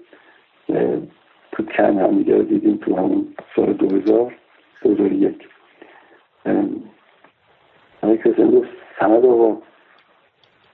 تو 1.54 1.62
کن 1.62 1.98
هم 1.98 2.18
دیگه 2.18 2.38
دیدیم 2.38 2.76
تو 2.76 2.96
همون 2.96 3.26
سال 3.56 3.72
دو 3.72 3.96
هزار 3.96 4.34
دو 4.82 4.90
هزار 4.90 5.12
یک 5.12 5.48
آقای 8.02 8.18
کرسمی 8.18 8.60
گفت 8.60 8.68
سمد 9.00 9.24
آقا 9.24 9.56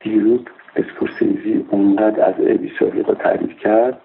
دیروز 0.00 0.40
اسکورسیزی 0.76 1.66
اونقدر 1.70 2.24
از 2.24 2.34
ابیس 2.38 2.82
آفریقا 2.82 3.14
تعریف 3.14 3.58
کرد. 3.58 4.00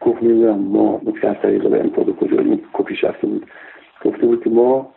گفت 0.00 0.22
می‌دونم 0.22 0.58
ما 0.58 1.00
نکته 1.06 1.28
از 1.28 1.36
طریق 1.42 1.68
به 1.68 1.80
امتاد 1.80 2.16
کجا 2.16 2.56
کپیش 2.72 3.04
رفته 3.04 3.26
بود. 3.26 3.46
گفته 4.04 4.26
بود 4.26 4.44
که 4.44 4.50
ما 4.50 4.94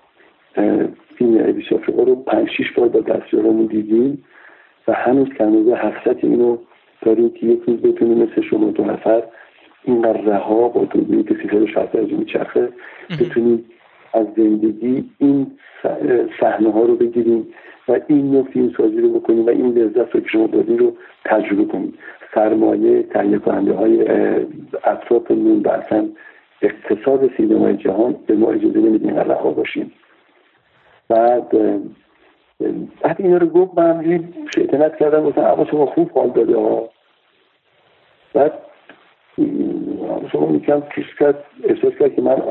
فیلم 1.17 1.49
ابیس 1.49 1.73
آفریقا 1.73 2.03
رو 2.03 2.15
پنج 2.15 2.49
شیش 2.49 2.71
بار 2.71 2.87
با 2.87 2.99
دستیارمون 2.99 3.65
دیدیم 3.65 4.23
و 4.87 4.93
هنوز 4.93 5.29
که 5.29 5.43
هنوز 5.43 5.73
حفظت 5.73 6.23
اینو 6.23 6.57
داریم 7.01 7.29
که 7.29 7.45
یک 7.45 7.61
روز 7.67 7.81
بتونیم 7.81 8.17
مثل 8.17 8.41
شما 8.41 8.71
دو 8.71 8.83
نفر 8.83 9.23
اینقدر 9.83 10.21
رها 10.21 10.67
با 10.67 10.83
دوربینی 10.85 11.23
که 11.23 11.35
360 11.41 11.91
درجه 11.91 12.17
میچرخه 12.17 12.69
بتونیم 13.19 13.65
از 14.13 14.27
زندگی 14.37 15.09
این 15.17 15.51
صحنه 16.39 16.71
ها 16.71 16.81
رو 16.81 16.95
بگیریم 16.95 17.47
و 17.87 17.99
این 18.07 18.31
نوع 18.31 18.43
فیلم 18.43 18.73
سازی 18.77 19.01
رو 19.01 19.19
بکنیم 19.19 19.45
و 19.45 19.49
این 19.49 19.73
لذت 19.73 20.15
رو 20.15 20.21
که 20.21 20.27
شما 20.27 20.47
دادین 20.47 20.77
رو 20.77 20.93
تجربه 21.25 21.65
کنیم. 21.65 21.93
سرمایه 22.35 23.03
تهیه 23.03 23.37
کننده 23.37 23.73
های 23.73 24.05
اطرافمون 24.83 25.61
و 25.61 25.69
اصلا 25.69 26.09
اقتصاد 26.61 27.31
سینمای 27.37 27.77
جهان 27.77 28.15
به 28.27 28.35
ما 28.35 28.51
اجازه 28.51 28.79
نمیده 28.79 29.07
اینقدر 29.07 29.27
رها 29.27 29.51
باشیم. 29.51 29.91
بعد 31.09 31.49
بعد 33.01 33.15
اینا 33.19 33.37
رو 33.37 33.47
گفت 33.47 33.79
من 33.79 34.23
شیطنت 34.55 34.97
کردم 34.97 35.23
گفتم 35.23 35.41
اما 35.41 35.65
شما 35.65 35.85
خوب 35.85 36.11
حال 36.11 36.29
داده 36.29 36.57
ها. 36.57 36.89
بعد 38.33 38.53
شما 40.31 40.45
می‌کنم 40.47 40.81
پیش 40.81 41.15
کرد 41.19 41.43
احساس 41.63 41.93
کرد 41.99 42.15
که 42.15 42.21
من 42.21 42.41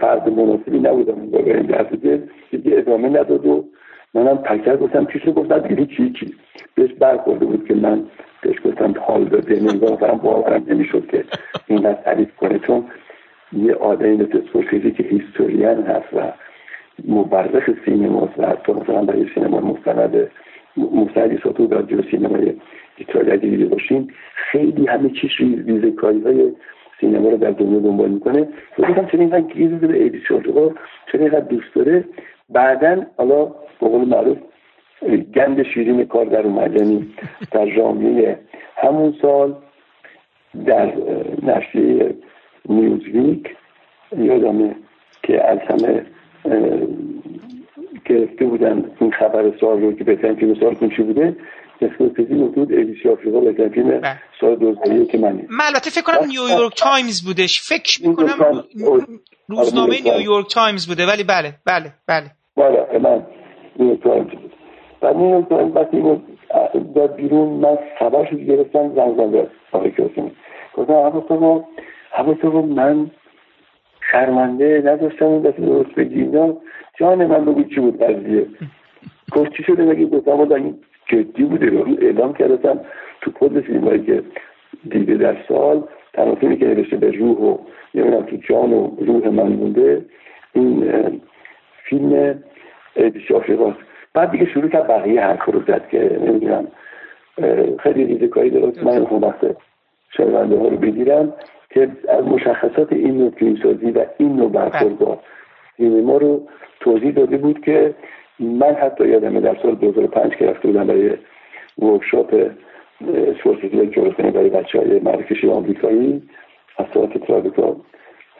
فرد 0.00 0.28
مناسبی 0.28 0.78
نبودم. 0.78 1.30
با 1.30 1.38
این 1.38 1.62
دست 1.62 1.90
دیگه 2.50 2.78
ادامه 2.78 3.08
نداد 3.08 3.46
و 3.46 3.64
منم 4.14 4.36
پکر 4.36 4.76
گفتم 4.76 5.06
رو 5.24 5.32
گفتم 5.32 5.58
دیگه 5.58 5.86
چی 5.86 6.12
چی 6.12 6.34
بهش 6.74 6.92
برخورده 6.92 7.44
بود 7.44 7.68
که 7.68 7.74
من 7.74 8.04
بهش 8.42 8.56
گفتم 8.64 8.94
حال 9.00 9.24
داده. 9.24 9.74
نگاه 9.74 9.96
فرم 9.96 10.18
باورم 10.18 10.64
نمی‌شد 10.66 11.06
که 11.10 11.24
اینقدر 11.66 12.02
تعریف 12.02 12.36
کنه. 12.36 12.58
چون 12.58 12.84
یه 13.52 13.74
آدمی 13.74 14.16
مثل 14.16 14.40
سورسیزی 14.52 14.90
که 14.90 15.02
هیستوریان 15.02 15.82
هست 15.82 16.14
و 16.14 16.32
مبرخ 17.08 17.70
سینماست 17.84 18.38
و 18.38 18.46
حتی 18.46 18.72
مثلا 18.72 19.04
برای 19.04 19.26
سینما 19.34 19.60
مستند 19.60 20.30
مستندی 20.76 21.38
ساتو 21.42 21.66
در 21.66 21.82
جو 21.82 22.02
سینمای 22.10 22.54
ایتالیا 22.96 23.36
دیده 23.36 23.66
باشیم 23.66 24.08
خیلی 24.54 24.86
همه 24.86 25.10
چیز 25.10 25.30
ریزه 25.66 25.90
کاری 25.90 26.20
های 26.20 26.52
سینما 27.00 27.28
رو 27.28 27.36
در 27.36 27.50
دنیا 27.50 27.78
دنبال 27.78 28.10
می‌کنه. 28.10 28.48
گفتم 28.78 29.06
چرا 29.06 29.20
اینقدر 29.20 29.40
گیر 29.40 29.68
به 29.68 30.02
ایدی 30.02 30.20
چرا 30.28 30.40
اینقدر 31.14 31.40
دوست 31.40 31.74
داره؟ 31.74 32.04
بعدا 32.48 33.06
حالا 33.16 33.44
به 33.80 33.88
قول 33.88 34.08
معروف 34.08 34.38
گند 35.34 35.62
شیرین 35.62 36.04
کار 36.04 36.24
در 36.24 36.42
اومد. 36.42 36.76
یعنی 36.76 37.06
در 37.50 37.66
ژانویه 37.66 38.38
همون 38.76 39.14
سال 39.22 39.54
در 40.66 40.92
نشریه 41.42 42.14
نیوزویک 42.68 43.56
یادمه 44.18 44.74
که 45.22 45.48
از 45.48 45.58
همه 45.58 46.06
گرفته 48.04 48.44
بودن 48.44 48.90
این 49.00 49.12
خبر 49.12 49.52
سال 49.60 49.80
رو 49.80 49.92
که 49.92 50.04
بهترین 50.04 50.34
فیلم 50.34 50.54
سال 50.54 50.74
کنچی 50.74 51.02
بوده 51.02 51.36
اسکورسیزی 51.80 52.34
مدود 52.34 52.72
ایدیسی 52.72 53.08
آفریقا 53.08 53.40
بهترین 53.40 53.68
فیلم 53.68 54.00
بله. 54.00 54.18
سال 54.40 54.56
2001 54.56 55.10
که 55.10 55.18
من 55.18 55.32
من 55.32 55.64
البته 55.66 55.90
فکر 55.90 56.02
کنم 56.02 56.26
نیویورک 56.26 56.74
تایمز 56.76 57.24
بودش. 57.26 57.60
فکر 57.60 58.08
می‌کنم 58.08 58.64
روزنامه 59.48 60.02
نیویورک 60.04 60.54
تایمز 60.54 60.86
بوده 60.86 61.06
ولی 61.06 61.24
بله 61.24 61.54
بله 61.66 61.92
بله. 62.08 62.30
بله 62.56 62.98
من 62.98 63.26
نیویورک 63.78 64.02
تایمز 64.02 64.30
بود 64.30 64.52
و 65.02 65.14
نیویورک 65.14 65.48
تایمز 65.48 65.76
وقتی 65.76 66.02
داد 66.94 67.16
بیرون 67.16 67.48
من 67.48 67.78
خبرش 67.98 68.28
رو 68.32 68.38
گرفتم 68.38 68.94
زنگ 68.94 69.16
زنگ 69.16 69.46
آقای 69.72 69.90
کیاسمی 69.90 70.32
گفتم 70.74 71.64
حواس 72.12 72.38
رو 72.42 72.62
من 72.66 73.10
شرمنده 74.12 74.82
نداشتم 74.84 75.24
اون 75.24 75.42
دفعه 75.42 75.66
درست 75.66 75.94
بگی 75.94 76.30
جان 77.00 77.24
من 77.24 77.44
بگو 77.44 77.64
چی 77.64 77.80
بود 77.80 78.02
قضیه؟ 78.02 78.46
گفت 79.32 79.56
چی 79.56 79.62
شده؟ 79.62 79.84
بگی 79.84 80.06
گفتم 80.06 80.52
این 80.52 80.78
جدی 81.14 81.44
بوده. 81.44 81.66
رو 81.66 81.96
اعلام 82.00 82.34
کردم 82.34 82.80
تو 83.20 83.30
کل 83.30 83.60
فیلم 83.60 83.84
هایی 83.84 84.02
که 84.02 84.22
دیده 84.90 85.14
در 85.14 85.36
سال 85.48 85.84
تنها 86.12 86.34
فیلمی 86.34 86.56
که 86.56 86.66
نوشته 86.66 86.96
به 86.96 87.10
روح 87.10 87.38
و 87.38 87.58
نمی‌دونم 87.94 88.22
تو 88.22 88.36
جان 88.36 88.72
و 88.72 88.90
روح 88.98 89.28
من 89.28 89.48
مونده 89.48 90.04
این 90.52 90.92
فیلم 91.84 92.42
ایدیش 92.96 93.32
آفریقاست 93.32 93.78
بعد 94.14 94.30
دیگه 94.30 94.46
شروع 94.46 94.68
کرد 94.68 94.86
بقیه 94.86 95.20
حرف 95.20 95.44
رو 95.44 95.60
زد 95.66 95.88
که 95.88 96.18
نمی‌دونم 96.22 96.66
خیلی 97.78 98.04
ریزه 98.04 98.28
کاری 98.28 98.50
دارد 98.50 98.84
من 98.84 98.98
اون 98.98 99.20
وقت 99.20 99.56
شنونده 100.16 100.58
ها 100.58 100.68
رو 100.68 100.76
بگیرم 100.76 101.32
که 101.70 101.90
از 102.08 102.24
مشخصات 102.24 102.92
این 102.92 103.18
نوع 103.18 103.30
فیلمسازی 103.30 103.90
و 103.90 104.04
این 104.18 104.36
نوع 104.36 104.50
برخورد 104.50 104.98
با 104.98 105.20
سینما 105.76 106.16
رو 106.16 106.48
توضیح 106.80 107.10
داده 107.10 107.36
بود 107.36 107.60
که 107.60 107.94
من 108.40 108.74
حتی 108.74 109.08
یادمه 109.08 109.40
در 109.40 109.56
سال 109.62 109.74
2005 109.74 110.36
که 110.36 110.46
رفته 110.46 110.68
بودم 110.68 110.86
برای 110.86 111.16
ورکشاپ 111.78 112.50
سورسیتی 113.42 113.86
جورستانی 113.86 114.30
برای 114.30 114.50
بچه 114.50 114.78
های 114.78 114.98
مرکشی 115.00 115.50
آمریکایی 115.50 116.22
از 116.78 116.86
ساعت 116.94 117.18
ترابیکا 117.26 117.76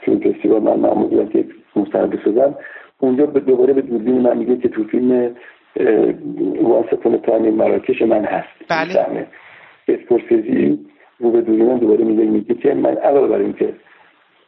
فیلم 0.00 0.20
فستیوال 0.20 0.62
من 0.62 0.80
معمولیت 0.80 1.30
که 1.30 1.44
مستند 1.76 2.10
بسازم 2.10 2.54
اونجا 2.98 3.26
به 3.26 3.40
دوباره 3.40 3.72
به 3.72 3.82
دوربین 3.82 4.20
من 4.20 4.38
میگه 4.38 4.56
که 4.56 4.68
تو 4.68 4.84
فیلم 4.84 5.36
واسطون 6.62 7.18
تایم 7.18 7.54
مراکش 7.54 8.02
من 8.02 8.24
هست. 8.24 8.48
بله. 8.70 9.26
اسکورسیزی 9.88 10.78
رو 11.18 11.30
به 11.30 11.40
دوری 11.40 11.62
من 11.62 11.78
دوباره 11.78 12.04
میگه 12.04 12.24
میگه 12.24 12.54
که 12.54 12.74
من 12.74 12.96
علاوه 12.96 13.28
بر 13.28 13.38
اینکه 13.38 13.74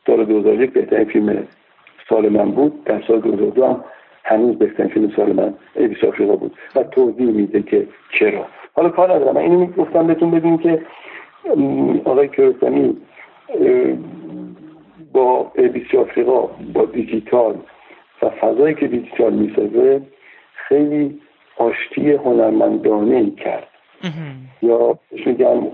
سال 0.06 0.24
2001 0.24 0.72
بهترین 0.72 1.04
فیلم 1.04 1.46
سال 2.08 2.28
من 2.28 2.50
بود 2.50 2.84
در 2.84 3.02
سال 3.08 3.20
2002 3.20 3.64
هم 3.64 3.84
هنوز 4.28 4.58
بهترین 4.58 4.88
فیلم 4.88 5.12
سال 5.16 5.32
من 5.32 5.54
ایبیس 5.76 6.04
آفریقا 6.04 6.36
بود 6.36 6.54
و 6.76 6.82
توضیح 6.82 7.26
میده 7.26 7.62
که 7.62 7.86
چرا. 8.18 8.46
حالا 8.74 8.88
کار 8.88 9.12
ندارم. 9.12 9.34
من 9.34 9.40
اینو 9.40 9.66
گفتم 9.66 10.06
بهتون 10.06 10.30
ببین 10.30 10.58
که 10.58 10.82
آقای 12.04 12.28
کرستانی 12.28 12.96
با 15.12 15.52
ایبیس 15.54 15.94
آفریقا 15.94 16.40
با 16.74 16.84
دیجیتال 16.84 17.56
و 18.22 18.30
فضایی 18.30 18.74
که 18.74 18.86
دیجیتال 18.86 19.32
می‌سازه 19.32 20.02
خیلی 20.54 21.20
آشتی 21.56 22.12
هنرمندانه 22.12 23.16
ای 23.16 23.30
کرد. 23.30 23.68
یا 24.62 24.98
میگن 25.26 25.66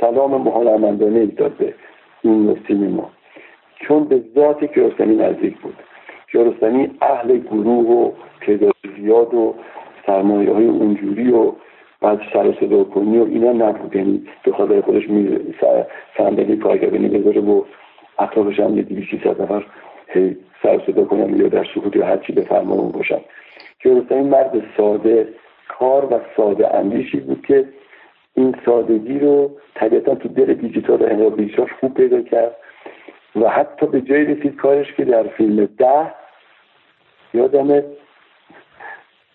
سلام 0.00 0.48
هنرمندانه 0.48 1.20
ای 1.20 1.26
داد 1.26 1.52
به 1.52 1.74
این 2.22 2.58
سینما 2.68 3.10
چون 3.80 4.04
به 4.04 4.22
ذات 4.34 4.64
کیارستمی 4.64 5.16
نزدیک 5.16 5.58
بود. 5.58 5.74
کیارستمی 6.32 6.90
اهل 7.00 7.38
گروه 7.38 7.86
و 7.88 8.12
تعداد 8.46 8.74
زیاد 8.96 9.34
و 9.34 9.54
سرمایه 10.06 10.52
های 10.52 10.66
اونجوری 10.66 11.30
و 11.30 11.52
بعد 12.00 12.20
سر 12.32 12.54
صدا 12.60 12.84
کنی 12.84 13.18
و 13.18 13.24
اینا 13.24 13.52
نبود. 13.52 13.96
یعنی 13.96 14.26
به 14.42 14.52
خاطر 14.52 14.80
خودش 14.80 15.08
می 15.08 15.54
صندلی 16.18 16.56
کارگردانی 16.56 17.08
بذاره 17.08 17.40
و 17.40 17.62
اطرافش 18.18 18.60
هم 18.60 18.76
یه 18.76 18.82
دیویسی 18.82 19.18
ست 19.18 19.40
نفر 19.40 19.64
سر 20.62 20.80
صدا 20.86 21.04
کنم 21.04 21.40
یا 21.40 21.48
در 21.48 21.66
سکوت 21.74 21.96
یا 21.96 22.06
هرچی 22.06 22.32
به 22.32 22.42
فرمان 22.42 22.90
باشن. 22.90 23.20
کیارستمی 23.82 24.22
مرد 24.22 24.62
ساده 24.76 25.28
کار 25.68 26.04
و 26.04 26.20
ساده 26.36 26.74
اندیشی 26.74 27.20
بود 27.20 27.46
که 27.46 27.68
این 28.34 28.54
سادگی 28.66 29.18
رو 29.18 29.50
طبیعتا 29.74 30.14
تو 30.14 30.28
دل 30.28 30.54
دیجیتال 30.54 31.02
و 31.02 31.04
انقلاب 31.04 31.40
خوب 31.80 31.94
پیدا 31.94 32.22
کرد. 32.22 32.56
و 33.36 33.48
حتی 33.48 33.86
به 33.86 34.00
جای 34.00 34.24
رسید 34.24 34.56
کارش 34.56 34.92
که 34.92 35.04
در 35.04 35.22
فیلم 35.22 35.68
ده 35.78 36.14
یادم 37.34 37.82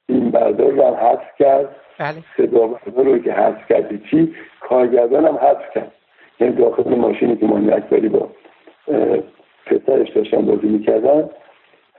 این 0.08 0.32
بردار 0.32 0.72
رو 0.72 0.84
هم 0.84 0.94
حذف 0.94 1.36
کرد. 1.40 1.76
بله. 2.00 2.24
صدا 2.38 2.68
بردار 2.68 3.06
رو 3.06 3.20
که 3.20 3.34
حذف 3.34 3.68
کردی 3.70 4.02
چی؟ 4.12 4.36
کارگردان 4.60 5.26
هم 5.26 5.36
حذف 5.36 5.74
کرد. 5.74 5.92
یعنی 6.40 6.56
داخل 6.56 6.96
ماشینی 6.96 7.36
که 7.36 7.46
مانی 7.46 7.72
اکبری 7.72 8.10
با 8.10 8.30
پسرش 9.66 10.10
داشتن 10.10 10.46
بازی 10.46 10.68
می‌کردن. 10.68 11.30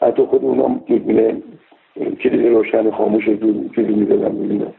حتی 0.01 0.23
خود 0.23 0.45
اونا 0.45 0.81
دوربین 0.87 1.43
کلید 1.97 2.47
روشن 2.47 2.91
خاموش 2.91 3.25
رو 3.25 3.35
جلو 3.69 3.97
می‌دادن 3.97 4.29
ببینن 4.29 4.73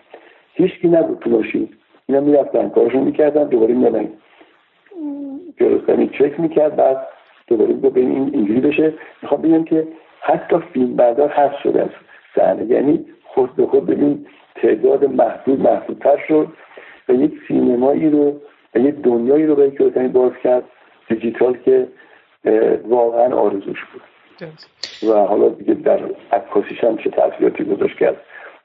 هیچکی 0.53 0.87
نبود 0.87 1.19
تو 1.19 1.29
ماشین. 1.29 1.69
اینا 2.07 2.21
می‌رفتن 2.21 2.69
کارشون 2.69 3.03
می‌کردن 3.03 3.43
دوباره 3.43 3.73
می‌دادن 3.73 4.09
جلوستانی 5.59 6.07
چک 6.07 6.39
می‌کرد 6.39 6.75
بعد 6.75 7.07
دوباره 7.47 7.73
به 7.73 7.99
این 7.99 8.29
اینجوری 8.33 8.61
بشه. 8.61 8.93
می‌خوام 9.21 9.41
بگم 9.41 9.63
که 9.63 9.87
حتی 10.21 10.55
فیلم 10.73 10.95
بردار 10.95 11.29
هست 11.29 11.61
شده 11.63 11.81
از 11.81 11.89
صحنه 12.35 12.65
یعنی 12.65 13.05
خود 13.23 13.55
به 13.55 13.65
خود 13.65 13.85
ببین 13.85 14.25
تعداد 14.55 15.05
محدود 15.05 15.59
محدودتر 15.59 16.17
شد 16.27 16.47
و 17.09 17.13
یک 17.13 17.33
سینمایی 17.47 18.09
رو 18.09 18.41
و 18.75 18.79
یک 18.79 18.95
دنیایی 18.95 19.45
رو 19.45 19.55
به 19.55 19.71
کیارستمی 19.71 20.07
باز 20.07 20.31
کرد 20.43 20.63
دیجیتال 21.09 21.57
که 21.57 21.87
واقعا 22.87 23.35
آرزوش 23.35 23.79
بود. 23.93 24.01
و 25.09 25.13
حالا 25.13 25.49
دیگه 25.49 25.73
در 25.73 25.99
عکاسیش 26.31 26.83
هم 26.83 26.97
چه 26.97 27.09
تاثیراتی 27.09 27.63
گذاشت 27.63 27.97
کرد 27.97 28.15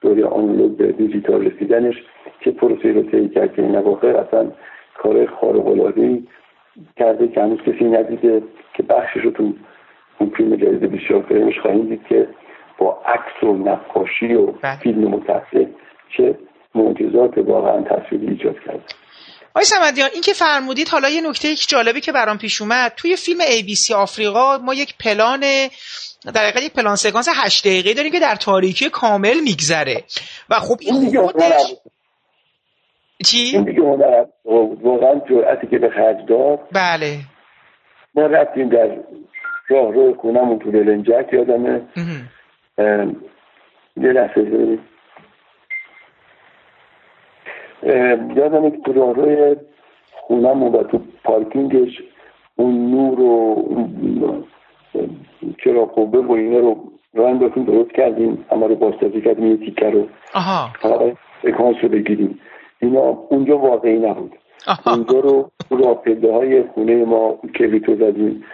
دوری 0.01 0.23
آنالوگ 0.23 0.77
به 0.77 0.93
دیجیتال 0.93 1.47
رسیدنش 1.47 1.95
چه 2.41 2.51
پروسه 2.51 2.93
رو 2.93 3.03
طی 3.03 3.29
کرد 3.29 3.55
که 3.55 3.63
این 3.63 3.77
اواخر 3.77 4.17
اصلا 4.17 4.51
کار 4.99 5.27
خارق 5.27 5.67
العاده 5.67 6.23
کرده 6.97 7.29
که 7.29 7.41
هنوز 7.41 7.59
کسی 7.59 7.85
ندیده 7.85 8.43
که 8.75 8.83
بخشش 8.83 9.21
رو 9.25 9.31
تو 9.31 9.53
اون 10.19 10.31
فیلم 10.37 10.57
جدید 10.57 10.81
بسیار 10.81 11.23
فرمش 11.29 11.55
خواهیم 11.63 11.89
دید 11.89 12.03
که 12.09 12.29
با 12.79 13.03
عکس 13.07 13.43
و 13.43 13.47
نقاشی 13.47 14.35
و 14.35 14.47
بله. 14.47 14.79
فیلم 14.83 15.09
متصل 15.09 15.67
چه 16.17 16.39
معجزات 16.75 17.39
واقعا 17.39 17.83
تصویری 17.83 18.27
ایجاد 18.29 18.57
کرده 18.67 18.85
آقای 19.55 19.65
سمدیان 19.65 20.09
این 20.13 20.23
که 20.23 20.33
فرمودید 20.33 20.89
حالا 20.89 21.09
یه 21.09 21.29
نکته 21.29 21.49
یک 21.49 21.69
جالبی 21.69 22.01
که 22.01 22.13
برام 22.13 22.39
پیش 22.39 22.63
اومد 22.63 22.93
توی 22.97 23.17
فیلم 23.17 23.41
ABC 23.41 23.91
آفریقا 23.91 24.59
ما 24.59 24.75
یک 24.75 24.95
پلان 25.05 25.41
در 26.35 26.43
حقیقت 26.43 26.63
یک 26.63 26.73
پلان 26.73 26.97
سکانس 26.97 27.29
هشت 27.35 27.65
دقیقه 27.65 27.95
داریم 27.95 28.13
که 28.13 28.21
در 28.21 28.35
تاریکی 28.35 28.91
کامل 28.91 29.41
میگذره 29.45 30.05
و 30.51 30.55
خب 30.55 30.77
این 30.81 31.21
خودش 31.21 31.75
چی؟ 33.27 33.57
این 33.57 33.65
دیگه 33.65 33.83
هنر 33.83 34.25
واقعا 34.83 35.21
جرأتی 35.31 35.67
که 35.67 35.79
به 35.79 35.91
خرج 35.91 36.27
داد. 36.27 36.59
بله. 36.75 37.17
ما 38.15 38.27
رفتیم 38.27 38.69
در 38.69 38.97
راه 39.69 39.93
رو 39.93 40.15
خونمون 40.15 40.59
تو 40.59 40.71
دلنجک 40.71 41.33
یادمه؟ 41.33 41.81
یه 43.97 44.13
لحظه. 44.13 44.79
یادمه 48.37 48.71
که 48.71 48.79
تو 48.85 48.93
راه 48.93 49.15
روی 49.15 49.57
خونمون 50.13 50.73
و 50.73 50.83
تو 50.83 51.01
پارکینگش 51.25 52.03
اون 52.57 52.91
نور 52.91 53.21
و 53.21 54.45
چرا 55.65 55.85
قوه 55.85 56.27
و 56.27 56.33
اینا 56.33 56.59
رو 56.59 56.93
راه 57.15 57.31
انداختیم 57.31 57.65
درست 57.65 57.93
کردیم. 57.93 58.45
اما 58.51 58.67
رو 58.67 58.75
بازسازی 58.75 59.21
کردیم 59.21 59.47
یه 59.47 59.57
تیکه 59.57 59.91
رو. 59.91 60.09
سکانس 61.43 61.77
رو 61.83 61.89
بگیریم. 61.89 62.41
اینا 62.83 63.19
اونجا 63.29 63.59
واقعی 63.59 63.99
نبود. 63.99 64.33
اونجا 64.87 65.21
رو 65.21 65.51
راپله 65.71 66.33
های 66.33 66.63
خونه 66.63 67.05
ما 67.05 67.39
کلیتو 67.55 67.95
زدیم. 67.95 68.45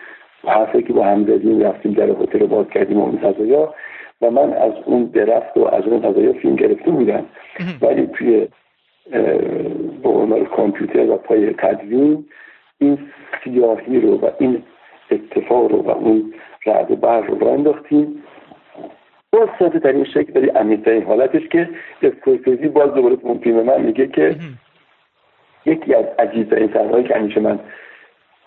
حرفی 0.45 0.83
که 0.83 0.93
با 0.93 1.05
هم 1.05 1.25
زدیم 1.25 1.61
رفتیم 1.61 1.93
در 1.93 2.11
هتل 2.11 2.39
رو 2.39 2.47
باز 2.47 2.67
کردیم 2.69 3.01
اون 3.01 3.19
فضایا. 3.19 3.75
و 4.23 4.31
من 4.31 4.53
از 4.53 4.73
اون 4.85 5.05
درفت 5.05 5.57
و 5.57 5.65
از 5.75 5.85
اون 5.85 6.01
فضایا 6.01 6.33
فیلم 6.33 6.57
گرفته 6.57 6.91
بودم. 6.91 7.25
ولی 7.83 8.07
توی 8.07 8.49
به 10.31 10.45
کامپیوتر 10.57 11.11
و 11.11 11.17
پای 11.17 11.53
تدوین 11.53 12.25
این 12.79 12.99
سیاهی 13.45 14.01
رو 14.01 14.17
و 14.17 14.31
این 14.39 14.63
اتفاق 15.11 15.73
رو 15.73 15.83
و 15.83 15.91
اون 15.91 16.35
رعد 16.67 17.01
بر 17.01 17.21
رو 17.21 17.39
را 17.39 17.53
انداختیم. 17.53 18.23
باز 19.33 19.49
ساده 19.59 19.79
ترین 19.79 20.05
شکل 20.05 20.33
ولی 20.35 20.49
عمیقترین 20.49 21.03
حالتش 21.03 21.49
که 21.53 21.69
اسکورسیزی 22.03 22.69
باز 22.69 22.95
دوباره 22.95 23.17
اون 23.23 23.39
فیلم 23.39 23.63
من 23.63 23.81
میگه 23.81 24.07
که 24.07 24.37
یکی 25.67 25.95
از 25.95 26.05
عجیب 26.19 26.51
ترین 26.51 26.73
صحنه‌هایی 26.73 27.09
که 27.09 27.15
همیشه 27.15 27.41
من 27.41 27.61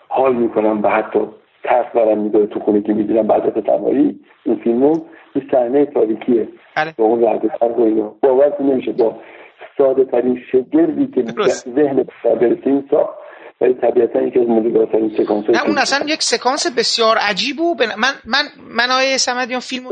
حال 0.08 0.36
می‌کنم 0.36 0.82
و 0.82 0.88
حتی 0.88 1.20
ترس 1.64 1.86
برم 1.94 2.18
میداره 2.18 2.46
تو 2.46 2.60
خونه 2.60 2.82
که 2.82 2.92
می‌دونم 2.92 3.26
بعد 3.26 3.46
از 3.46 3.64
تنهایی 3.64 4.20
این 4.44 4.56
فیلمو 4.56 5.00
این 5.34 5.48
صحنه 5.52 5.86
تاریکیه. 5.86 6.48
بله. 6.76 6.94
با 6.96 7.04
اون 7.04 7.22
رعد 7.22 7.44
و 7.78 7.82
اینا. 7.82 8.14
باور 8.22 8.62
نمیشه. 8.62 8.92
با 8.92 9.16
ساده 9.78 10.04
ترین 10.04 10.42
شگردی 10.52 11.06
که 11.06 11.24
ذهن 11.76 12.04
برسه 12.24 12.66
این 12.66 12.88
ساخت 12.90 13.14
ولی 13.60 13.74
طبیعتا 13.74 14.22
یکی 14.22 14.40
از 14.40 14.48
موجوداترین 14.48 15.10
سکانس 15.18 15.50
نه 15.50 15.66
اون 15.66 15.78
اصلا 15.78 16.06
یک 16.06 16.22
سکانس 16.22 16.78
بسیار 16.78 17.16
عجیب 17.18 17.60
و 17.60 17.74
من 17.98 18.12
من 18.24 18.44
من 18.76 18.90
آیه 18.90 19.16
سمدیان 19.16 19.60
فیلم 19.60 19.84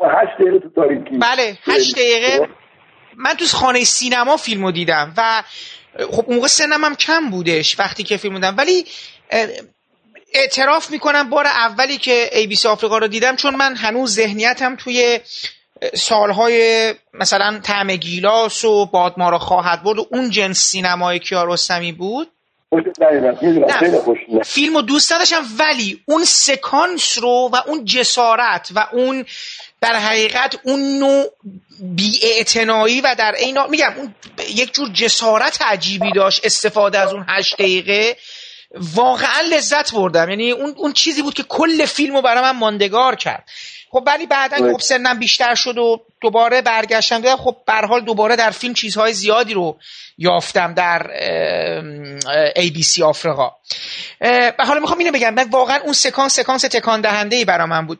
هشت 0.00 0.34
دقیقه 0.40 0.58
تو 0.58 0.68
تاریکی. 0.68 1.18
بله 1.18 1.58
هشت 1.64 1.94
دقیقه. 1.94 2.48
من 3.16 3.34
تو 3.34 3.44
خانه 3.46 3.84
سینما 3.84 4.36
فیلمو 4.36 4.72
دیدم 4.72 5.14
و 5.16 5.42
خب 6.10 6.24
اون 6.26 6.36
موقع 6.36 6.48
سنم 6.48 6.84
هم 6.84 6.94
کم 6.94 7.30
بودش 7.30 7.78
وقتی 7.78 8.02
که 8.02 8.16
فیلم 8.16 8.34
دیدم 8.34 8.54
ولی 8.58 8.84
اعتراف 10.34 10.90
می‌کنم 10.90 11.30
بار 11.30 11.46
اولی 11.46 11.98
که 11.98 12.30
ای 12.32 12.46
بی 12.46 12.56
سی 12.56 12.68
آفریقا 12.68 12.98
رو 12.98 13.08
دیدم 13.08 13.36
چون 13.36 13.56
من 13.56 13.76
هنوز 13.76 14.14
ذهنیتم 14.14 14.76
توی 14.76 15.20
سالهای 15.94 16.94
مثلا 17.14 17.60
تعم 17.64 17.96
گیلاس 17.96 18.64
و 18.64 18.86
بادما 18.86 19.30
رو 19.30 19.38
خواهد 19.38 19.82
برد 19.82 19.98
و 19.98 20.06
اون 20.10 20.30
جنس 20.30 20.58
سینمای 20.58 21.18
کیارستمی 21.18 21.92
بود. 21.92 22.28
نه 22.72 24.42
فیلم 24.44 24.74
رو 24.74 24.82
دوست 24.82 25.12
نداشتم 25.12 25.42
ولی 25.58 26.02
اون 26.08 26.24
سکانس 26.24 27.18
رو 27.18 27.50
و 27.52 27.56
اون 27.66 27.84
جسارت 27.84 28.68
و 28.74 28.86
اون 28.92 29.24
در 29.80 29.96
حقیقت 29.96 30.56
اون 30.62 30.98
نوع 30.98 31.24
بیاعتنایی 31.80 33.00
و 33.00 33.14
در 33.18 33.34
این 33.38 33.58
میگم 33.70 33.92
اون 33.96 34.14
یک 34.48 34.74
جور 34.74 34.88
جسارت 34.92 35.62
عجیبی 35.62 36.12
داشت 36.12 36.44
استفاده 36.44 36.98
از 36.98 37.12
اون 37.12 37.24
هشت 37.28 37.54
دقیقه. 37.54 38.16
واقعا 38.74 39.40
لذت 39.40 39.92
بردم. 39.92 40.30
یعنی 40.30 40.50
اون, 40.50 40.74
اون 40.76 40.92
چیزی 40.92 41.22
بود 41.22 41.34
که 41.34 41.42
کل 41.42 41.86
فیلم 41.86 42.14
رو 42.14 42.22
برای 42.22 42.42
من 42.42 42.58
ماندگار 42.58 43.16
کرد. 43.16 43.44
خب 43.90 44.02
ولی 44.06 44.26
بعدا 44.26 44.72
خب 44.72 44.80
سنم 44.80 45.18
بیشتر 45.18 45.54
شد 45.54 45.78
و 45.78 46.00
دوباره 46.20 46.62
برگشتم 46.62 47.16
دیدم 47.16 47.36
خب 47.36 47.56
به 47.66 47.72
حال 47.72 48.04
دوباره 48.04 48.36
در 48.36 48.50
فیلم 48.50 48.74
چیزهای 48.74 49.12
زیادی 49.12 49.54
رو 49.54 49.78
یافتم 50.18 50.74
در 50.74 51.10
ای 52.56 52.70
بی 52.70 52.82
سی 52.82 53.02
آفریقا. 53.02 53.50
و 54.58 54.64
حالا 54.66 54.80
می‌خوام 54.80 54.98
اینو 54.98 55.12
بگم. 55.12 55.34
من 55.34 55.48
واقعا 55.50 55.80
اون 55.80 55.92
سکانس 55.92 56.34
سکانس 56.36 56.62
تکان 56.62 57.00
دهنده 57.00 57.36
ای 57.36 57.44
برا 57.44 57.66
من 57.66 57.86
بود. 57.86 57.98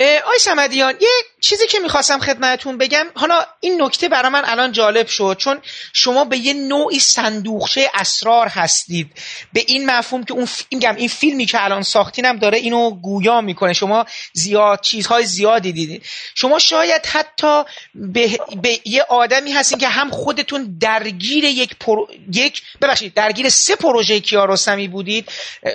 آی 0.00 0.38
سمدیان 0.40 0.94
یه 1.00 1.08
چیزی 1.40 1.66
که 1.66 1.78
می‌خواستم 1.78 2.18
خدمتون 2.18 2.78
بگم 2.78 3.06
حالا 3.14 3.46
این 3.60 3.82
نکته 3.82 4.08
برای 4.08 4.28
من 4.28 4.42
الان 4.44 4.72
جالب 4.72 5.06
شد 5.06 5.36
چون 5.38 5.60
شما 5.92 6.24
به 6.24 6.38
یه 6.38 6.52
نوعی 6.52 6.98
صندوقچه 6.98 7.90
اسرار 7.94 8.48
هستید. 8.48 9.10
به 9.52 9.64
این 9.66 9.90
مفهوم 9.90 10.24
که 10.24 10.34
اون 10.34 10.48
میگم 10.72 10.96
این 10.96 11.08
فیلمی 11.08 11.46
که 11.46 11.64
الان 11.64 11.82
ساختینم 11.82 12.38
داره 12.38 12.58
اینو 12.58 12.90
گویا 12.90 13.40
می‌کنه. 13.40 13.72
شما 13.72 14.06
زیاد 14.32 14.80
چیزهای 14.80 15.24
زیادی 15.24 15.72
دیدید 15.72 16.02
شما 16.34 16.58
شاید 16.58 17.06
حتی 17.06 17.62
به, 17.94 18.38
به 18.62 18.80
یه 18.84 19.02
آدمی 19.02 19.52
هستین 19.52 19.78
که 19.78 19.88
هم 19.88 20.10
خودتون 20.10 20.76
درگیر 20.80 21.44
یک 21.44 21.76
پر... 21.80 21.98
یک 22.32 22.62
ببخشید 22.80 23.14
درگیر 23.14 23.48
سه 23.48 23.76
پروژه 23.76 24.20
کیارستمی 24.20 24.88
بودید. 24.88 25.28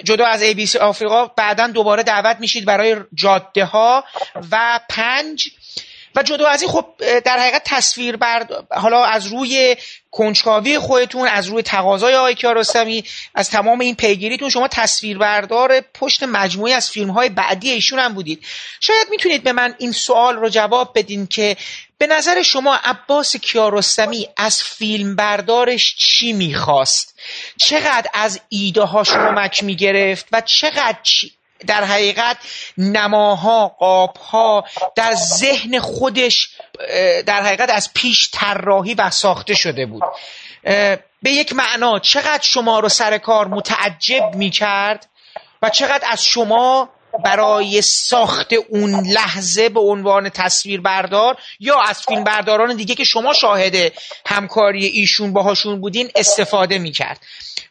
جدا 0.03 0.25
از 0.25 0.41
ای 0.41 0.53
بی 0.53 0.65
سی 0.65 0.77
آفریقا 0.77 1.25
بعدا 1.25 1.67
دوباره 1.67 2.03
دعوت 2.03 2.37
میشید 2.39 2.65
برای 2.65 2.95
جاده 3.13 3.65
ها 3.65 4.03
و 4.51 4.79
پنج. 4.89 5.49
و 6.15 6.23
جدا 6.23 6.47
از 6.47 6.61
این 6.61 6.71
خب 6.71 6.85
در 7.19 7.39
حقیقت 7.39 7.61
تصویر 7.65 8.17
برد 8.17 8.67
حالا 8.71 9.05
از 9.05 9.27
روی 9.27 9.75
کنجکاوی 10.11 10.79
خودتون 10.79 11.27
از 11.27 11.47
روی 11.47 11.63
تقاضای 11.63 12.15
آقای 12.15 12.35
کیارستمی 12.35 13.03
از 13.35 13.49
تمام 13.49 13.79
این 13.79 13.95
پیگیریتون 13.95 14.49
شما 14.49 14.67
تصویربردار 14.67 15.81
پشت 15.81 16.23
مجموعی 16.23 16.73
از 16.73 16.89
فیلم 16.89 17.09
های 17.09 17.29
بعدی 17.29 17.71
ایشون 17.71 17.99
هم 17.99 18.13
بودید. 18.13 18.45
شاید 18.79 19.07
می‌تونید 19.09 19.43
به 19.43 19.53
من 19.53 19.75
این 19.77 19.91
سوال 19.91 20.35
رو 20.35 20.49
جواب 20.49 20.91
بدین 20.95 21.27
که 21.27 21.57
به 21.97 22.07
نظر 22.07 22.41
شما 22.41 22.75
عباس 22.75 23.35
کیارستمی 23.35 24.27
از 24.37 24.63
فیلم 24.63 25.15
بردارش 25.15 25.95
چی 25.97 26.33
می‌خواست؟ 26.33 27.19
چقدر 27.57 28.09
از 28.13 28.41
ایده 28.49 28.81
ها 28.81 29.03
کمک 29.03 29.63
می‌گرفت 29.63 30.25
و 30.31 30.41
چقدر 30.41 30.99
در 31.67 31.83
حقیقت 31.83 32.37
نماها 32.77 33.67
قابها 33.67 34.65
در 34.95 35.15
ذهن 35.15 35.79
خودش 35.79 36.49
در 37.25 37.43
حقیقت 37.43 37.69
از 37.69 37.93
پیش 37.93 38.29
طراحی 38.33 38.93
و 38.93 39.09
ساخته 39.09 39.53
شده 39.53 39.85
بود. 39.85 40.03
به 41.23 41.31
یک 41.31 41.53
معنا 41.53 41.99
چقدر 41.99 42.43
شما 42.43 42.79
رو 42.79 42.89
سر 42.89 43.17
کار 43.17 43.47
متعجب 43.47 44.35
می 44.35 44.49
کرد 44.49 45.07
و 45.61 45.69
چقدر 45.69 46.07
از 46.11 46.25
شما 46.25 46.89
برای 47.25 47.81
ساخت 47.81 48.53
اون 48.69 49.07
لحظه 49.07 49.69
به 49.69 49.79
عنوان 49.79 50.29
تصویر 50.29 50.81
بردار 50.81 51.37
یا 51.59 51.81
از 51.81 52.01
فیلم 52.01 52.23
برداران 52.23 52.75
دیگه 52.75 52.95
که 52.95 53.03
شما 53.03 53.33
شاهد 53.33 53.93
همکاری 54.25 54.85
ایشون 54.85 55.33
باهاشون 55.33 55.81
بودین 55.81 56.11
استفاده 56.15 56.77
می 56.77 56.91
کرد 56.91 57.19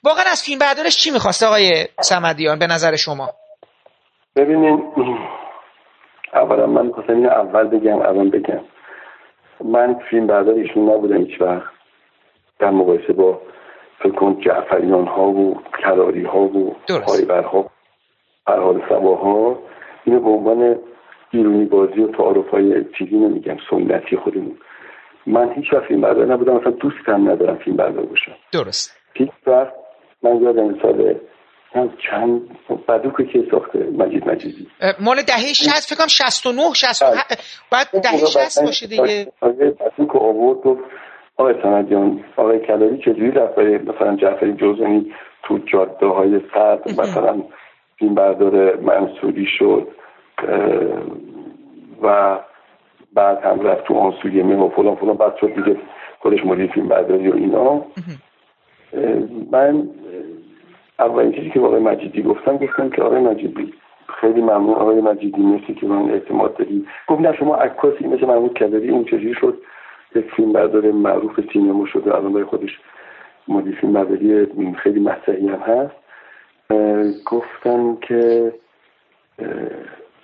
واقعا 0.02 0.24
از 0.24 0.42
فیلم 0.42 0.58
بردارش 0.58 0.96
چی 0.96 1.10
می‌خواست 1.10 1.42
آقای 1.42 1.88
سمدیان 2.00 2.58
به 2.58 2.66
نظر 2.66 2.96
شما؟ 2.96 3.34
ببینین 4.38 4.82
اولا 6.34 6.66
من 6.66 6.92
خواستم 6.92 7.14
این 7.14 7.26
اول 7.26 7.64
بگم 7.64 7.98
الان 7.98 8.30
بگم. 8.30 8.60
من 9.64 9.94
فیلم 10.10 10.26
بردار 10.26 10.54
ایشون 10.54 10.90
نبودم 10.90 11.16
هیچ 11.16 11.40
وقت. 11.40 11.72
در 12.58 12.70
مقایسه 12.70 13.12
با 13.12 13.40
فکر 13.98 14.12
کن 14.12 14.40
جعفریان 14.40 15.06
ها 15.06 15.26
و 15.28 15.60
کراری 15.82 16.24
ها 16.24 16.40
و 16.40 16.76
پایبر 17.06 17.42
ها 17.42 17.70
فرحال 18.46 18.82
سباها 18.88 19.58
اینو 20.04 20.20
به 20.20 20.30
عنوان 20.30 20.76
بیرونی 21.30 21.64
بازی 21.64 22.00
و 22.00 22.12
تعارف 22.12 22.48
های 22.48 22.84
چیزی 22.98 23.16
نمیگم 23.16 23.56
سنتی 23.70 24.16
خودمون. 24.16 24.56
من 25.26 25.52
هیچ 25.52 25.72
وقت 25.72 25.84
فیلم 25.84 26.00
بردار 26.00 26.26
نبودم 26.26 26.56
اصلا 26.56 26.70
دوستم 26.70 27.30
ندارم 27.30 27.56
فیلم 27.56 27.76
بردار 27.76 28.06
باشم. 28.06 28.32
درست. 28.52 29.00
هیچ 29.14 29.30
وقت 29.46 29.72
من 30.22 30.42
یادم 30.42 30.78
سال 30.82 31.14
چند 32.10 32.40
بدوکه 32.88 33.24
که 33.24 33.44
ساخته 33.50 33.78
مجید 33.78 34.28
مجیدی؟ 34.28 34.66
مال 35.00 35.22
دهه 35.22 35.52
60 35.52 35.88
فکر 35.88 35.96
کنم 35.98 36.06
69 36.06 36.74
67 36.74 37.60
بعد 37.72 37.86
دهه 38.02 38.26
60 38.26 38.64
باشه 38.64 38.86
دیگه. 38.86 39.32
بدوک 39.42 40.16
آورد 40.16 40.66
و 40.66 40.78
آقای 41.36 41.54
سندیان 41.62 42.24
آقای 42.36 42.58
کلاوی 42.58 42.98
چجوری 42.98 43.30
رفت 43.30 43.58
مثلا 43.58 44.16
جعفری 44.16 44.52
جوزانی 44.52 45.12
تو 45.42 45.58
جاده 45.58 46.06
های 46.06 46.40
سرد 46.54 46.88
مثلا 47.00 47.42
فیلم 47.98 48.14
بردار 48.14 48.76
منصوری 48.76 49.46
شد 49.58 49.88
و 52.02 52.38
بعد 53.12 53.44
هم 53.44 53.60
رفت 53.60 53.84
تو 53.84 53.94
آن 53.94 54.14
سوی 54.22 54.42
و 54.42 54.68
فلان 54.68 54.96
فلان 54.96 55.16
بعد 55.16 55.36
شد 55.40 55.54
دیگه 55.54 55.76
خودش 56.20 56.44
مدیر 56.44 56.72
فیلم 56.72 56.88
برداری 56.88 57.28
و 57.28 57.34
اینا. 57.34 57.84
من 59.50 59.88
اولین 60.98 61.32
چیزی 61.32 61.50
که 61.50 61.60
آقای 61.60 61.80
مجیدی 61.80 62.22
گفتم 62.22 62.56
گفتم 62.56 62.90
که 62.90 63.02
آقای 63.02 63.20
مجیدی 63.20 63.74
خیلی 64.20 64.40
ممنون. 64.40 64.74
آقای 64.74 65.00
مجیدی 65.00 65.42
مرسی 65.42 65.74
که 65.74 65.86
من 65.86 66.10
اعتماد 66.10 66.56
داری 66.56 66.86
گفت 67.06 67.20
نه 67.20 67.36
شما 67.36 67.56
عکاسی 67.56 68.06
مثل 68.06 68.26
محمود 68.26 68.58
کدری 68.58 68.88
اون 68.88 69.04
چجوری 69.04 69.34
شد؟ 69.34 69.58
یک 70.14 70.30
فیلم 70.34 70.52
بردار 70.52 70.90
معروف 70.90 71.40
سینما 71.52 71.86
شده 71.86 72.14
الان 72.14 72.32
برای 72.32 72.44
خودش 72.44 72.80
مدیر 73.48 73.74
فیلم 73.74 73.92
برداری 73.92 74.46
خیلی 74.74 75.00
مسئله 75.00 75.52
هم 75.52 75.58
هست. 75.58 75.94
گفتم 77.26 77.96
که 77.96 78.52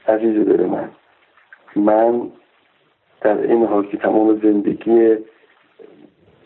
عزیز 0.09 0.49
دل 0.49 0.67
من 0.67 0.91
من 1.77 2.31
در 3.21 3.39
این 3.39 3.67
حال 3.67 3.87
که 3.87 3.97
تمام 3.97 4.41
زندگی 4.41 5.17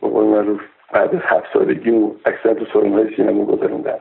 بقول 0.02 0.24
معروف 0.24 0.60
بعد 0.92 1.14
از 1.14 1.20
هفت 1.24 1.52
سالگی 1.52 2.10
اکثر 2.24 2.54
تو 2.54 2.64
سالن 2.72 2.92
های 2.92 3.16
سینما 3.16 3.44
گذروندم. 3.44 3.98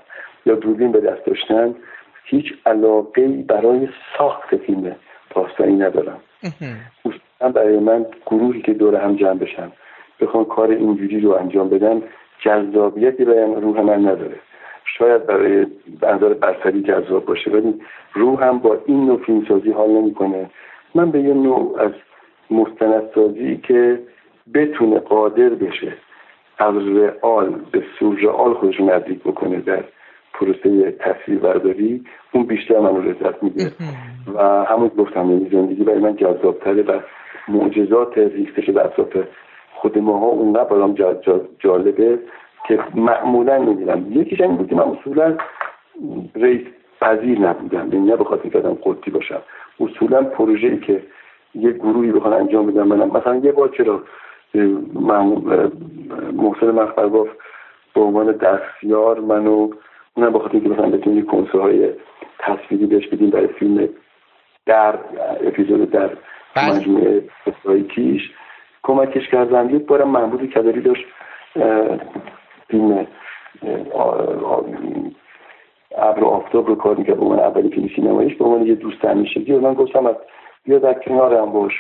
یا 0.47 0.55
دوربین 0.55 0.91
به 0.91 0.99
دست 0.99 1.25
داشتن 1.25 1.75
هیچ 2.23 2.53
علاقه 2.65 3.27
برای 3.27 3.87
ساخت 4.17 4.55
فیلم 4.55 4.95
پاسداری 5.29 5.73
ندارم. 5.73 6.19
اصلا 7.05 7.49
برای 7.49 7.79
من 7.79 8.05
گروهی 8.25 8.61
که 8.61 8.73
دور 8.73 8.95
هم 8.95 9.15
جمع 9.15 9.33
بشن 9.33 9.71
بخوان 10.19 10.45
کار 10.45 10.71
اینجوری 10.71 11.19
رو 11.19 11.31
انجام 11.31 11.69
بدن 11.69 12.01
جذابیتی 12.39 13.25
به 13.25 13.45
روح 13.45 13.81
من 13.81 13.99
نداره. 13.99 14.35
شاید 14.97 15.25
برای 15.25 15.65
انظار 16.03 16.33
برتری 16.33 16.81
جذاب 16.81 17.25
باشه 17.25 17.51
ولی 17.51 17.81
روح 18.13 18.43
هم 18.43 18.59
با 18.59 18.77
این 18.85 19.05
نوع 19.05 19.17
فیلمسازی 19.17 19.71
حال 19.71 19.89
نمی‌کنه. 19.89 20.49
من 20.95 21.11
به 21.11 21.21
یه 21.21 21.33
نوع 21.33 21.81
از 21.81 21.91
مستندسازی 22.51 23.57
که 23.57 23.99
بتونه 24.53 24.99
قادر 24.99 25.49
بشه 25.49 25.93
از 26.57 26.75
رئال 26.75 27.55
به 27.71 27.83
سورئال 27.99 28.53
خودش 28.53 28.81
نزدیک 28.81 29.19
بکنه 29.19 29.59
در 29.59 29.83
پروسه 30.39 30.91
تصویر 30.91 31.39
برداری 31.39 32.03
اون 32.31 32.43
بیشتر 32.43 32.79
منو 32.79 33.01
لذت 33.01 33.43
میده 33.43 33.71
و 34.33 34.65
همون 34.65 34.88
گفتم 34.88 35.31
یعنی 35.31 35.49
زندگی 35.51 35.83
برای 35.83 35.99
من 35.99 36.15
جذابتره 36.15 36.83
و 36.83 36.99
معجزات 37.47 38.17
ریخته 38.17 38.71
به 38.71 38.85
اطراف 38.85 39.17
خود 39.73 39.97
ماها 39.97 40.25
اونقدر 40.25 40.63
برام 40.63 40.95
جالبه 41.59 42.19
که 42.67 42.79
معمولا 42.95 43.59
می‌بینم 43.59 44.05
یکیش 44.09 44.41
این 44.41 44.55
بود 44.55 44.69
که 44.69 44.75
من 44.75 44.83
اصولا 44.83 45.38
رئیس 46.35 46.61
پذیر 47.01 47.39
نبودم. 47.39 47.93
یعنی 47.93 48.05
نه 48.05 48.15
بخاطر 48.15 48.49
که 48.49 48.57
آدم 48.57 48.77
قدی 48.83 49.11
باشم. 49.11 49.41
اصولا 49.79 50.23
پروژه 50.23 50.67
ای 50.67 50.79
که 50.79 51.03
یه 51.55 51.71
گروهی 51.71 52.11
بخوان 52.11 52.33
انجام 52.33 52.67
بدم 52.67 52.88
منم 52.88 53.17
مثلا 53.17 53.35
یه 53.35 53.51
بار 53.51 53.69
چرا 53.77 54.03
محسن 56.33 56.71
مخبر 56.71 57.09
گفت 57.09 57.31
به 57.95 58.01
عنوان 58.01 58.31
دستیار 58.31 59.19
منو 59.19 59.69
اونم 60.18 60.34
بخاطر 60.34 60.53
اینکه 60.53 60.70
مثلا 60.70 60.89
بتونیم 60.89 61.26
کنسه 61.26 61.57
های 61.57 61.89
تصویری 62.39 62.86
بهش 62.86 63.07
بدیم 63.07 63.30
برای 63.30 63.47
فیلم 63.47 63.89
در 64.65 64.99
اپیزود 65.47 65.91
در 65.91 66.09
بله. 66.55 66.78
مجموعه 66.78 67.24
کیش 67.95 68.22
کمکش 68.84 69.28
کردم. 69.28 69.76
یک 69.76 69.86
بارم 69.86 70.09
محمود 70.09 70.49
کدری 70.49 70.82
داشت 70.82 71.05
فیلم 72.68 73.07
ابر 75.97 76.24
آفتاب 76.24 76.68
رو 76.68 76.76
کار 76.76 76.95
می‌کرد 76.95 77.18
به 77.18 77.22
عنوان 77.22 77.39
اولی 77.39 77.70
فیلم 77.70 77.89
سینماییش 77.95 78.38
به 78.38 78.45
عنوان 78.45 78.68
یه 78.68 78.76
دوست 78.76 79.05
همیشگی. 79.05 79.51
و 79.51 79.59
من 79.59 79.74
گفتم 79.74 80.05
از 80.05 80.15
بیا 80.63 80.80
در 80.80 80.93
کنارم 80.93 81.51
باش. 81.51 81.74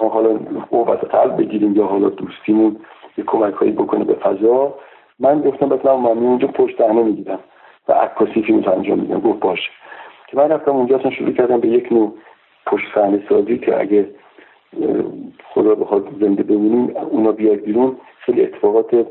ما 0.00 0.08
حالا 0.08 0.38
قوت 0.70 1.04
قلب 1.04 1.36
بگیریم 1.36 1.76
یا 1.76 1.84
حالا 1.84 2.08
دوستیمون 2.08 2.76
یه 3.18 3.24
کمک 3.24 3.54
هایی 3.54 3.72
بکنه 3.72 4.04
به 4.04 4.14
فضا. 4.14 4.74
من 5.22 5.40
گفتم 5.40 5.68
بس 5.68 5.84
من 5.84 6.18
اونجا 6.18 6.46
پشت 6.46 6.78
صحنه 6.78 7.02
می‌گیرم 7.02 7.38
و 7.88 7.92
عکاسی 7.92 8.42
فیلم 8.42 8.64
انجام 8.72 8.98
میدم. 8.98 9.20
گفت 9.20 9.40
باشه. 9.40 9.70
که 10.28 10.36
من 10.36 10.48
رفتم 10.48 10.72
اونجا 10.72 10.98
اصلا 10.98 11.10
شروع 11.10 11.32
کردم 11.32 11.60
به 11.60 11.68
یک 11.68 11.92
نوع 11.92 12.14
پشت 12.66 12.84
صحنه 12.94 13.22
سازی 13.28 13.58
که 13.58 13.80
اگه 13.80 14.08
خدا 15.54 15.74
بخواد 15.74 16.08
زنده 16.20 16.42
بمونیم 16.42 16.96
اونا 17.10 17.32
بیاد 17.32 17.58
بیرون 17.58 17.96
خیلی 18.18 18.42
اتفاقات 18.42 19.06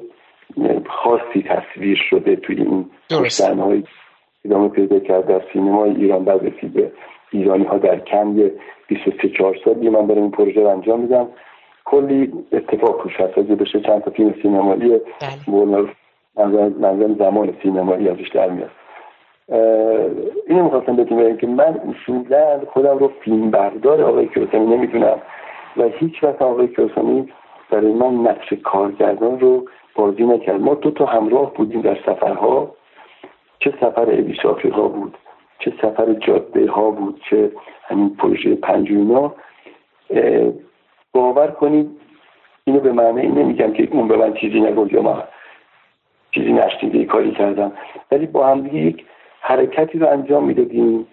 خاصی 0.88 1.44
تصویر 1.44 1.98
شده 2.10 2.36
توی 2.36 2.56
این 2.56 2.86
صحنه 3.28 3.64
های 3.64 3.84
ادامه 4.46 4.70
پیدا 4.70 5.00
کرد 5.00 5.28
در 5.28 5.42
سینمای 5.54 5.96
ایران 5.96 6.26
بعد 6.26 6.46
رسید 6.46 6.74
به 6.74 6.92
ایرانی 7.32 7.64
ها 7.64 7.78
در 7.78 8.00
کم 8.00 8.38
یه 8.40 8.54
23 8.88 9.30
4 9.30 9.58
سالی 9.66 9.90
من 9.90 10.08
برای 10.08 10.22
این 10.22 10.32
پروژه 10.32 10.62
رو 10.62 10.68
انجام 10.68 11.00
میدم. 11.00 11.28
کلی 11.86 12.34
اتفاق 12.52 13.04
توش 13.04 13.20
هست. 13.20 13.36
بشه 13.36 13.80
چند 13.80 14.02
تا 14.02 14.12
فیلم 14.12 14.36
سینمایی 14.42 14.90
بله. 14.90 15.02
منظرم 16.38 17.16
زمان 17.20 17.54
سینمایی 17.64 18.10
ازش 18.10 18.30
در 18.30 18.50
میاد. 18.50 18.72
اینو 20.48 20.64
می‌خواستم 20.64 20.96
بهتون 20.96 21.38
که 21.38 21.48
من 21.48 21.82
اصولا 21.90 22.60
خودم 22.74 22.98
رو 22.98 23.08
فیلم 23.08 23.52
بردار 23.52 24.04
آقای 24.04 24.28
کیوسانی 24.28 24.66
نمی‌دونم 24.66 25.18
و 25.78 25.84
هیچ 25.84 26.24
وقت 26.24 26.42
آقای 26.42 26.68
کیوسانی 26.68 27.30
برای 27.72 27.94
من 27.94 28.14
نقش 28.14 28.54
کارگردان 28.54 29.40
رو 29.40 29.66
بازی 29.96 30.24
نکرد. 30.24 30.62
ما 30.62 30.74
دو 30.74 30.92
تا 30.92 31.06
همراه 31.06 31.54
بودیم 31.54 31.82
در 31.82 31.96
سفرها. 32.06 32.72
چه 33.60 33.74
سفر 33.82 34.02
ابیس 34.02 34.46
آفریقا 34.46 34.88
بود 34.88 35.18
چه 35.60 35.74
سفر 35.82 36.14
جاده 36.14 36.72
ها 36.72 36.92
بود 36.92 37.22
چه 37.30 37.52
همین 37.84 38.16
پروژه 38.16 38.56
پنجوینا 38.56 39.34
باور 41.14 41.48
کنید 41.48 41.90
اینو 42.64 42.80
به 42.80 42.92
معنی 42.92 43.28
نمیگم 43.28 43.74
که 43.74 43.88
اون 43.92 44.08
به 44.08 44.18
من 44.18 44.34
چیزی 44.34 44.60
نگفت 44.60 44.94
یا 44.94 45.02
من 45.02 45.24
چیزی 46.32 46.54
نشنیده 46.54 47.06
کاری 47.06 47.32
کردم. 47.32 47.72
ولی 48.12 48.26
با 48.26 48.48
هم 48.48 48.70
یک 48.74 49.06
حرکتی 49.42 50.00
رو 50.00 50.08
انجام 50.08 50.44
می‌دادیم. 50.44 51.08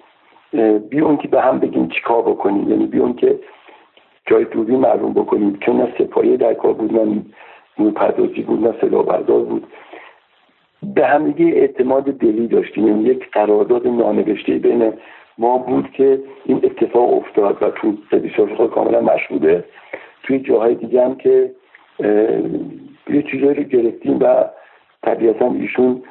بیون 0.91 1.17
که 1.17 1.29
به 1.29 1.41
هم 1.41 1.59
بگیم 1.59 1.89
چیکار 1.89 2.23
بکنیم. 2.23 2.71
یعنی 2.71 2.87
بیون 2.87 3.15
که 3.15 3.39
جای 4.27 4.45
دوری 4.45 4.77
معلوم 4.77 5.13
بکنیم. 5.13 5.59
که 5.59 5.73
نه 5.73 5.95
سپایه 5.99 6.37
در 6.37 6.55
کار 6.55 6.73
بود 6.73 6.99
نه 6.99 7.23
نورپردازی 7.79 8.43
بود 8.43 8.67
نه 8.67 8.75
سلاح 8.81 9.05
بردار 9.05 9.41
بود. 9.41 9.67
به 10.95 11.07
همدیگه 11.07 11.57
اعتماد 11.57 12.05
دلی 12.05 12.47
داشتیم. 12.47 12.89
یعنی 12.89 13.03
یک 13.03 13.31
قرارداد 13.31 13.87
نانوشته 13.87 14.53
بین 14.53 14.93
ما 15.39 15.59
بود 15.59 15.91
که 15.93 16.21
این 16.45 16.61
اتفاق 16.63 17.13
افتاد 17.13 17.63
و 17.63 17.71
تو 17.71 17.97
خود 18.57 18.71
کاملا 18.71 19.01
مشهوده. 19.01 19.65
توی 20.23 20.39
جاهای 20.39 20.75
دیگه 20.75 21.05
هم 21.05 21.15
که 21.15 21.51
یه 23.11 23.23
چیزایی 23.23 23.55
رو 23.55 23.63
گرفتیم 23.63 24.19
و 24.21 24.45
طبیعتا 25.03 25.47
ایشون 25.47 26.03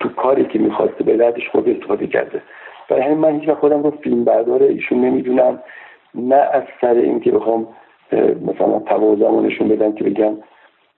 تو 0.00 0.08
کاری 0.08 0.44
که 0.44 0.58
می‌خواسته 0.58 1.04
به 1.04 1.16
دردش 1.16 1.48
خود 1.48 1.68
استفاده 1.68 2.06
کرده. 2.06 2.42
برای 2.88 3.02
همین 3.02 3.18
من 3.18 3.40
هیچ 3.40 3.50
خودم 3.50 3.82
رو 3.82 3.90
فیلم 3.90 4.24
برداره 4.24 4.66
ایشون 4.66 5.00
نمی‌دونم. 5.00 5.62
نه 6.14 6.34
از 6.34 6.62
سر 6.80 6.94
اینکه 6.94 7.30
بخوام 7.30 7.68
مثلا 8.46 8.78
تواضعمو 8.78 9.40
نشون 9.40 9.68
بدم 9.68 9.92
که 9.92 10.04
بگم 10.04 10.36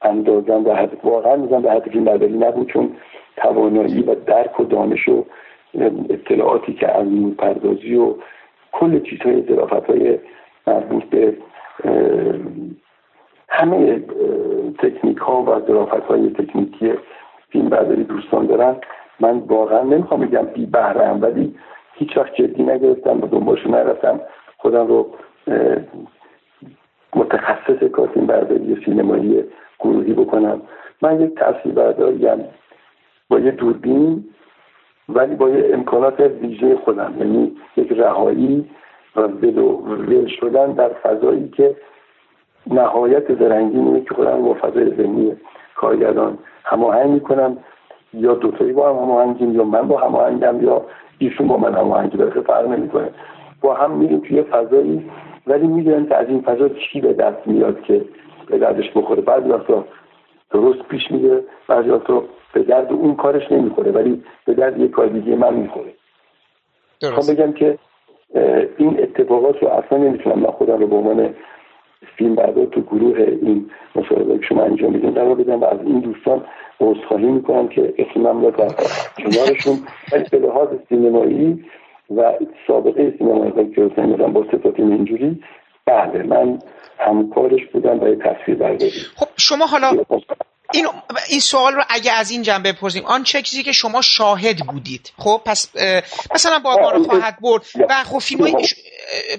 اندازم 0.02 0.64
به 0.64 0.74
حد 0.74 1.04
واقعا 1.04 1.36
میزن 1.36 1.62
به 1.62 1.72
حد 1.72 1.90
فیلم 1.90 2.04
برداری 2.04 2.32
نبود 2.38 2.72
چون 2.72 2.96
توانایی 3.36 4.02
و 4.02 4.14
درک 4.14 4.60
و 4.60 4.64
دانش 4.64 5.08
و 5.08 5.24
اطلاعاتی 6.10 6.72
که 6.72 6.96
از 6.96 7.06
پردازی 7.38 7.94
و 7.94 8.14
کل 8.72 9.00
چیزهای 9.00 9.42
ظرافت 9.42 9.90
های 9.90 10.18
مربوط 10.66 11.04
به 11.04 11.36
همه 13.54 14.02
تکنیک 14.78 15.18
ها 15.18 15.42
و 15.42 15.66
ظرافت 15.66 16.04
های 16.04 16.30
تکنیکی 16.30 16.92
فیلم 17.48 17.68
برداری 17.68 18.04
دوستان 18.04 18.46
دارن. 18.46 18.76
من 19.20 19.38
واقعا 19.38 19.82
نمی‌خوام 19.82 20.20
بگم 20.20 20.42
بی 20.42 20.66
بهرم 20.66 21.22
ولی 21.22 21.54
هیچ 21.94 22.16
وقت 22.16 22.34
جدی 22.34 22.62
نگرفتم 22.62 23.20
و 23.20 23.26
دنبالشو 23.26 23.70
نرفتم. 23.70 24.20
خودم 24.56 24.86
رو 24.86 25.06
متخصص 27.16 27.82
کار 27.82 28.06
برداری 28.06 28.82
سینمایی 28.84 29.44
گروهی 29.80 30.12
بکنم. 30.12 30.62
من 31.02 31.20
یک 31.20 31.34
تصویر 31.34 31.74
برداریم 31.74 32.44
با 33.28 33.38
یه 33.40 33.50
دوربین 33.50 34.24
ولی 35.08 35.34
با 35.34 35.50
یه 35.50 35.74
امکانات 35.74 36.20
ویژه 36.20 36.76
خودم. 36.76 37.14
یعنی 37.18 37.56
یک 37.76 37.92
رهایی 37.92 38.70
و 39.16 39.20
ول 39.20 40.26
شدن 40.26 40.72
در 40.72 40.88
فضایی 40.88 41.48
که 41.48 41.76
نهایت 42.66 43.34
زرنگی 43.38 44.00
که 44.00 44.14
خودم 44.14 44.42
با 44.42 44.54
فضای 44.54 44.96
ذهنی 44.96 45.36
کارگردان 45.76 46.38
هماهنگ 46.64 47.10
می‌کنم. 47.10 47.58
یا 48.14 48.34
دوتایی 48.34 48.72
با 48.72 48.90
هم 48.90 48.96
هماهنگیم 48.96 49.56
یا 49.56 49.64
من 49.64 49.88
با 49.88 50.00
هماهنگم 50.00 50.64
یا 50.64 50.84
ایشون 51.18 51.48
با 51.48 51.56
من 51.56 51.74
هماهنگی 51.74 52.16
برسه 52.16 52.40
فرق 52.40 52.68
نمی‌کنه. 52.68 53.10
با 53.60 53.74
هم 53.74 53.90
میریم 53.90 54.20
توی 54.20 54.42
فضایی 54.42 55.10
ولی 55.46 55.66
می‌دونم 55.66 56.06
که 56.06 56.16
از 56.16 56.28
این 56.28 56.40
فضا 56.40 56.68
چی 56.68 57.00
به 57.00 57.12
دست 57.12 57.46
میاد 57.46 57.82
که 57.82 58.04
به 58.46 58.58
دردش 58.58 58.90
بخوره. 58.96 59.22
بعضی 59.22 59.48
وقتا 59.48 59.84
درست 60.50 60.82
پیش 60.82 61.10
میده 61.10 61.44
بعضی 61.68 61.88
وقتا 61.88 62.22
به 62.52 62.62
درد 62.62 62.92
اون 62.92 63.14
کارش 63.14 63.52
نمی‌خوره 63.52 63.92
ولی 63.92 64.22
به 64.44 64.54
درد 64.54 64.80
یک 64.80 64.90
کار 64.90 65.06
دیگه 65.06 65.36
من 65.36 65.54
می‌خوره. 65.54 65.92
خب 67.02 67.32
بگم 67.32 67.52
که 67.52 67.78
این 68.76 69.02
اتفاقات 69.02 69.62
رو 69.62 69.68
اصلا 69.68 69.98
نمی‌تونم 69.98 70.38
من 70.38 70.50
خودم 70.50 70.78
رو 70.78 70.86
به 70.86 70.96
عنوان 70.96 71.34
فیلم 72.16 72.34
بردار 72.34 72.66
تو 72.66 72.80
گروه 72.80 73.18
این 73.18 73.70
مصاحبه 73.96 74.38
که 74.38 74.44
شما 74.48 74.62
انجام 74.62 74.92
میدین 74.92 75.10
قرار 75.10 75.34
بدم 75.34 75.60
و 75.60 75.64
از 75.64 75.78
این 75.84 76.00
دوستان 76.00 76.44
عذرخواهی 76.80 77.26
می‌کنم 77.26 77.68
که 77.68 77.94
اسمم 77.98 78.50
در 78.50 78.68
کنارشون 79.18 79.78
ولی 80.12 80.24
به 80.30 80.38
لحاظ 80.38 80.68
سینمایی 80.88 81.64
و 82.16 82.32
سابقه 82.66 83.14
سینمایی 83.18 83.70
که 83.74 83.82
حسین 83.82 84.16
با 84.16 84.44
صفات 84.52 84.80
اینجوری 84.80 85.42
بله 85.86 86.22
من 86.22 86.58
همکارش 86.98 87.60
بودم 87.72 87.98
برای 87.98 88.16
تصویر 88.16 88.58
برداری 88.58 88.90
خب 89.16 89.28
شما 89.36 89.66
حالا 89.66 89.90
این 90.74 90.86
این 91.30 91.40
سوال 91.40 91.74
رو 91.74 91.82
اگه 91.90 92.12
از 92.12 92.30
این 92.30 92.42
جنبه 92.42 92.72
بپرسیم 92.72 93.04
آن 93.04 93.22
چه 93.22 93.42
چیزی 93.42 93.62
که 93.62 93.72
شما 93.72 94.00
شاهد 94.00 94.56
بودید؟ 94.72 95.12
خب 95.18 95.40
پس 95.46 95.76
مثلا 96.34 96.58
بادبان 96.58 96.94
رو 96.94 97.04
خواهد 97.04 97.36
برد 97.42 97.62
و 97.88 98.04
خب 98.04 98.18
فیلم 98.18 98.44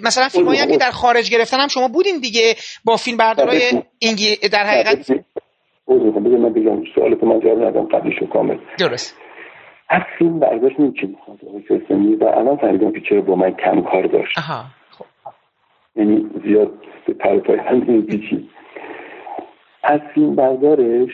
مثلا 0.04 0.30
فیلم 0.30 0.48
هم 0.48 0.72
که 0.72 0.78
در 0.78 0.92
خارج 0.92 1.32
گرفتن 1.32 1.58
هم 1.60 1.68
شما 1.68 1.88
بودین 1.88 2.20
دیگه 2.20 2.56
با 2.86 2.98
فیلم 2.98 3.18
بردارای 3.18 3.62
اینگی 4.00 4.36
در 4.36 4.64
حقیقت؟ 4.64 5.12
بگم 5.88 6.38
من 6.38 6.54
بگم 6.54 6.84
سوال 6.96 7.16
تو 7.16 7.26
من 7.26 7.40
جواب 7.40 7.64
ندم 7.64 7.84
قبلش 7.84 8.14
کامل. 8.34 8.58
درست. 8.80 9.18
از 9.90 10.02
فیلم 10.18 10.40
برداشت 10.40 10.76
چی 10.76 11.08
می‌خواد 11.08 11.40
و 12.22 12.26
الان 12.26 12.58
فهمیدم 12.58 12.92
که 12.92 13.02
چرا 13.10 13.22
با 13.22 13.36
من 13.36 13.52
کم 13.52 13.82
کار 13.82 14.08
داشت. 14.08 14.38
آها. 14.38 14.64
خب. 14.64 14.83
یعنی 15.96 16.30
زیاد 16.46 16.72
پر 17.20 17.40
پای 17.40 17.58
هم 17.58 18.02
پیچید 18.02 18.50
از 19.84 20.00
فیلم 20.14 20.36
بردارش 20.36 21.12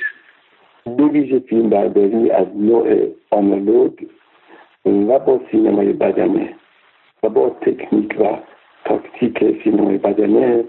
دو 0.97 1.09
ویژه 1.09 1.39
فیلم 1.39 1.69
برداری 1.69 2.31
از 2.31 2.47
نوع 2.55 3.07
آنالوگ 3.29 3.91
و 4.85 5.19
با 5.19 5.41
سینمای 5.51 5.93
بدنه 5.93 6.53
و 7.23 7.29
با 7.29 7.49
تکنیک 7.49 8.15
و 8.19 8.37
تاکتیک 8.85 9.63
سینمای 9.63 9.97
بدنه. 9.97 10.63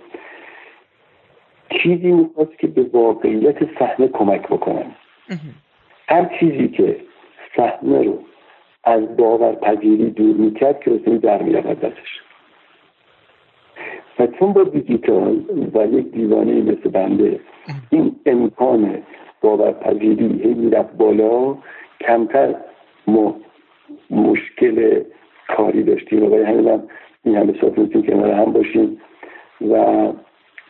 چیزی 1.82 2.12
می‌خواست 2.12 2.58
که 2.58 2.66
به 2.66 2.82
واقعیت 2.82 3.78
صحنه 3.78 4.08
کمک 4.08 4.42
بکنن 4.42 4.86
هر 6.08 6.36
چیزی 6.40 6.68
که 6.68 6.96
صحنه 7.56 8.02
رو 8.02 8.18
از 8.84 9.16
باورپذیری 9.16 10.10
دور 10.10 10.36
می‌کرد 10.36 10.80
که 10.80 10.90
رسمی 10.90 11.18
در 11.18 11.42
می‌رود 11.42 11.80
دستش 11.80 12.20
و 14.20 14.26
چون 14.26 14.52
با 14.52 14.64
دیجیتال 14.64 15.40
و 15.74 15.86
یک 15.86 16.12
دیوانه 16.12 16.62
مثل 16.62 16.90
بنده 16.90 17.40
این 17.90 18.16
امکان 18.26 18.98
باورپذیری 19.40 20.40
هی 20.42 20.54
می‌رفت 20.54 20.96
بالا 20.96 21.56
کمتر 22.00 22.54
ما 23.06 23.36
مشکل 24.10 25.02
کاری 25.48 25.82
داشتیم. 25.82 26.22
و 26.22 26.28
برای 26.28 26.44
همین 26.44 26.68
هم 26.68 26.82
این 27.24 27.36
همه 27.36 27.54
ساعت 27.60 27.92
که 27.92 28.02
کنار 28.02 28.30
هم 28.30 28.52
باشیم 28.52 29.00
و 29.60 30.06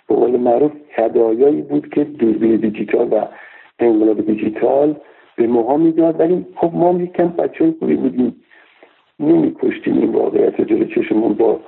به 0.08 0.14
قول 0.14 0.36
معروف 0.36 0.72
هدایایی 0.90 1.62
بود 1.62 1.88
که 1.88 2.04
دوربین 2.04 2.56
دیجیتال 2.56 3.08
و 3.12 3.26
انقلاب 3.78 4.26
دیجیتال 4.26 4.94
به 5.36 5.46
ماها 5.46 5.76
می‌داد. 5.76 6.20
ولی 6.20 6.46
خب 6.56 6.70
ما 6.74 7.02
یکم 7.02 7.28
بچه 7.28 7.64
های 7.64 7.74
خوبی 7.78 7.96
بودیم. 7.96 8.36
نمیکشتیم 9.20 9.98
این 9.98 10.12
واقعیت 10.12 10.60
جلو 10.60 10.84
چشمون 10.84 11.34
با 11.34 11.60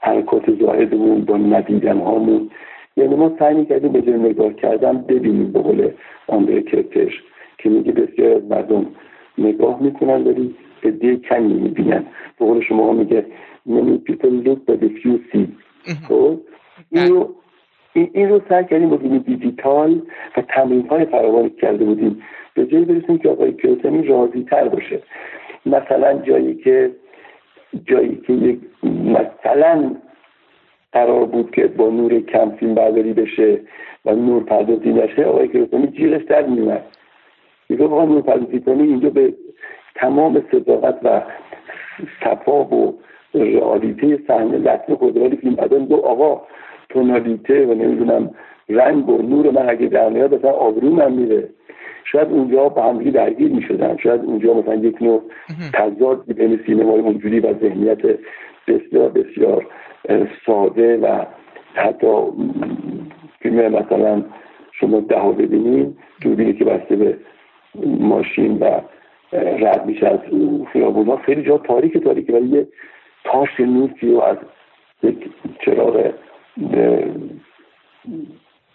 حرکات 0.00 0.60
زاهدمون 0.60 1.24
با 1.24 1.36
ندیدن 1.36 1.98
هامون. 1.98 2.50
یعنی 2.96 3.14
ما 3.14 3.32
سعی 3.38 3.54
می‌کردیم 3.54 3.92
به 3.92 4.02
جای 4.02 4.18
نگاه 4.18 4.52
کردن 4.52 4.98
ببینیم 4.98 5.52
به 5.52 5.60
قول 5.60 5.90
آندره 6.26 6.62
کرتش 6.62 7.22
که 7.58 7.68
میگه 7.68 7.92
بسیار 7.92 8.36
از 8.36 8.44
مردم 8.44 8.86
نگاه 9.38 9.82
می‌کنن 9.82 10.24
ولی 10.24 10.54
عده 10.84 11.16
کمی 11.16 11.54
می‌بینن. 11.54 12.04
به 12.38 12.46
قول 12.46 12.60
شما 12.60 12.92
میگه 12.92 13.26
many 13.68 14.10
people 14.10 14.46
look 14.46 14.58
but 14.66 14.82
a 14.82 14.88
few 15.00 15.18
see. 15.32 15.46
خب؟ 16.08 16.40
این 16.92 17.08
رو 17.08 17.34
این 17.92 18.28
رو 18.28 18.40
سعی 18.48 18.64
کردیم 18.64 18.90
با 18.90 18.96
دیجیتال 18.96 20.02
و 20.36 20.42
تمرین 20.48 20.86
های 20.86 21.04
فراوانی 21.04 21.50
کرده 21.50 21.84
بودیم. 21.84 22.22
به 22.54 22.66
جایی 22.66 22.84
برسیم 22.84 23.18
که 23.18 23.28
آقای 23.28 23.52
کیوسمی 23.52 24.02
راضی 24.02 24.42
تر 24.42 24.68
باشه. 24.68 25.02
مثلا 25.66 26.18
جایی 26.18 26.54
که 26.54 26.90
جایی 27.86 28.20
که 28.26 28.32
یک 28.32 28.58
مثلا 28.84 29.96
قرار 30.92 31.24
بود 31.24 31.50
که 31.50 31.66
با 31.66 31.90
نور 31.90 32.20
کم 32.20 32.50
فیلم 32.50 32.74
برداری 32.74 33.12
بشه 33.12 33.60
و 34.04 34.14
نور 34.14 34.44
پردازی 34.44 34.92
نشه 34.92 35.24
آقای 35.24 35.48
کیوسمی 35.48 35.86
جیغش 35.86 36.24
در 36.24 36.46
میومد 36.46 36.84
میگه 37.68 37.84
آقا 37.84 38.04
نور 38.04 38.22
پردازی 38.22 38.60
کنی 38.60 38.82
اینجا 38.82 39.10
به 39.10 39.34
تمام 39.94 40.42
صداقت 40.52 40.98
و 41.02 41.22
صفا 42.24 42.64
و 42.64 42.98
رئالیته 43.34 44.18
صحنه 44.28 44.58
لطمه 44.58 44.96
خود 44.96 45.34
فیلم 45.34 45.54
برداری 45.54 45.86
دو 45.86 45.96
آقا 45.96 46.42
تونالیته 46.88 47.66
و 47.66 47.74
نمی‌دونم 47.74 48.30
رنگ 48.70 49.08
و 49.08 49.22
نور 49.22 49.50
من 49.50 49.68
اگه 49.68 49.86
در 49.86 50.08
میاد 50.08 50.34
مثلا 50.34 50.50
آبرو 50.50 50.90
من 50.90 51.12
میره. 51.12 51.48
شاید 52.04 52.28
اونجا 52.28 52.68
با 52.68 52.82
همدیگه 52.82 53.10
درگیر 53.10 53.52
می‌شدن. 53.52 53.96
شاید 53.96 54.20
اونجا 54.20 54.54
مثلا 54.54 54.74
یک 54.74 55.02
نوع 55.02 55.22
تضاد 55.74 56.32
بین 56.32 56.60
سینمای 56.66 57.00
اونجوری 57.00 57.40
و 57.40 57.54
ذهنیت 57.60 57.98
بسیار 58.68 59.08
بسیار 59.08 59.66
ساده 60.46 60.96
و 60.96 61.24
حتی 61.74 62.16
فیلم 63.40 63.72
مثلا 63.72 64.24
شما 64.72 65.00
ده 65.00 65.32
ببینین 65.38 65.96
دوربینی 66.22 66.52
که 66.52 66.64
بسته 66.64 66.96
به 66.96 67.16
ماشین 67.84 68.58
و 68.58 68.80
رد 69.32 69.86
میشه 69.86 70.06
از 70.06 70.18
خیابون 70.72 71.06
ها 71.06 71.16
خیلی 71.16 71.42
جا 71.42 71.58
تاریک 71.58 71.98
تاریکه 71.98 72.32
ولی 72.32 72.48
یه 72.48 72.66
تاش 73.24 73.60
و 74.02 74.20
از 74.20 74.36
یک 75.02 75.30
چراغ 75.64 76.12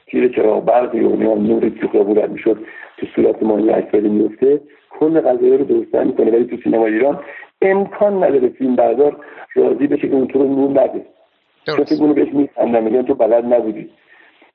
تیر 0.07 0.27
چراغ 0.27 0.65
برقی 0.65 0.99
و 0.99 1.35
نور 1.35 1.69
که 1.69 1.87
رد 1.93 2.31
می‌شد. 2.31 2.57
تو 2.97 3.05
صورت 3.15 3.43
ما 3.43 3.57
این 3.57 3.73
اکبری 3.73 4.09
میفته 4.09 4.61
کل 4.89 5.21
قضایی 5.21 5.57
رو 5.57 5.65
درست 5.65 5.95
می‌کنه. 5.95 6.31
ولی 6.31 6.45
تو 6.45 6.57
سینما 6.63 6.85
ایران 6.85 7.19
امکان 7.61 8.23
نداره 8.23 8.49
فیلم 8.49 8.75
بردار 8.75 9.17
راضی 9.55 9.87
بشه 9.87 10.07
که 10.07 10.15
اونطور 10.15 10.47
نور 10.47 10.69
نده. 10.69 11.05
فکر 11.65 12.01
اونو 12.01 12.13
بهش 12.13 12.33
میخندم 12.33 12.83
میگن 12.83 13.01
تو 13.01 13.13
بلد 13.13 13.53
نبودی. 13.53 13.89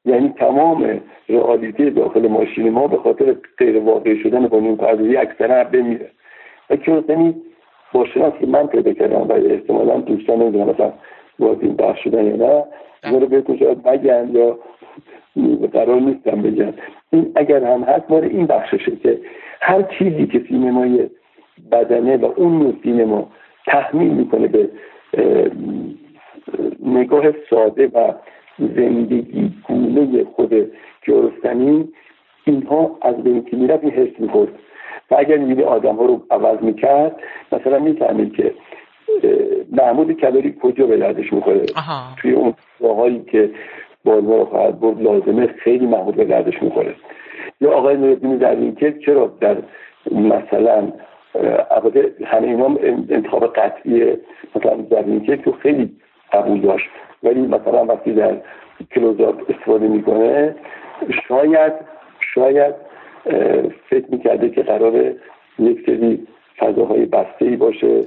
یعنی 0.05 0.35
تمام 0.39 1.01
رئالیته 1.29 1.91
داخل 1.91 2.29
ماشین 2.29 2.69
ما 2.69 2.87
به 2.87 2.97
خاطر 2.97 3.37
غیر 3.59 3.79
واقع 3.79 4.23
شدن 4.23 4.47
با 4.47 4.61
نور 4.61 4.77
پردازی 4.77 5.17
اکثرا 5.17 5.65
بمیره 5.65 6.11
و 6.71 6.77
کیارستمی 6.77 7.35
با 7.93 8.07
شناس 8.07 8.33
که 8.41 8.47
من 8.47 8.67
پیدا 8.67 8.93
کردم 8.93 9.21
و 9.21 9.33
احتمالا 9.33 10.01
دوستان 10.01 10.43
نمی‌دونم 10.43 10.69
مثلا 10.69 10.93
باز 11.39 11.57
این 11.61 11.77
بخش 11.77 12.05
شدن 12.05 12.27
یا 12.27 12.37
نه. 12.37 12.65
اینا 13.05 13.19
رو 13.19 13.27
بهتون 13.27 13.59
شاید 13.59 13.83
بگن 13.83 14.31
یا 14.33 14.59
قرار 15.73 16.01
نیستم 16.01 16.43
بگن 16.43 16.75
این 17.11 17.33
اگر 17.35 17.65
هم 17.65 17.83
هست 17.83 18.11
ماره 18.11 18.29
این 18.29 18.47
بخششه 18.47 18.97
که 18.97 19.21
هر 19.61 19.83
چیزی 19.83 20.27
که 20.27 20.45
سینمای 20.49 21.11
بدنه 21.73 22.17
و 22.17 22.33
اون 22.37 22.59
نوع 22.59 22.75
سینما 22.83 23.31
تحمیل 23.67 24.13
می‌کنه 24.13 24.47
به 24.47 24.71
نگاه 26.85 27.25
ساده 27.51 27.87
و 27.87 28.13
زندگی 28.59 29.53
گونه 29.69 30.25
خود 30.25 30.71
کیارستمی 31.05 31.89
اینها 32.45 32.99
از 33.03 33.23
بین 33.23 33.45
که 33.45 33.57
می‌رفت 33.57 33.85
این 33.85 33.93
حس 33.93 34.21
می‌خورد. 34.21 34.51
و 35.11 35.15
اگر 35.19 35.37
میده 35.37 35.65
آدم 35.65 35.97
ها 35.97 36.05
رو 36.05 36.23
عوض 36.31 36.63
می‌کرد 36.63 37.17
مثلا 37.53 37.79
می‌فهمید 37.79 38.33
که 38.33 38.55
محمود 39.73 40.13
کلاری 40.13 40.57
کجا 40.63 40.87
به 40.87 40.97
دردش 40.97 41.33
می‌خوره؟ 41.33 41.67
توی 42.17 42.33
اون 42.33 42.55
راهایی 42.81 43.23
که 43.33 43.51
بازما 44.05 44.37
رو 44.37 44.45
خواهد 44.45 44.81
برد 44.81 45.03
لازمه 45.03 45.47
خیلی 45.47 45.87
محمود 45.87 46.17
به 46.17 46.25
دردش 46.25 46.63
می‌خوره. 46.63 46.95
یا 47.61 47.73
آقای 47.73 47.97
نوردین 47.97 48.37
در 48.37 48.71
که 48.71 48.93
چرا 49.07 49.33
در 49.41 49.57
مثلا 50.13 50.93
البته 51.71 52.13
همه 52.27 52.47
اینا 52.47 52.77
انتخاب 53.11 53.47
قطعی 53.47 54.17
مثلا 54.57 54.75
در 54.77 55.37
تو 55.37 55.53
خیلی 55.53 55.91
قبول 56.33 56.61
داشت. 56.61 56.89
ولی 57.23 57.41
مثلا 57.41 57.85
وقتی 57.85 58.13
در 58.13 58.37
کلوزات 58.95 59.35
استفاده 59.49 59.89
می‌کنه 59.89 60.55
شاید 61.29 61.73
شاید 62.35 62.75
فکر 63.89 64.05
می‌کرده 64.09 64.51
که 64.51 64.63
قرار 64.63 65.13
یک 65.59 65.87
سری 65.87 66.27
فضاهای 66.59 67.07
بسته 67.07 67.45
ای 67.45 67.57
باشه 67.57 68.05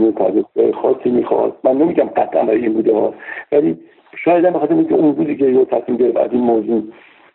یه 0.00 0.72
خاصی 0.72 1.10
می‌خواد. 1.10 1.56
من 1.64 1.72
نمیگم 1.72 2.04
قطعا 2.04 2.42
برای 2.42 2.60
این 2.60 2.72
بوده 2.72 2.94
ها 2.94 3.14
ولی 3.52 3.78
شاید 4.16 4.44
هم 4.44 4.52
بخاطر 4.52 4.74
اینکه 4.74 4.94
اون 4.94 5.12
بودی 5.12 5.36
که 5.36 5.44
یه 5.44 5.64
تصمیم 5.64 5.96
گرفت 5.96 6.16
از 6.16 6.32
این 6.32 6.40
موضوع 6.40 6.82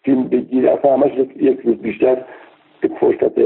فیلم 0.03 0.23
بگیره 0.23 0.71
اصلا 0.71 0.93
همش 0.93 1.11
یک 1.35 1.59
روز 1.59 1.75
بیشتر 1.75 2.23
فرصت 2.99 3.39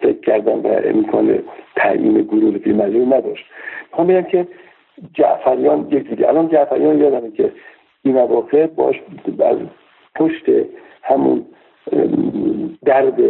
فکر 0.00 0.20
کردن 0.22 0.52
و 0.52 0.80
امکان 0.84 1.42
تعیین 1.76 2.22
گروه 2.22 2.58
فیلم 2.58 3.14
نداشت. 3.14 3.44
می‌خوام 3.90 4.06
بگم 4.06 4.22
که 4.22 4.48
جعفریان 5.14 5.88
یک 5.90 6.08
دیگه. 6.08 6.28
الان 6.28 6.48
جعفریان 6.48 6.98
یادمه 6.98 7.30
که 7.30 7.52
این 8.02 8.18
اواخر 8.18 8.66
باش 8.66 9.00
از 9.40 9.56
پشت 10.14 10.44
همون 11.02 11.46
درد 12.84 13.20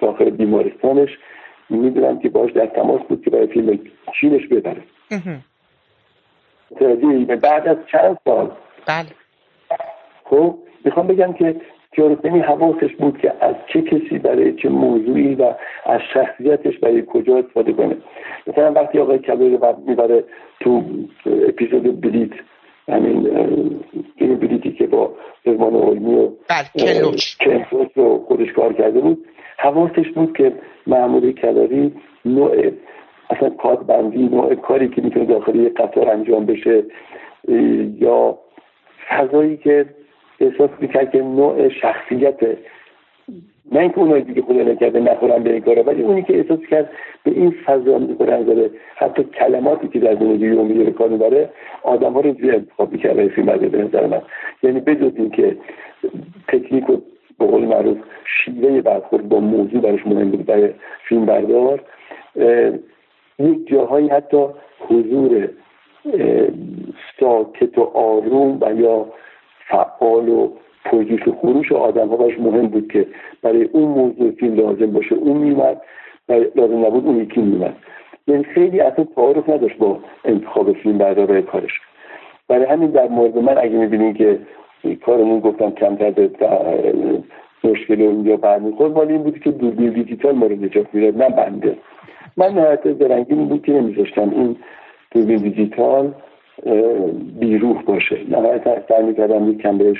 داخل 0.00 0.30
بیمارستانش 0.30 1.18
می‌دونم 1.70 2.18
که 2.18 2.28
باش 2.28 2.52
در 2.52 2.66
تماس 2.66 3.00
بود 3.02 3.22
که 3.24 3.30
برای 3.30 3.46
فیلم 3.46 3.78
چینش 4.20 4.46
ببره. 4.46 4.82
بعد 7.36 7.68
از 7.68 7.76
چند 7.92 8.18
سال 8.24 8.50
بله. 8.86 9.06
خب 10.24 10.54
می‌خوام 10.84 11.06
بگم 11.06 11.32
که 11.32 11.56
کیارستمی 11.92 12.40
حواسش 12.40 12.94
بود 12.98 13.18
که 13.18 13.32
از 13.40 13.54
چه 13.72 13.82
کسی 13.82 14.18
برای 14.18 14.52
چه 14.52 14.68
موضوعی 14.68 15.34
و 15.34 15.54
از 15.86 16.00
شخصیتش 16.14 16.78
برای 16.78 17.04
کجا 17.06 17.38
استفاده 17.38 17.72
کنه. 17.72 17.96
مثلا 18.46 18.72
وقتی 18.72 18.98
آقای 18.98 19.18
کبیر 19.18 19.58
رو 19.58 19.76
می‌بره 19.86 20.24
تو 20.60 20.82
اپیزود 21.48 22.00
بلیت 22.00 22.30
همین 22.88 23.30
این 24.16 24.34
بلیتی 24.36 24.72
که 24.72 24.86
با 24.86 25.10
فرمان 25.44 25.74
علمی 25.74 26.14
و 26.14 26.28
بله، 26.48 26.66
کلوچ. 26.78 27.34
رو 27.94 28.24
خودش 28.28 28.52
کار 28.52 28.72
کرده 28.72 29.00
بود. 29.00 29.24
حواسش 29.58 30.08
بود 30.14 30.36
که 30.36 30.52
محمود 30.86 31.30
کلاری 31.30 31.94
نوع 32.24 32.56
اصلا 33.30 33.48
بندی 33.74 34.28
نوع 34.28 34.54
کاری 34.54 34.88
که 34.88 35.02
می‌تونه 35.02 35.24
داخل 35.24 35.56
یک 35.56 35.74
قطار 35.74 36.10
انجام 36.10 36.46
بشه 36.46 36.84
یا 37.98 38.38
فضایی 39.08 39.56
که 39.56 39.86
احساس 40.40 40.70
می‌کرد 40.80 41.12
که 41.12 41.22
نوع 41.22 41.68
شخصیت 41.68 42.36
نه 43.72 43.80
اینکه 43.80 43.98
اونایی 43.98 44.22
دیگه 44.22 44.42
خدا 44.42 44.62
نکرده 44.62 45.00
نخورن 45.00 45.42
به 45.42 45.52
این 45.52 45.60
کاره 45.60 45.82
ولی 45.82 46.02
اونی 46.02 46.22
که 46.22 46.36
احساس 46.36 46.60
کرد 46.70 46.90
به 47.24 47.30
این 47.30 47.54
فضا 47.66 47.98
می‌کنه 47.98 48.42
داره 48.42 48.70
حتی 48.96 49.24
کلماتی 49.24 49.88
که 49.88 49.98
در 49.98 50.14
زندگی 50.14 50.48
رو 50.48 50.64
میگه 50.64 50.90
کار 50.90 51.08
می‌بره 51.08 51.50
آدم 51.82 52.12
ها 52.12 52.20
رو 52.20 52.34
زیاد 52.34 52.54
انتخاب 52.54 52.92
می‌کرده 52.92 53.28
فیلم 53.28 53.56
به 53.56 53.78
نظر 53.78 54.06
من. 54.06 54.22
یعنی 54.62 54.80
بجز 54.80 55.30
که 55.32 55.56
تکنیک 56.48 56.90
و 56.90 56.96
به 57.38 57.46
قول 57.46 57.64
معروف 57.64 57.98
شیوه 58.24 58.80
برخورد 58.80 59.28
با 59.28 59.40
موضوع 59.40 59.80
برش 59.80 60.06
مهم 60.06 60.30
بود 60.30 60.46
برای 60.46 60.70
فیلم 61.08 61.26
بردار 61.26 61.80
یک 63.38 63.66
جاهایی 63.66 64.08
حتی 64.08 64.46
حضور 64.80 65.48
ساکت 67.20 67.78
و 67.78 67.82
آروم 67.94 68.58
و 68.60 68.80
یا 68.80 69.06
فعال 69.68 70.28
و 70.28 70.50
پرجوش 70.84 71.28
و 71.28 71.32
خروش 71.32 71.72
آدم 71.72 72.08
ها 72.08 72.28
مهم 72.38 72.66
بود 72.66 72.92
که 72.92 73.06
برای 73.42 73.64
اون 73.64 73.84
موضوع 73.84 74.30
فیلم 74.30 74.54
لازم 74.54 74.92
باشه. 74.92 75.14
اون 75.14 75.36
میمد 75.36 75.82
لازم 76.28 76.86
نبود 76.86 77.06
اون 77.06 77.16
یکی 77.16 77.40
میومد 77.40 77.76
یعنی 78.26 78.44
خیلی 78.44 78.80
اصلا 78.80 79.04
تعارف 79.04 79.48
نداشت 79.48 79.78
با 79.78 79.98
انتخاب 80.24 80.72
فیلم 80.72 80.98
بردار 80.98 81.40
کارش. 81.40 81.80
برای 82.48 82.64
همین 82.64 82.90
در 82.90 83.08
مورد 83.08 83.38
من 83.38 83.58
اگه 83.58 83.76
می‌بینین 83.76 84.14
که 84.14 84.38
کارمون 85.04 85.40
گفتم 85.40 85.70
کمتر 85.70 86.10
به 86.10 86.30
مشکل 87.64 88.00
اینجا 88.00 88.36
برمیخورد 88.36 88.96
ولی 88.96 89.12
این 89.12 89.22
بودی 89.22 89.40
که 89.40 89.50
دوربین 89.50 89.90
دیجیتال 89.90 90.34
مورد 90.34 90.64
نجات 90.64 90.86
می‌داد 90.92 91.22
نه 91.22 91.28
بنده. 91.28 91.76
من 92.36 92.54
نهایت 92.54 92.92
زرنگی 92.92 93.34
بود 93.34 93.62
که 93.62 93.72
نمیذاشتم. 93.72 94.30
این 94.30 94.56
دوربین 95.10 95.36
دیجیتال 95.36 96.14
بیروح 97.40 97.82
باشه. 97.82 98.18
نهایت 98.28 98.88
سعی 98.88 99.02
می‌کردم 99.02 99.50
یکم 99.50 99.78
بهش 99.78 99.98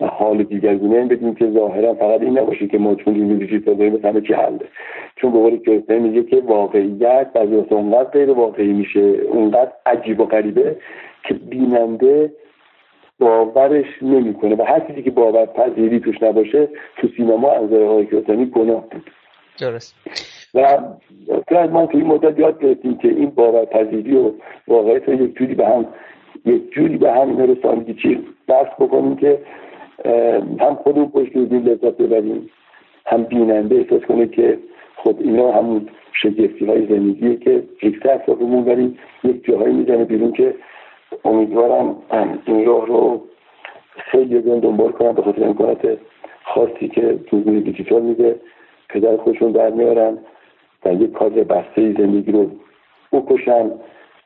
حال 0.00 0.42
دیگرگونه 0.42 0.96
این 0.96 1.08
بدیم 1.08 1.34
که 1.34 1.50
ظاهرا 1.50 1.94
فقط 1.94 2.20
این 2.20 2.38
نباشه 2.38 2.66
که 2.66 2.78
ما 2.78 2.94
چون 2.94 3.14
دوربین 3.14 3.38
دیجیتال 3.38 3.74
داریم 3.74 4.06
همه 4.06 4.20
چی 4.20 4.32
حله 4.32 4.68
چون 5.16 5.50
به 5.50 5.58
کیوسای 5.58 5.98
میگه 5.98 6.22
که 6.22 6.36
واقعیت 6.36 7.32
بعضی 7.34 7.54
وقتا 7.54 7.76
اونقدر 7.76 8.10
غیر 8.10 8.30
واقعی 8.30 8.72
میشه 8.72 9.00
اونقدر 9.00 9.72
عجیب 9.86 10.20
و 10.20 10.24
غریبه 10.24 10.76
که 11.28 11.34
بیننده 11.34 12.32
باورش 13.18 14.02
نمی‌کنه. 14.02 14.54
و 14.54 14.62
هر 14.62 14.80
چیزی 14.80 15.02
که 15.02 15.10
باور 15.10 15.46
پذیری 15.46 16.00
توش 16.00 16.22
نباشه 16.22 16.68
تو 16.96 17.08
سینما 17.16 17.52
از 17.52 17.72
های 17.72 18.06
کیوسانی 18.06 18.46
گناه 18.46 18.88
بود. 18.90 19.10
درست. 19.60 19.94
و 20.54 20.78
شاید 21.50 21.70
ما 21.70 21.88
این 21.92 22.06
مدت 22.06 22.38
یاد 22.38 22.62
گرفتیم 22.62 22.98
که 22.98 23.08
این 23.08 23.30
باورپذیری 23.30 24.16
و 24.16 24.30
واقعیت 24.68 25.08
رو 25.08 25.14
یک 25.14 25.36
جوری 25.36 25.54
به 25.54 25.66
هم 25.66 25.86
یک 26.44 26.70
جوری 26.70 26.96
به 26.96 27.12
هم 27.12 27.28
اینا 27.28 27.44
رو 27.44 27.56
ساندیچی 27.62 28.20
بحث 28.46 28.66
بکنیم 28.80 29.16
که 29.16 29.38
هم 30.60 30.74
خودمون 30.74 31.08
پشت 31.08 31.32
دوربین 31.32 31.62
لذت 31.62 31.96
ببریم 31.96 32.50
هم 33.06 33.22
بیننده 33.22 33.76
احساس 33.76 34.02
کنه 34.02 34.26
که 34.26 34.58
خب 34.96 35.16
اینا 35.18 35.52
همون 35.52 35.88
شگفتی 36.12 36.66
های 36.66 36.86
زندگیه 36.86 37.36
که 37.36 37.62
ریکته 37.82 38.10
اصابمون 38.10 38.64
ولی 38.64 38.98
یک 39.24 39.44
جاهایی 39.44 39.74
می‌زنه 39.74 40.04
بیرون 40.04 40.32
که 40.32 40.54
امیدوارم 41.24 41.96
این 42.46 42.66
راه 42.66 42.86
رو 42.86 43.24
خیلی 43.96 44.40
دنبال 44.40 44.92
کنم 44.92 45.12
به 45.12 45.22
خاطر 45.22 45.44
امکانات 45.44 45.98
خاصی 46.44 46.88
که 46.88 47.18
دوربین 47.30 47.60
دیجیتال 47.60 48.02
میده 48.02 48.40
پدر 48.88 49.16
خودشون 49.16 49.52
در 50.82 50.92
یک 50.92 51.12
کار 51.12 51.30
بسته 51.30 51.92
زندگی 51.92 52.32
رو 52.32 52.50
بکشن 53.12 53.70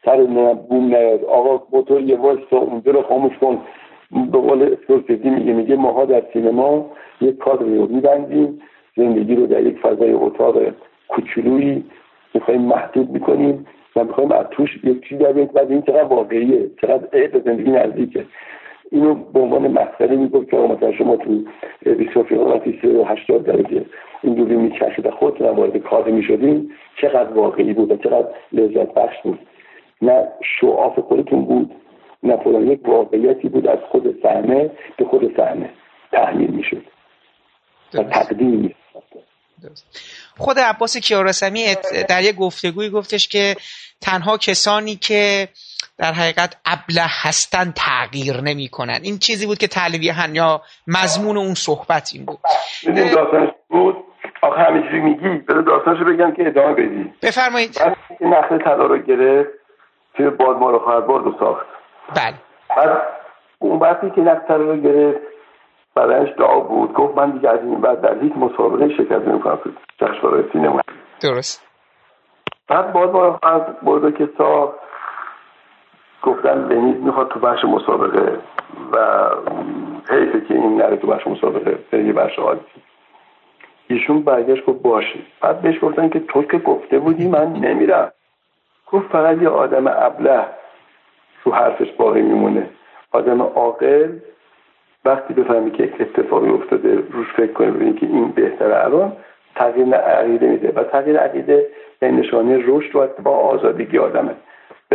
سر 0.04 0.24
بوم 0.68 0.84
نیاد 0.84 1.24
آقا 1.24 1.66
موتور 1.72 2.00
یه 2.00 2.16
وایستا 2.16 2.58
اونجا 2.58 2.92
رو 2.92 3.02
خاموش 3.02 3.38
کن. 3.38 3.58
به 4.32 4.38
قول 4.38 4.76
سورسیدی 4.86 5.30
میگه 5.30 5.52
میگه 5.52 5.76
ماها 5.76 6.04
در 6.04 6.22
سینما 6.32 6.90
یک 7.20 7.38
کادر 7.38 7.64
رو 7.64 7.86
میبندیم. 7.86 8.60
زندگی 8.96 9.34
رو 9.34 9.46
در 9.46 9.66
یک 9.66 9.78
فضای 9.78 10.12
اتاق 10.12 10.56
کوچولویی 11.08 11.84
می‌خوایم 12.34 12.60
محدود 12.60 13.10
می‌کنیم 13.10 13.66
و 13.96 14.04
می‌خوایم 14.04 14.32
از 14.32 14.46
توش 14.50 14.78
یک 14.84 15.08
چیزی 15.08 15.24
در 15.24 15.32
بعد 15.32 15.70
این 15.70 15.82
چقدر 15.82 16.04
واقعیه 16.04 16.70
چقدر 16.80 17.06
به 17.26 17.42
زندگی 17.44 17.70
نزدیکه. 17.70 18.24
اینو 18.92 19.14
به 19.14 19.40
عنوان 19.40 19.68
مسئله 19.68 20.16
می‌گفت 20.16 20.50
که 20.50 20.56
مثلا 20.56 20.92
شما 20.92 21.16
تو 21.16 21.44
20 21.94 22.16
و 22.16 23.04
80 23.04 23.44
درجه 23.44 23.84
این 24.22 24.34
دوری 24.34 24.56
می‌کشید 24.56 25.06
و 25.06 25.10
خودتون 25.10 25.48
وارد 25.48 25.76
کار 25.76 26.10
می‌شدین 26.10 26.72
چقدر 27.00 27.32
واقعی 27.32 27.72
بود 27.72 27.90
و 27.90 27.96
چقدر 27.96 28.28
لذت 28.52 28.94
بخش 28.94 29.16
بود؟ 29.22 29.38
نه 30.02 30.28
شعاف 30.60 30.98
خودتون 30.98 31.44
بود 31.44 31.70
نه 32.22 32.36
فلان 32.36 32.70
یک 32.70 32.88
واقعیتی 32.88 33.48
بود 33.48 33.66
از 33.66 33.78
خود 33.90 34.22
صحنه 34.22 34.70
به 34.96 35.04
خود 35.04 35.36
صحنه 35.36 35.70
تحمیل 36.12 36.50
می‌شد 36.50 36.82
و 37.94 38.02
تقدیم 38.02 38.50
می‌شد. 38.50 38.74
خود 40.36 40.58
عباس 40.58 40.96
کیارستمی 40.96 41.64
در 42.08 42.22
یک 42.22 42.36
گفتگوی 42.36 42.90
گفتش 42.90 43.28
که 43.28 43.56
تنها 44.00 44.38
کسانی 44.38 44.96
که 44.96 45.48
در 45.98 46.12
حقیقت 46.12 46.56
ابله 46.66 47.06
هستن 47.24 47.72
تغییر 47.76 48.40
نمی 48.40 48.68
کنن 48.68 48.98
این 49.02 49.18
چیزی 49.18 49.46
بود 49.46 49.58
که 49.58 49.66
تعلیبی 49.66 50.08
هن 50.08 50.34
یا 50.34 50.60
مضمون 50.86 51.36
اون 51.36 51.54
صحبت 51.54 52.10
این 52.14 52.24
بود. 52.24 52.38
بود. 53.68 53.96
آخه 54.42 54.82
چیزی 54.82 55.00
میگی. 55.00 55.28
بده 55.28 55.62
داستانشو 55.62 56.04
بگم 56.04 56.32
که 56.32 56.46
ادامه 56.46 56.74
بدی 56.74 57.12
بفرمایید. 57.22 57.80
این 58.20 58.34
نخل 58.34 58.58
طلا 58.58 58.86
رو 58.86 58.98
گرفت 58.98 59.50
توی 60.16 60.30
باد 60.30 60.56
ما 60.56 60.70
رو 60.70 60.78
خواهر 60.78 61.00
رو 61.00 61.36
ساخت. 61.40 61.66
بله. 62.16 62.34
بعد 62.76 63.02
اون 63.58 63.78
وقتی 63.78 64.10
که 64.10 64.20
نخل 64.20 64.46
طلا 64.48 64.56
رو 64.56 64.76
گرفت 64.76 65.20
بدنش 65.96 66.28
دعا 66.38 66.60
بود. 66.60 66.92
گفت 66.92 67.18
من 67.18 67.30
دیگه 67.30 67.50
از 67.50 67.60
این 67.60 67.80
بعد 67.80 68.00
در 68.00 68.20
هیچ 68.22 68.32
مسابقه 68.36 68.96
شرکت 68.96 69.28
نمی‌کنم. 69.28 69.56
تو 69.56 69.70
جشنواره 69.98 70.44
سینما. 70.52 70.80
درست. 71.22 71.66
بعد 72.68 72.92
باد 72.92 73.10
ما 73.10 73.26
رو 73.26 73.38
خواهر 73.42 74.10
که 74.10 74.28
ساخت. 74.38 74.83
گفتن 76.24 76.68
بنید 76.68 77.02
می‌خواد 77.02 77.28
تو 77.28 77.40
بخش 77.40 77.64
مسابقه 77.64 78.38
و 78.92 79.28
حیفه 80.10 80.40
که 80.40 80.54
این 80.54 80.76
نره 80.76 80.96
تو 80.96 81.06
بخش 81.06 81.26
مسابقه 81.26 81.78
به 81.90 81.98
یه 81.98 82.12
بخش 82.12 82.38
عادی. 82.38 82.60
ایشون 83.88 84.22
برگشت 84.22 84.66
گفت 84.66 84.82
باشه. 84.82 85.18
بعد 85.40 85.60
بهش 85.60 85.78
گفتن 85.82 86.08
که 86.08 86.20
تو 86.20 86.42
که 86.42 86.58
گفته 86.58 86.98
بودی 86.98 87.28
من 87.28 87.52
نمیرم. 87.52 88.12
گفت 88.92 89.08
فقط 89.12 89.42
یه 89.42 89.48
آدم 89.48 89.86
ابله 89.86 90.44
تو 91.44 91.52
حرفش 91.52 91.92
باقی 91.92 92.22
میمونه. 92.22 92.66
آدم 93.12 93.42
عاقل 93.42 94.08
وقتی 95.04 95.34
بفهمی 95.34 95.70
که 95.70 95.92
اتفاقی 96.00 96.50
افتاده 96.50 97.02
روش 97.10 97.32
فکر 97.36 97.52
کنه 97.52 97.70
ببینی 97.70 97.92
که 97.92 98.06
این 98.06 98.28
بهتره 98.28 98.84
الان 98.84 99.12
تغییر 99.54 99.94
عقیده 99.94 100.46
میده. 100.46 100.72
و 100.76 100.84
تغییر 100.84 101.18
عقیده 101.18 101.66
به 101.98 102.10
نشانه 102.10 102.62
رشد 102.66 102.96
و 102.96 103.22
با 103.22 103.30
آزادگی 103.30 103.98
آدمه. 103.98 104.34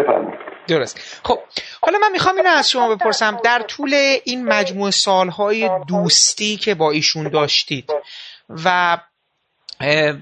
بفرمایید. 0.03 0.39
درست. 0.67 1.19
خب 1.23 1.39
حالا 1.81 1.99
من 1.99 2.11
می‌خوام 2.11 2.35
اینو 2.35 2.49
از 2.49 2.69
شما 2.69 2.95
بپرسم. 2.95 3.39
در 3.43 3.61
طول 3.61 3.93
این 4.23 4.45
مجموع 4.45 4.91
سالهای 4.91 5.69
دوستی 5.87 6.57
که 6.57 6.75
با 6.75 6.91
ایشون 6.91 7.29
داشتید 7.29 7.91
و 8.49 8.97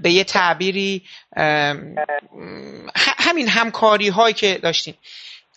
به 0.02 0.12
یه 0.12 0.24
تعبیری 0.24 1.04
همین 3.18 3.48
همکاری 3.48 4.08
هایی 4.08 4.34
که 4.34 4.60
داشتین 4.64 4.94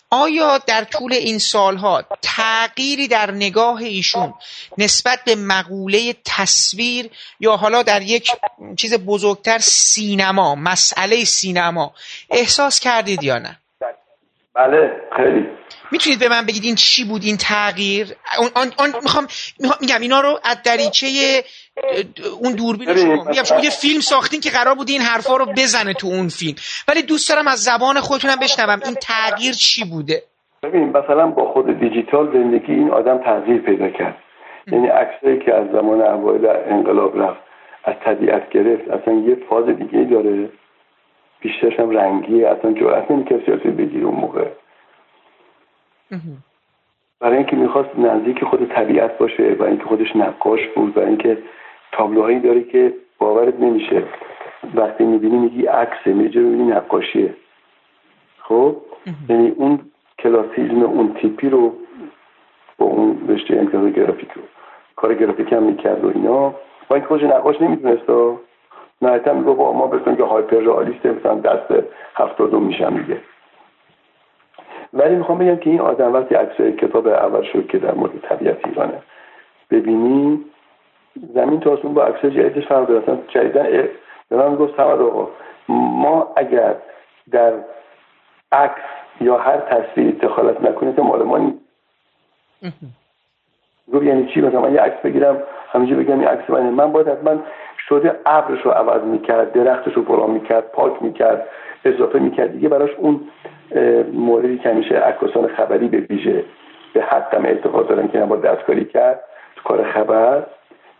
آیا 0.09 0.57
در 0.57 0.83
طول 0.83 1.13
این 1.13 1.39
سالها 1.39 2.03
تغییری 2.21 3.07
در 3.07 3.31
نگاه 3.31 3.77
ایشون 3.77 4.33
نسبت 4.77 5.23
به 5.23 5.35
مقوله 5.35 6.15
تصویر 6.25 7.09
یا 7.39 7.57
حالا 7.57 7.83
در 7.83 8.01
یک 8.01 8.31
چیز 8.77 8.93
بزرگتر 8.93 9.59
سینما 9.59 10.55
مسئله 10.55 11.23
سینما 11.23 11.93
احساس 12.29 12.79
کردید 12.79 13.23
یا 13.23 13.39
نه؟ 13.39 13.61
بله 14.55 14.91
خیلی. 15.15 15.47
می‌تونید 15.91 16.19
به 16.19 16.29
من 16.29 16.45
بگید 16.45 16.63
این 16.63 16.75
چی 16.75 17.03
بود 17.03 17.21
این 17.23 17.37
تغییر؟ 17.37 18.07
آن, 18.55 18.71
آن, 18.77 18.89
می‌خوام 19.03 19.27
میگم 19.81 20.01
اینا 20.01 20.21
رو 20.21 20.39
از 20.43 20.57
دریچه 20.65 21.07
اون 22.41 22.53
دوربین 22.55 22.95
شما 22.95 23.23
میگم 23.23 23.43
شما 23.43 23.59
یه 23.59 23.69
فیلم 23.69 23.99
ساختین 23.99 24.39
که 24.41 24.49
قرار 24.49 24.75
بود 24.75 24.89
این 24.89 25.01
حرفا 25.01 25.35
رو 25.37 25.45
بزنه 25.45 25.93
تو 25.93 26.07
اون 26.07 26.27
فیلم. 26.27 26.55
ولی 26.87 27.01
دوست 27.01 27.29
دارم 27.29 27.47
از 27.47 27.59
زبان 27.59 27.99
خودتونم 27.99 28.35
بشنوم. 28.41 28.79
این 28.85 28.95
تغییر 28.95 29.53
چی 29.53 29.85
بوده؟ 29.85 30.23
ببین 30.63 30.89
مثلا 30.89 31.27
با 31.27 31.53
خود 31.53 31.79
دیجیتال 31.79 32.33
زندگی 32.33 32.73
این 32.73 32.91
آدم 32.91 33.17
تغییر 33.17 33.61
پیدا 33.61 33.89
کرد. 33.89 34.17
یعنی 34.67 34.87
عکسایی 34.87 35.39
که 35.39 35.55
از 35.55 35.67
زمان 35.71 36.01
اوایل 36.01 36.45
انقلاب 36.45 37.21
رفت 37.21 37.39
از 37.83 37.95
طبیعت 38.05 38.49
گرفت 38.49 38.89
اصلا 38.89 39.13
یه 39.13 39.37
فاز 39.49 39.65
دیگه 39.65 40.07
داره. 40.11 40.49
بیشترش 41.41 41.79
هم 41.79 41.89
رنگیه 41.89 42.47
اصلا 42.47 42.73
جرأت 42.73 43.11
نمی‌کرد 43.11 43.45
سیاسی 43.45 43.69
بگیر 43.69 44.05
اون 44.05 44.15
موقع. 44.15 44.47
برای 47.19 47.37
اینکه 47.37 47.55
می‌خواست 47.55 47.99
نزدیک 47.99 48.43
خود 48.43 48.65
طبیعت 48.65 49.17
باشه 49.17 49.55
و 49.59 49.63
اینکه 49.63 49.83
خودش 49.83 50.15
نقاش 50.15 50.67
بود 50.67 50.97
و 50.97 50.99
اینکه 50.99 51.37
تابلوهایی 51.91 52.39
داره 52.39 52.63
که 52.63 52.93
باورت 53.19 53.59
نمیشه. 53.59 54.03
وقتی 54.75 55.03
می‌بینی 55.03 55.37
میگی 55.37 55.65
عکسه 55.65 56.13
میری 56.13 56.39
می‌بینی 56.39 56.71
نقاشیه. 56.71 57.33
خب؟ 58.39 58.75
یعنی 59.29 59.49
اون 59.49 59.79
کلاسیزم 60.19 60.83
اون 60.83 61.13
تیپی 61.13 61.49
رو 61.49 61.73
با 62.77 62.85
اون 62.85 63.27
رشته 63.27 63.57
امتیاز 63.57 63.93
گرافیک 63.93 64.31
رو 64.31 64.41
کار 64.95 65.13
گرافیک 65.13 65.53
هم 65.53 65.63
می‌کرد 65.63 66.05
و 66.05 66.11
اینا. 66.15 66.49
با 66.87 66.95
اینکه 66.95 67.07
خودش 67.07 67.23
نقاش 67.23 67.61
نمی‌تونست 67.61 68.09
نهایتا 69.01 69.33
میگو 69.33 69.53
با 69.53 69.73
ما 69.73 69.87
بسیم 69.87 70.15
که 70.15 70.23
هایپر 70.23 70.57
رئالیست 70.57 71.05
مثلا 71.05 71.35
دست 71.35 71.83
هفتادم 72.15 72.61
میشن 72.61 72.89
دیگه 72.89 73.17
ولی 74.93 75.15
می‌خوام 75.15 75.37
بگم 75.37 75.55
که 75.55 75.69
این 75.69 75.79
آدم 75.79 76.13
وقتی 76.13 76.35
عکسای 76.35 76.73
کتاب 76.73 77.07
اول 77.07 77.43
شد 77.43 77.67
که 77.67 77.77
در 77.77 77.93
مورد 77.93 78.11
طبیعت 78.21 78.67
ایرانه 78.67 79.01
ببینی 79.71 80.45
زمین 81.33 81.59
تا 81.59 81.71
آسمون 81.71 81.93
با 81.93 82.03
عکسای 82.03 82.31
جدیدش 82.31 82.67
فرق 82.67 82.87
داره. 82.87 83.03
اصلا 83.03 83.17
جدیدا 83.27 83.63
به 84.29 84.37
من 84.37 84.55
گفت 84.55 84.79
آقا 84.79 85.29
ما 85.67 86.33
اگر 86.35 86.75
در 87.31 87.53
عکس 88.51 88.81
یا 89.21 89.37
هر 89.37 89.57
تصویر 89.57 90.11
دخالت 90.11 90.61
نکنید 90.61 90.99
مال 90.99 91.23
ما 91.23 91.37
نیست. 91.37 91.57
گفت 93.93 94.03
یعنی 94.03 94.25
چی؟ 94.33 94.41
مثلا 94.41 94.61
من 94.61 94.73
یه 94.73 94.81
عکس 94.81 95.01
بگیرم 95.01 95.43
همینجا 95.71 95.95
بگم 95.95 96.19
این 96.19 96.27
عکس 96.27 96.49
منه 96.49 96.69
من 96.69 96.91
باید 96.91 97.07
حتما 97.07 97.39
شده 97.89 98.19
ابرش 98.25 98.61
رو 98.61 98.71
عوض 98.71 99.01
می‌کرد 99.01 99.51
درختش 99.53 99.93
رو 99.93 100.03
فلان 100.03 100.31
می‌کرد 100.31 100.71
پاک 100.71 101.03
می‌کرد 101.03 101.47
اضافه 101.85 102.19
می‌کرد. 102.19 102.51
دیگه 102.51 102.69
براش 102.69 102.89
اون 102.97 103.19
موردی 104.13 104.57
که 104.57 104.69
همیشه 104.69 104.95
عکاسان 104.95 105.47
خبری 105.47 105.87
به 105.87 105.97
ویژه 105.97 106.43
به 106.93 107.01
حقم 107.01 107.45
اعتقاد 107.45 107.87
دارن 107.87 108.07
که 108.07 108.19
نباید 108.19 108.41
دستکاری 108.41 108.85
کرد 108.85 109.19
تو 109.55 109.63
کار 109.63 109.83
خبر 109.83 110.43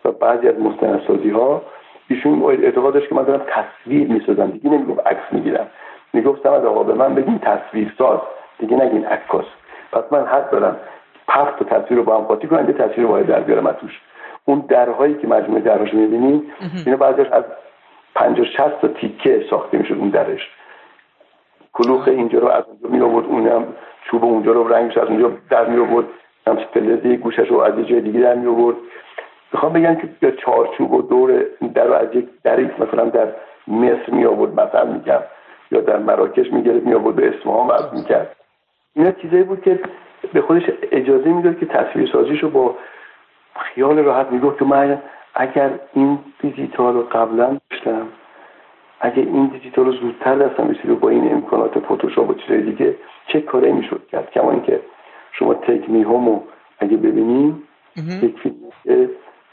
و 0.05 0.11
بعضی 0.11 0.47
از 0.47 0.59
مستندسازی 0.59 1.29
ها 1.29 1.61
ایشون 2.07 2.43
اعتقاد 2.43 2.93
داشت 2.93 3.09
که 3.09 3.15
من 3.15 3.23
دارم 3.23 3.41
تصویر 3.47 4.07
می‌سازم. 4.07 4.47
دیگه 4.47 4.69
نمی‌گفت 4.69 5.07
عکس 5.07 5.23
می‌گیرم. 5.31 5.67
می‌گفتم 6.13 6.53
از 6.53 6.65
آقا 6.65 6.83
به 6.83 6.93
من 6.93 7.15
بگین 7.15 7.39
تصویر 7.39 7.93
ساز. 7.97 8.19
دیگه 8.59 8.77
نگین 8.77 9.05
عکاس. 9.05 9.45
پس 9.91 10.03
من 10.11 10.25
حد 10.25 10.49
دارم. 10.49 10.75
هفت 11.29 11.59
تا 11.59 11.65
تصویر 11.65 11.99
رو 11.99 12.05
با 12.05 12.17
هم 12.17 12.23
قاطی 12.23 12.47
کنم 12.47 12.67
یه 12.67 12.73
تصویر 12.73 13.07
رو 13.07 13.23
در 13.23 13.39
بیارم 13.39 13.71
توش. 13.71 14.01
اون 14.45 14.59
درهایی 14.59 15.13
که 15.13 15.27
مجموعه 15.27 15.61
درهاش 15.61 15.93
می‌بینیم 15.93 16.43
اینو 16.85 16.97
بعضیش 16.97 17.27
از 17.27 17.43
50 18.15 18.45
60 18.45 18.81
تا 18.81 18.87
تیکه 18.87 19.45
ساخته 19.49 19.77
می‌شد 19.77 19.93
اون 19.93 20.09
درش 20.09 20.49
کلوخ 21.73 22.07
اینجا 22.07 22.39
رو 22.39 22.47
از 22.47 22.63
اونجا 22.67 22.89
می 22.89 23.01
آورد 23.01 23.25
اونم 23.25 23.67
چوب 24.03 24.25
اونجا 24.25 24.51
رو 24.51 24.67
رنگش 24.67 24.97
از 24.97 25.07
اونجا 25.07 25.31
در 25.49 25.65
می 25.65 25.79
آورد 25.79 26.05
همچه 26.47 26.65
فلزی 26.73 27.17
گوشش 27.17 27.47
رو 27.47 27.59
از 27.59 27.79
یه 27.79 27.85
جای 27.85 28.01
دیگه 28.01 28.19
در 28.19 28.35
می 28.35 28.47
آورد 28.47 28.75
می‌خوام 29.53 29.73
بگم 29.73 29.95
که 29.95 30.09
به 30.19 30.31
چارچوب 30.31 30.93
و 30.93 31.01
دور 31.01 31.45
در 31.73 31.85
رو 31.85 31.93
از 31.93 32.15
یک 32.15 32.27
دری 32.43 32.71
مثلا 32.79 33.05
در 33.05 33.27
مصر 33.67 34.11
می 34.11 34.25
آورد 34.25 34.59
مثلا 34.59 34.85
میگم 34.85 35.19
یا 35.71 35.81
در 35.81 35.97
مراکش 35.97 36.53
می‌گرفت 36.53 36.85
می 36.85 36.93
آورد 36.93 37.15
به 37.15 37.27
اصفهان 37.27 37.67
وصل 37.67 37.95
می‌کرد. 37.95 38.35
اینا 38.95 39.11
چیزایی 39.11 39.43
بود 39.43 39.61
که 39.61 39.79
به 40.33 40.41
خودش 40.41 40.63
اجازه 40.91 41.29
می‌داد 41.29 41.59
که 41.59 41.65
تصویر 41.65 42.09
سازیشو 42.13 42.49
با 42.49 42.75
خیال 43.55 43.99
راحت 43.99 44.27
می‌گفت 44.31 44.59
که 44.59 44.65
من 44.65 45.01
اگر 45.35 45.69
این 45.93 46.19
دیجیتال 46.39 46.93
رو 46.93 47.01
قبلا 47.01 47.57
داشتم 47.69 48.07
اگه 48.99 49.17
این 49.17 49.47
دیجیتال 49.47 49.85
رو 49.85 49.91
زودتر 49.91 50.35
دستم 50.35 50.69
رسید 50.69 50.99
با 50.99 51.09
این 51.09 51.33
امکانات 51.33 51.79
فتوشاپ 51.79 52.29
و 52.29 52.33
چیزای 52.33 52.61
دیگه 52.61 52.95
چه 53.27 53.41
کاری 53.41 53.71
می‌شد 53.71 54.07
کرد؟ 54.11 54.31
کما 54.31 54.51
اینکه 54.51 54.79
شما 55.31 55.53
تک 55.53 55.89
می 55.89 56.03
رو 56.03 56.43
اگه 56.79 56.97
ببینیم 56.97 57.63
یک 58.21 58.39
فیلم 58.39 58.55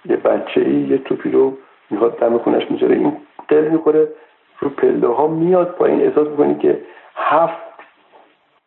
یه 0.04 0.16
بچه 0.16 0.60
ای 0.60 0.80
یه 0.80 0.98
توپی 0.98 1.30
رو 1.30 1.56
می‌خواد 1.90 2.18
دم 2.18 2.38
خونش 2.38 2.70
می‌ذاره. 2.70 2.96
این 2.96 3.16
دل 3.48 3.68
می‌خوره 3.68 4.08
رو 4.60 4.68
پله 4.68 5.08
ها 5.08 5.26
میاد 5.26 5.68
پایین. 5.68 6.02
احساس 6.02 6.28
می‌کنی 6.28 6.54
که 6.54 6.80
هفت 7.16 7.68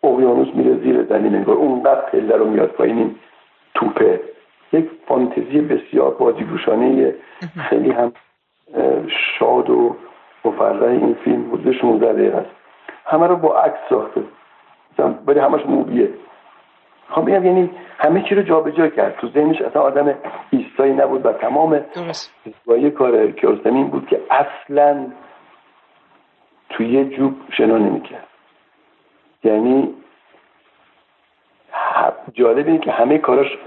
اقیانوس 0.03 0.47
میره 0.53 0.75
زیر 0.75 1.03
زمین 1.03 1.35
انگار 1.35 1.55
اونقدر 1.55 2.01
پله 2.01 2.35
رو 2.35 2.45
میاد 2.45 2.69
پایین. 2.69 2.97
این 2.97 3.15
توپه. 3.73 4.19
یک 4.73 4.89
فانتزی 5.07 5.61
بسیار 5.61 6.11
بازیگوشانه 6.11 7.15
خیلی 7.69 7.91
هم 7.91 8.13
شاد 9.39 9.69
و 9.69 9.95
مفرح 10.45 10.83
این 10.83 11.13
فیلم 11.23 11.51
حدود 11.53 11.71
16 11.81 12.13
دقیقه 12.13 12.37
است. 12.37 12.49
همه 13.05 13.27
رو 13.27 13.35
با 13.35 13.59
عکس 13.59 13.79
ساخته. 13.89 14.23
ولی 15.27 15.39
همش 15.39 15.65
موبیه. 15.65 16.09
خب 17.09 17.21
بگم 17.21 17.45
یعنی 17.45 17.69
همه 17.97 18.23
چی 18.29 18.35
رو 18.35 18.41
جابجا 18.41 18.87
کرد. 18.87 19.17
تو 19.17 19.29
ذهنش 19.29 19.61
اصلا 19.61 19.81
آدم 19.81 20.15
ایستایی 20.49 20.93
نبود 20.93 21.25
و 21.25 21.33
تمام 21.33 21.85
زیبایی 22.43 22.91
کار 22.91 23.31
کیارستمی 23.31 23.83
بود 23.83 24.07
که 24.07 24.21
اصلا 24.29 25.07
توی 26.69 26.87
یه 26.87 27.05
جوب 27.05 27.35
شنا 27.57 27.77
نمی‌کرد. 27.77 28.27
یعنی 29.43 29.93
جالب 32.33 32.67
اینه 32.67 32.79
که 32.79 32.91
همه 32.91 33.17
کاراش 33.17 33.57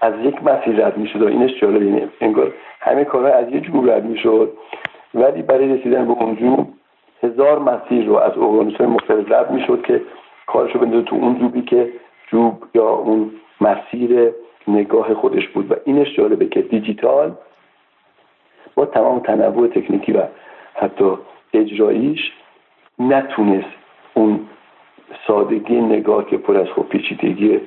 از 0.00 0.14
یک 0.22 0.42
مسیر 0.42 0.86
رد 0.86 0.96
می‌شد 0.96 1.22
و 1.22 1.26
اینش 1.26 1.60
جالب 1.60 1.82
اینه 1.82 2.08
انگار 2.20 2.52
همه 2.80 3.04
کارها 3.04 3.32
از 3.32 3.48
یه 3.52 3.60
جوب 3.60 3.90
رد 3.90 4.04
می‌شد. 4.04 4.52
ولی 5.14 5.42
برای 5.42 5.78
رسیدن 5.78 6.04
به 6.06 6.12
اون 6.12 6.66
هزار 7.22 7.58
مسیر 7.58 8.06
رو 8.06 8.16
از 8.16 8.38
اقیانوس 8.38 8.80
مختلف 8.80 9.32
رد 9.32 9.50
می‌شد 9.50 9.82
که 9.82 10.02
کارش 10.46 10.72
رو 10.72 10.80
بندازه 10.80 11.04
تو 11.04 11.16
اون 11.16 11.38
جوبی 11.38 11.62
که 11.62 11.92
جوب 12.30 12.64
یا 12.74 12.88
اون 12.88 13.30
مسیر 13.60 14.30
نگاه 14.68 15.14
خودش 15.14 15.48
بود. 15.48 15.72
و 15.72 15.74
اینش 15.84 16.16
جالبه 16.16 16.46
که 16.46 16.62
دیجیتال 16.62 17.34
با 18.74 18.86
تمام 18.86 19.18
تنوع 19.18 19.68
تکنیکی 19.68 20.12
و 20.12 20.22
حتی 20.74 21.12
اجراییش 21.54 22.32
نتونست 22.98 23.68
اون 24.14 24.40
سادگی 25.26 25.80
نگاه 25.80 26.26
که 26.26 26.36
پر 26.36 26.56
از 26.56 26.66
خب 26.66 26.82
پیچیدگی 26.82 27.60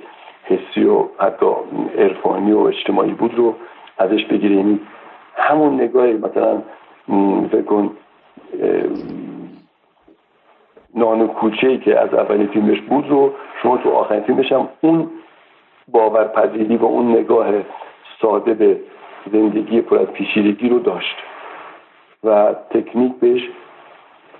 حسی 0.43 0.83
و 0.83 1.05
حتی 1.19 1.45
عرفانی 1.97 2.51
و 2.51 2.59
اجتماعی 2.59 3.11
بود 3.11 3.35
رو 3.35 3.55
ازش 3.97 4.25
بگیره 4.25 4.55
یعنی 4.55 4.79
همون 5.35 5.73
نگاه 5.73 6.07
مثلا 6.07 6.61
فکر 7.51 7.61
کن 7.61 7.97
نان 10.95 11.27
کوچه 11.27 11.77
که 11.77 11.99
از 11.99 12.13
اولین 12.13 12.47
فیلمش 12.47 12.81
بود 12.81 13.09
رو 13.09 13.33
شما 13.61 13.77
تو 13.77 13.89
آخرین 13.89 14.23
فیلمش 14.23 14.51
هم 14.51 14.69
اون 14.81 15.09
باورپذیری 15.87 16.77
و 16.77 16.85
اون 16.85 17.11
نگاه 17.11 17.47
ساده 18.21 18.53
به 18.53 18.79
زندگی 19.31 19.81
پر 19.81 19.97
از 19.97 20.07
پیچیدگی 20.07 20.69
رو 20.69 20.79
داشت 20.79 21.15
و 22.23 22.55
تکنیک 22.69 23.13
بهش 23.19 23.41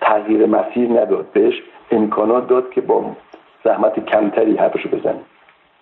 تغییر 0.02 0.46
مسیر 0.46 0.90
نداد 0.90 1.26
بهش 1.34 1.64
امکانات 1.92 2.48
داد 2.48 2.72
که 2.72 2.82
با 2.82 3.16
زحمت 3.64 4.06
کمتری 4.06 4.56
حرفشو 4.56 4.90
بزنه. 4.90 5.20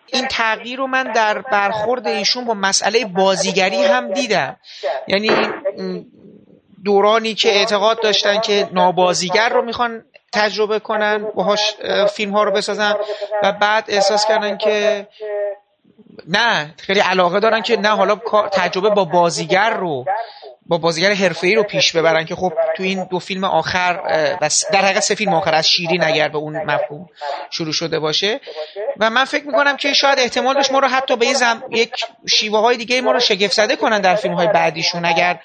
این 0.08 0.28
تغییر 0.28 0.78
رو 0.78 0.88
من 0.88 1.12
در 1.12 1.42
برخورد 1.42 2.08
ایشون 2.08 2.46
با 2.46 2.54
مسئله 2.54 3.06
بازیگری 3.06 3.84
هم 3.84 4.14
دیدم. 4.14 4.58
یعنی 5.08 5.32
دورانی 6.86 7.34
که 7.34 7.50
اعتقاد 7.50 8.02
داشتن 8.02 8.40
که 8.40 8.70
نابازیگر 8.72 9.50
رو 9.50 9.62
می‌خوان 9.62 10.04
تجربه 10.34 10.80
کنن 10.80 11.26
باهاش 11.36 11.76
فیلم 12.14 12.32
ها 12.32 12.44
رو 12.44 12.52
بسازن 12.52 12.96
و 13.44 13.52
بعد 13.52 13.86
احساس 13.88 14.28
کردن 14.28 14.58
که 14.58 15.08
نه 16.28 16.74
خیلی 16.78 17.00
علاقه 17.00 17.40
دارن 17.40 17.62
که 17.62 17.78
نه 17.78 17.90
حالا 17.90 18.16
تجربه 18.52 18.90
با 18.90 19.06
بازیگر 19.06 19.70
رو 19.70 20.06
با 20.70 20.78
بازیگر 20.78 21.14
حرفه‌ای 21.14 21.56
رو 21.56 21.64
پیش 21.64 21.96
ببرن 21.96 22.26
که 22.26 22.36
خب 22.36 22.54
تو 22.78 22.84
این 22.84 23.04
دو 23.04 23.20
فیلم 23.20 23.44
آخر 23.44 23.94
در 24.72 24.82
حقیقت 24.82 25.00
سه 25.00 25.16
فیلم 25.16 25.34
آخر 25.34 25.56
از 25.56 25.70
شیری 25.70 25.98
نگر 25.98 26.30
به 26.30 26.38
اون 26.38 26.64
مفهوم 26.64 27.10
شروع 27.52 27.74
شده 27.74 28.00
باشه. 28.00 28.40
و 29.00 29.10
من 29.10 29.26
فکر 29.26 29.46
می‌کنم 29.46 29.78
که 29.78 29.94
شاید 29.94 30.20
احتمال 30.20 30.56
داشت 30.56 30.72
ما 30.72 30.80
رو 30.80 30.88
حتی 30.88 31.16
به 31.16 31.34
زم... 31.34 31.64
یک 31.72 31.92
شیوه 32.30 32.60
های 32.60 32.78
دیگه 32.78 33.02
ما 33.02 33.12
رو 33.12 33.20
شگفت 33.20 33.54
زده 33.54 33.76
کنن 33.76 34.02
در 34.02 34.16
فیلم 34.16 34.34
های 34.34 34.48
بعدیشون. 34.48 35.06
اگر 35.06 35.40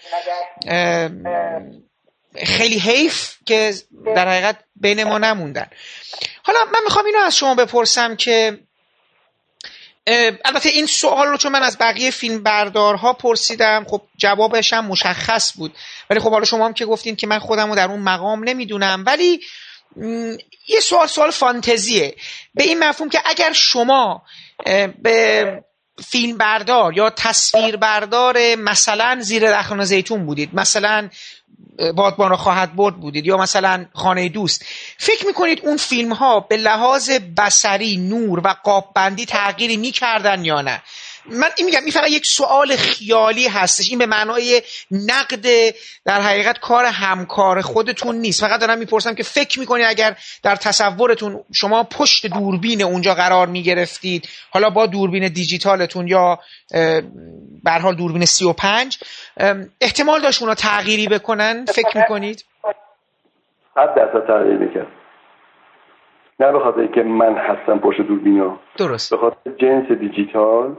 خیلی 2.45 2.79
حیف 2.79 3.37
که 3.47 3.75
در 4.17 4.29
حقیقت 4.29 4.57
بین 4.77 5.05
ما 5.05 5.19
نموندن. 5.19 5.67
حالا 6.43 6.59
من 6.65 6.81
می‌خوام 6.85 7.07
اینو 7.07 7.19
از 7.19 7.37
شما 7.37 7.55
بپرسم 7.55 8.17
که 8.17 8.59
البته 10.45 10.69
این 10.69 10.87
سوال 10.87 11.27
رو 11.27 11.37
چون 11.37 11.53
من 11.53 11.63
از 11.63 11.79
بقیه 11.79 12.11
فیلم 12.11 12.43
بردارها 12.43 13.13
پرسیدم 13.13 13.85
خب 13.89 14.03
جوابش 14.17 14.73
هم 14.73 14.87
مشخص 14.87 15.53
بود. 15.57 15.75
ولی 16.11 16.21
خب 16.21 16.31
حالا 16.31 16.45
شما 16.45 16.67
هم 16.67 16.75
که 16.75 16.87
گفتین 16.87 17.17
که 17.17 17.27
من 17.27 17.39
خودم 17.39 17.69
رو 17.69 17.77
در 17.77 17.89
اون 17.89 18.01
مقام 18.01 18.45
نمی‌دونم. 18.45 19.05
ولی 19.07 19.41
یه 20.69 20.81
سوال 20.81 21.07
سوال 21.07 21.31
فانتزیه. 21.31 22.17
به 22.55 22.65
این 22.65 22.79
مفهوم 22.79 23.11
که 23.11 23.21
اگر 23.25 23.53
شما 23.53 24.23
به 25.03 25.47
فیلم 26.05 26.39
بردار 26.39 26.97
یا 26.97 27.11
تصویر 27.11 27.77
بردار 27.77 28.55
مثلا 28.55 29.19
زیر 29.21 29.59
رخان 29.59 29.85
زیتون 29.85 30.27
بودید 30.27 30.51
مثلا 30.55 31.09
بادبان 31.97 32.31
را 32.31 32.37
خواهد 32.37 32.77
برد 32.77 32.97
بودید 32.97 33.27
یا 33.27 33.37
مثلا 33.37 33.87
خانه 33.93 34.29
دوست. 34.29 34.65
فکر 34.99 35.27
می‌کنید 35.27 35.61
اون 35.67 35.77
فیلم 35.77 36.13
ها 36.13 36.41
به 36.41 36.57
لحاظ 36.57 37.11
بسری 37.11 37.97
نور 37.97 38.41
و 38.45 38.55
قاب 38.65 38.93
بندی 38.95 39.27
تغییری 39.27 39.77
می‌کردن 39.77 40.45
یا 40.45 40.61
نه؟ 40.61 40.83
من 41.27 41.49
این 41.57 41.67
میگم 41.67 41.81
این 41.83 41.91
فقط 41.91 42.11
یک 42.11 42.27
سوال 42.27 42.77
خیالی 42.77 43.49
هستش. 43.49 43.91
این 43.91 43.99
به 43.99 44.07
معنای 44.07 44.63
نقد 44.91 45.47
در 46.05 46.21
حقیقت 46.21 46.59
کار 46.59 46.85
همکار 46.85 47.61
خودتون 47.61 48.17
نیست. 48.17 48.41
فقط 48.41 48.61
دارم 48.61 48.79
می‌پرسم 48.79 49.15
که 49.15 49.23
فکر 49.23 49.61
می‌کنید 49.61 49.87
اگر 49.89 50.17
در 50.43 50.57
تصورتون 50.57 51.45
شما 51.55 51.85
پشت 51.85 52.27
دوربین 52.27 52.83
اونجا 52.83 53.15
قرار 53.15 53.47
می‌گرفتید 53.47 54.29
حالا 54.51 54.71
با 54.71 54.87
دوربین 54.87 55.29
دیجیتالتون 55.29 56.09
یا 56.09 56.39
به 57.65 57.71
حال 57.83 57.95
دوربین 57.95 58.25
35 58.25 58.99
احتمال 59.81 60.21
داشت 60.21 60.43
اونا 60.43 60.55
تغییری 60.55 61.09
بکنن؟ 61.09 61.65
فکر 61.65 61.99
می‌کنید؟ 61.99 62.45
صد 63.75 63.95
درصد 63.97 64.27
تغییر 64.27 64.59
می‌کرد. 64.59 64.87
نه 66.41 66.53
به 66.53 66.59
خاطر 66.59 66.87
که 66.95 67.01
من 67.03 67.37
هستم 67.37 67.79
پشت 67.79 68.01
دوربینا. 68.09 68.61
درست. 68.79 69.11
به 69.11 69.17
خاطر 69.17 69.51
جنس 69.61 69.99
دیجیتال 70.01 70.77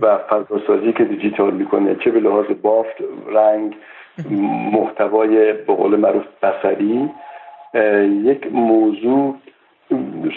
و 0.00 0.18
فضاسازی 0.18 0.92
که 0.92 1.04
دیجیتال 1.04 1.54
می‌کنه 1.54 1.94
چه 1.94 2.10
به 2.10 2.20
لحاظ 2.20 2.46
بافت 2.62 2.96
رنگ 3.26 3.76
محتوای 4.72 5.52
به 5.52 5.74
قول 5.74 5.96
معروف 5.96 6.24
بسری 6.42 7.10
یک 8.24 8.52
موضوع 8.52 9.36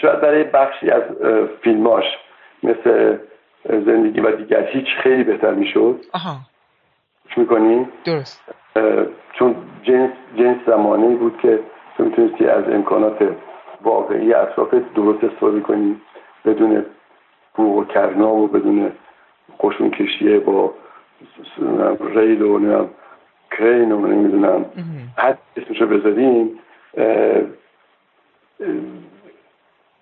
شاید 0.00 0.20
برای 0.20 0.44
بخشی 0.44 0.90
از 0.90 1.02
فیلماش 1.62 2.04
مثل 2.62 3.18
زندگی 3.64 4.20
و 4.20 4.36
دیگر 4.36 4.66
هیچ 4.66 4.86
خیلی 5.02 5.24
بهتر 5.24 5.54
می‌شد. 5.54 6.00
می‌کنی؟ 7.36 7.88
درست. 8.04 8.54
چون 9.32 9.54
جنس 9.82 10.10
جنس 10.38 10.56
زمانی 10.66 11.14
بود 11.14 11.38
که 11.42 11.58
تو 11.96 12.04
می‌تونستی 12.04 12.46
از 12.46 12.64
امکانات 12.68 13.28
واقعی 13.82 14.34
اطراف 14.34 14.74
درست 14.94 15.24
استفاده 15.24 15.60
کنی 15.60 16.00
بدون 16.44 16.84
بوغ 17.54 17.78
و 17.78 17.84
کرنا 17.84 18.34
و 18.34 18.46
بدون 18.46 18.92
قشون 19.60 19.90
کشیه 19.90 20.38
با 20.38 20.74
ریل 22.14 22.42
و 22.42 22.86
کرین 23.50 23.92
و 23.92 24.06
نمی‌دونم. 24.06 24.64
حد 25.16 25.38
اسمشو 25.56 25.86
بذاریم 25.86 26.58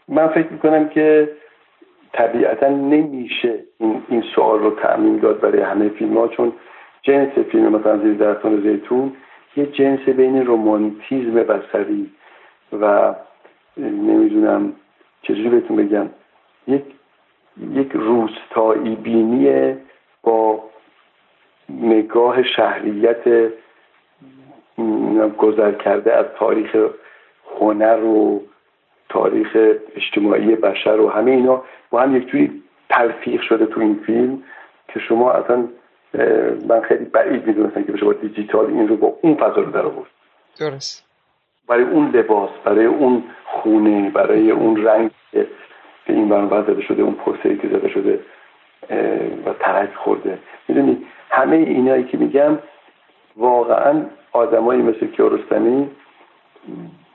من 0.08 0.28
فکر 0.28 0.48
می‌کنم 0.50 0.88
که 0.88 1.30
طبیعتا 2.12 2.68
نمیشه 2.68 3.58
این, 3.78 4.02
این 4.08 4.22
سوال 4.34 4.58
رو 4.58 4.70
تعمین 4.70 5.16
داد 5.18 5.40
برای 5.40 5.62
همه 5.62 5.88
فیلم 5.88 6.18
ها 6.18 6.28
چون 6.28 6.52
جنس 7.02 7.32
فیلم 7.38 7.76
مثلا 7.76 7.98
زیر 7.98 8.14
درستان 8.14 8.60
زیتون 8.60 9.12
یه 9.56 9.66
جنس 9.66 10.00
بین 10.00 10.46
رومانتیزم 10.46 11.34
بسری 11.34 12.10
و 12.80 13.14
نمی‌دونم 13.76 14.72
چجوری 15.22 15.48
بهتون 15.48 15.76
بگم 15.76 16.06
یک 16.68 16.84
یک 17.74 17.92
روستایی 17.92 18.96
بینی 18.96 19.76
با 20.22 20.64
نگاه 21.68 22.42
شهریت 22.42 23.52
گذر 25.38 25.72
کرده 25.72 26.14
از 26.14 26.26
تاریخ 26.38 26.76
هنر 27.60 28.04
و 28.04 28.42
تاریخ 29.08 29.56
اجتماعی 29.96 30.56
بشر 30.56 31.00
و 31.00 31.08
همه 31.08 31.30
اینا 31.30 31.62
با 31.90 32.00
هم 32.00 32.16
یک 32.16 32.26
جوری 32.26 32.62
تلفیق 32.90 33.40
شده 33.40 33.66
تو 33.66 33.80
این 33.80 34.00
فیلم 34.06 34.42
که 34.88 35.00
شما 35.00 35.32
اصلا 35.32 35.68
من 36.68 36.80
خیلی 36.80 37.04
بعید 37.04 37.46
می‌دونستم 37.46 37.84
که 37.84 37.92
بشه 37.92 38.04
با 38.04 38.12
دیجیتال 38.12 38.66
این 38.66 38.88
رو 38.88 38.96
با 38.96 39.18
اون 39.22 39.34
فضا 39.34 39.60
رو 39.60 39.70
در 39.70 39.86
آورد 39.86 40.10
درست. 40.60 41.04
برای 41.68 41.84
اون 41.84 42.10
لباس 42.10 42.50
برای 42.64 42.84
اون 42.84 43.24
خونه 43.44 44.10
برای 44.10 44.50
اون 44.50 44.84
رنگ 44.84 45.10
که 46.08 46.14
این 46.14 46.28
برنامه 46.28 46.62
زده 46.62 46.82
شده 46.82 47.02
اون 47.02 47.14
پرسه 47.14 47.56
که 47.56 47.68
زده 47.68 47.88
شده 47.88 48.20
و 49.46 49.52
ترک 49.60 49.94
خورده. 49.94 50.38
می‌دونی 50.68 51.06
همه 51.30 51.56
اینایی 51.56 52.04
که 52.04 52.18
میگم 52.18 52.58
واقعا 53.36 54.02
آدمایی 54.32 54.82
مثل 54.82 55.06
کیارستمی 55.06 55.90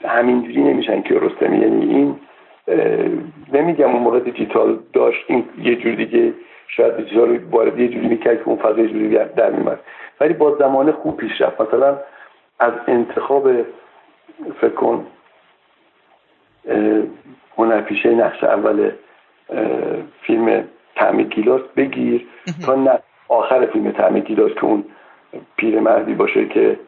همینجوری 0.06 0.64
نمیشن 0.64 1.02
کیارستمی. 1.02 1.58
یعنی 1.58 1.96
این 1.96 2.16
نمیگم 3.54 3.91
اون 3.91 4.04
موقع 4.04 4.20
دیجیتال 4.20 4.80
داشت 4.94 5.26
این 5.28 5.46
یه 5.64 5.76
جور 5.76 5.96
دیگه 5.96 6.34
شاید 6.68 6.98
دیجیتال 6.98 7.39
وارد 7.52 7.80
یه 7.80 7.88
جوری 7.88 8.08
می‌کرد 8.08 8.38
که 8.38 8.48
اون 8.48 8.58
فضا 8.58 8.82
یه 8.82 8.88
جوری 8.88 9.10
در 9.36 9.50
میمد. 9.50 9.80
ولی 10.22 10.34
با 10.34 10.56
زمان 10.60 10.91
خوب 10.91 11.18
پیش 11.18 11.41
رفت. 11.41 11.62
مثلا 11.62 11.98
از 12.60 12.74
انتخاب 12.88 13.52
فکر 14.62 14.74
کن 14.74 15.08
هنرپیشه 17.58 18.10
نقش 18.10 18.43
اول 18.43 18.91
فیلم 20.22 20.64
تعمیر 20.95 21.28
گیلاس 21.28 21.62
بگیر 21.62 22.28
تا 22.66 22.76
نه 22.76 22.99
آخر 23.28 23.66
فیلم 23.66 23.91
تعمیر 23.91 24.24
گیلاس 24.24 24.51
که 24.51 24.64
اون 24.64 24.84
پیرمردی 25.58 26.14
باشه 26.14 26.47
که 26.47 26.80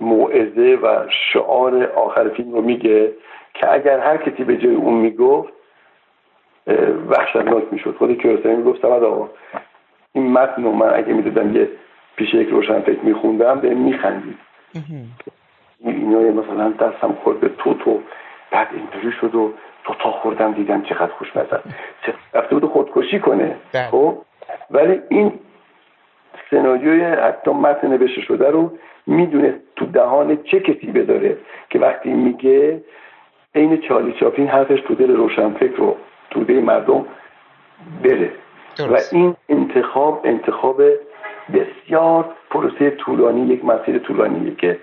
موعظه 0.00 0.78
و 0.82 1.06
شعار 1.32 1.84
آخر 1.84 2.28
فیلم 2.28 2.52
رو 2.52 2.62
میگه 2.62 3.12
که 3.54 3.72
اگر 3.72 3.98
هر 3.98 4.16
کسی 4.16 4.44
به 4.44 4.56
جای 4.56 4.74
اون 4.74 4.94
می‌گفت 4.94 5.52
وحشتناک 7.08 7.64
می‌شد. 7.70 7.96
خود 7.98 8.22
کیارستمی 8.22 8.56
می‌گفت 8.56 8.82
سمد 8.82 9.02
آقا 9.02 9.30
این 10.12 10.32
متن 10.32 10.64
رو 10.64 10.72
من 10.72 10.94
اگه 10.94 11.12
می‌دادم 11.12 11.56
یه 11.56 11.68
پیش 12.16 12.34
یک 12.34 12.48
روشن 12.48 12.80
فکر 12.80 13.00
میخوندم 13.00 13.60
به 13.60 13.74
میخندید. 13.74 14.38
اینا 15.84 16.18
مثلا 16.18 16.70
دستم 16.70 17.16
خورد 17.24 17.40
به 17.40 17.48
تو 17.48 17.74
تو. 17.74 18.00
بعد 18.50 18.68
اینطوری 18.72 19.12
شد 19.20 19.34
و 19.34 19.52
تو 19.84 19.94
تا 19.94 20.10
خوردم 20.10 20.52
دیدم 20.52 20.82
چقدر 20.82 21.12
خوش 21.12 21.36
نزد 21.36 21.62
رفته 22.34 22.56
بود 22.56 22.70
خودکشی 22.70 23.20
کنه. 23.20 23.56
بله. 23.72 23.86
خب؟ 23.90 24.18
ولی 24.70 25.00
این 25.08 25.32
سناریوی 26.50 27.04
حتی 27.04 27.50
متن 27.50 27.88
نوشته 27.88 28.20
شده 28.20 28.50
رو 28.50 28.72
می‌دونه 29.06 29.60
تو 29.76 29.86
دهان 29.86 30.38
چه 30.42 30.60
کسی 30.60 30.86
بداره 30.86 31.36
که 31.70 31.78
وقتی 31.78 32.10
میگه 32.10 32.82
عین 33.54 33.80
چالی 33.80 34.12
چاپین 34.12 34.46
حرفش 34.46 34.80
تو 34.80 34.94
دل 34.94 35.16
روشنفکر 35.16 35.76
رو 35.76 35.96
تو 36.30 36.44
دل 36.44 36.60
مردم 36.60 37.06
بره. 38.02 38.30
و 38.78 38.98
این 39.12 39.36
انتخاب 39.48 40.20
انتخاب 40.24 40.82
بسیار 41.54 42.24
پروسه 42.50 42.90
طولانی 42.90 43.46
یک 43.46 43.64
مسیر 43.64 43.98
طولانیه 43.98 44.54
که 44.54 44.78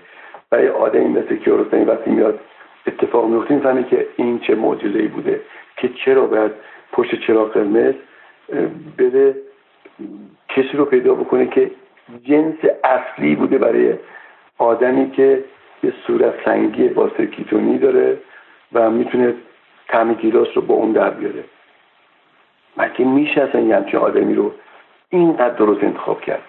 برای 0.50 0.68
آدمی 0.68 1.08
مثل 1.08 1.36
کیارستمی 1.36 1.84
وقتی 1.84 2.10
میاد 2.10 2.40
اتفاق 2.86 3.28
میفته. 3.28 3.54
می‌فهمه 3.54 3.84
که 3.84 4.06
این 4.16 4.38
چه 4.38 4.54
معجزه 4.54 5.02
بوده 5.08 5.40
که 5.76 5.88
چرا 5.88 6.26
باید 6.26 6.52
پشت 6.92 7.14
چراغ 7.26 7.52
قرمز 7.52 7.94
بره 8.98 9.34
کسی 10.48 10.76
رو 10.76 10.84
پیدا 10.84 11.14
بکنه 11.14 11.46
که 11.46 11.70
جنس 12.22 12.54
اصلی 12.84 13.34
بوده 13.34 13.58
برای 13.58 13.94
آدمی 14.58 15.10
که 15.10 15.44
یه 15.82 15.92
صورت 16.06 16.34
سنگی 16.44 16.88
با 16.88 17.08
کیتونی 17.08 17.78
داره 17.78 18.18
و 18.72 18.90
می‌تونه 18.90 19.34
تعمی 19.88 20.14
گیلاس 20.14 20.48
رو 20.54 20.62
با 20.62 20.74
اون 20.74 20.92
در 20.92 21.10
بیاره. 21.10 21.44
مگه 22.76 23.04
میشه 23.04 23.42
اصلا 23.42 23.60
یه 23.60 23.76
همچین 23.76 24.00
آدمی 24.00 24.34
رو 24.34 24.54
اینقدر 25.10 25.54
درست 25.54 25.84
انتخاب 25.84 26.20
کرد؟ 26.20 26.42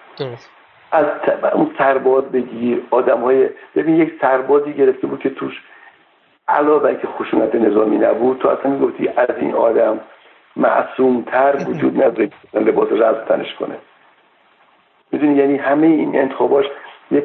از 0.92 1.06
اون 1.54 1.70
سرباز 1.78 2.24
بگیر. 2.24 2.82
آدم 2.90 3.20
های 3.20 3.48
ببین 3.76 3.96
یک 3.96 4.12
سربازی 4.20 4.72
گرفته 4.72 5.06
بود 5.06 5.20
که 5.20 5.30
توش 5.30 5.62
علاوه 6.48 6.94
که 6.94 7.06
خشونت 7.06 7.54
نظامی 7.54 7.98
نبود 7.98 8.38
تو 8.38 8.48
اصلا 8.48 8.70
می‌گفتی 8.70 9.08
از 9.08 9.36
این 9.40 9.54
آدم 9.54 10.00
معصومتر 10.56 11.56
وجود 11.68 12.02
نداره 12.02 12.30
لباس 12.54 12.88
رزم 12.92 13.24
تنش 13.28 13.54
کنه. 13.54 13.74
می‌دونی؟ 15.12 15.34
یعنی 15.34 15.56
همه 15.56 15.86
این 15.86 16.18
انتخاباش 16.18 16.66
یک 17.10 17.24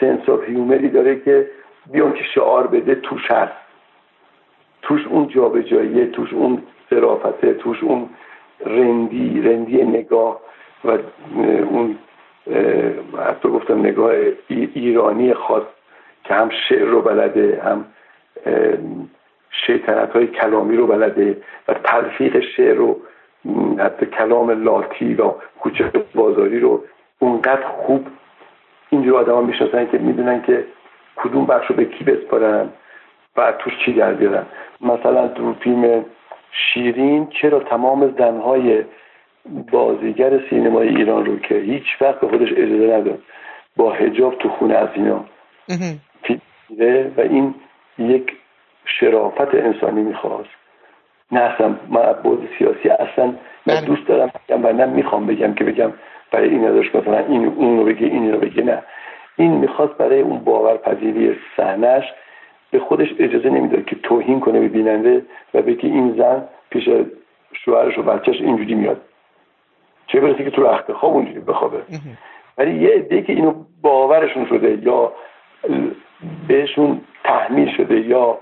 سنس 0.00 0.28
آف 0.28 0.44
هیومری 0.44 0.88
داره 0.88 1.20
که 1.20 1.50
بیان 1.92 2.12
که 2.12 2.24
شعار 2.34 2.66
بده 2.66 2.94
توش 2.94 3.30
هست. 3.30 3.52
توش 4.82 5.06
اون 5.06 5.28
جابجاییه 5.28 6.06
توش 6.06 6.32
اون 6.32 6.62
صرافته 6.90 7.54
توش 7.54 7.82
اون 7.82 8.08
رندی 8.66 9.42
رندی 9.42 9.84
نگاه 9.84 10.40
و 10.84 10.98
اون 11.70 11.98
حتی 13.28 13.48
گفتم 13.48 13.80
نگاه 13.80 14.12
ایرانی 14.48 15.34
خاص 15.34 15.62
که 16.24 16.34
هم 16.34 16.50
شعر 16.68 16.84
رو 16.84 17.02
بلده 17.02 17.62
هم 17.64 17.84
شیطنت 19.50 20.12
های 20.12 20.26
کلامی 20.26 20.76
رو 20.76 20.86
بلده 20.86 21.36
و 21.68 21.74
تلفیق 21.74 22.40
شعر 22.40 22.74
رو 22.74 23.00
حتی 23.78 24.06
کلام 24.06 24.64
لاتی 24.64 25.14
و 25.14 25.34
کوچه 25.60 25.90
بازاری 26.14 26.60
رو 26.60 26.84
اونقدر 27.18 27.66
خوب 27.66 28.06
اینجور 28.90 29.16
آدم 29.16 29.34
ها 29.34 29.40
می‌شناسن 29.40 29.86
که 29.86 29.98
می‌دونن 29.98 30.42
که 30.42 30.64
کدوم 31.16 31.46
بخش 31.46 31.66
رو 31.66 31.76
به 31.76 31.84
کی 31.84 32.04
بسپارن 32.04 32.68
و 33.36 33.52
توش 33.52 33.72
چی 33.84 33.92
در 33.92 34.12
بیارن. 34.12 34.46
مثلا 34.80 35.28
تو 35.28 35.54
فیلم 35.54 36.04
شیرین 36.50 37.26
چرا 37.26 37.60
تمام 37.60 38.14
زنهای 38.18 38.84
بازیگر 39.72 40.40
سینمای 40.50 40.88
ایران 40.88 41.26
رو 41.26 41.38
که 41.38 41.54
هیچ 41.54 41.84
وقت 42.00 42.20
به 42.20 42.28
خودش 42.28 42.48
اجازه 42.52 42.96
نداد 42.96 43.18
با 43.76 43.92
هجاب 43.92 44.38
تو 44.38 44.48
خونه 44.48 44.74
از 44.74 44.88
اینا 44.94 45.24
و 47.16 47.20
این 47.20 47.54
یک 47.98 48.32
شرافت 48.84 49.54
انسانی 49.54 50.02
می‌خواست. 50.02 50.48
نه 51.32 51.40
اصلا 51.40 51.76
من 51.88 52.12
بود 52.22 52.48
سیاسی 52.58 52.88
اصلا 52.88 53.26
من 53.26 53.74
بله. 53.74 53.80
دوست 53.80 54.06
دارم 54.06 54.30
بگم 54.48 54.64
و 54.64 54.72
نه 54.72 54.86
می‌خوام 54.86 55.26
بگم 55.26 55.54
که 55.54 55.64
بگم 55.64 55.92
برای 56.32 56.48
این 56.48 56.64
نداشت 56.64 56.96
مثلا 56.96 57.18
این 57.18 57.46
اون 57.46 57.78
رو 57.78 57.84
بگه 57.84 58.06
این 58.06 58.32
رو 58.32 58.38
بگه 58.38 58.62
نه. 58.62 58.82
این 59.36 59.50
می‌خواست 59.52 59.92
برای 59.92 60.20
اون 60.20 60.38
باورپذیری 60.38 61.36
صحنهش 61.56 62.04
به 62.70 62.78
خودش 62.78 63.08
اجازه 63.18 63.50
نمی‌داد 63.50 63.84
که 63.84 63.96
توهین 64.02 64.40
کنه 64.40 64.60
به 64.60 64.68
بیننده 64.68 65.22
و 65.54 65.62
بگه 65.62 65.84
این 65.84 66.14
زن 66.18 66.44
پیش 66.70 66.88
شوهرش 67.52 67.98
و 67.98 68.02
بچهش 68.02 68.40
اینجوری 68.40 68.74
میاد. 68.74 69.00
چه 70.06 70.20
برسه 70.20 70.44
که 70.44 70.50
تو 70.50 70.62
رخت 70.62 70.92
خواب 70.92 71.12
اونجوری 71.14 71.40
بخوابه. 71.40 71.82
ولی 72.58 72.74
یه 72.74 72.90
عده 72.90 73.22
که 73.22 73.32
اینو 73.32 73.54
باورشون 73.82 74.46
شده 74.46 74.78
یا 74.82 75.12
بهشون 76.48 77.00
تحمیل 77.24 77.76
شده 77.76 78.00
یا 78.00 78.38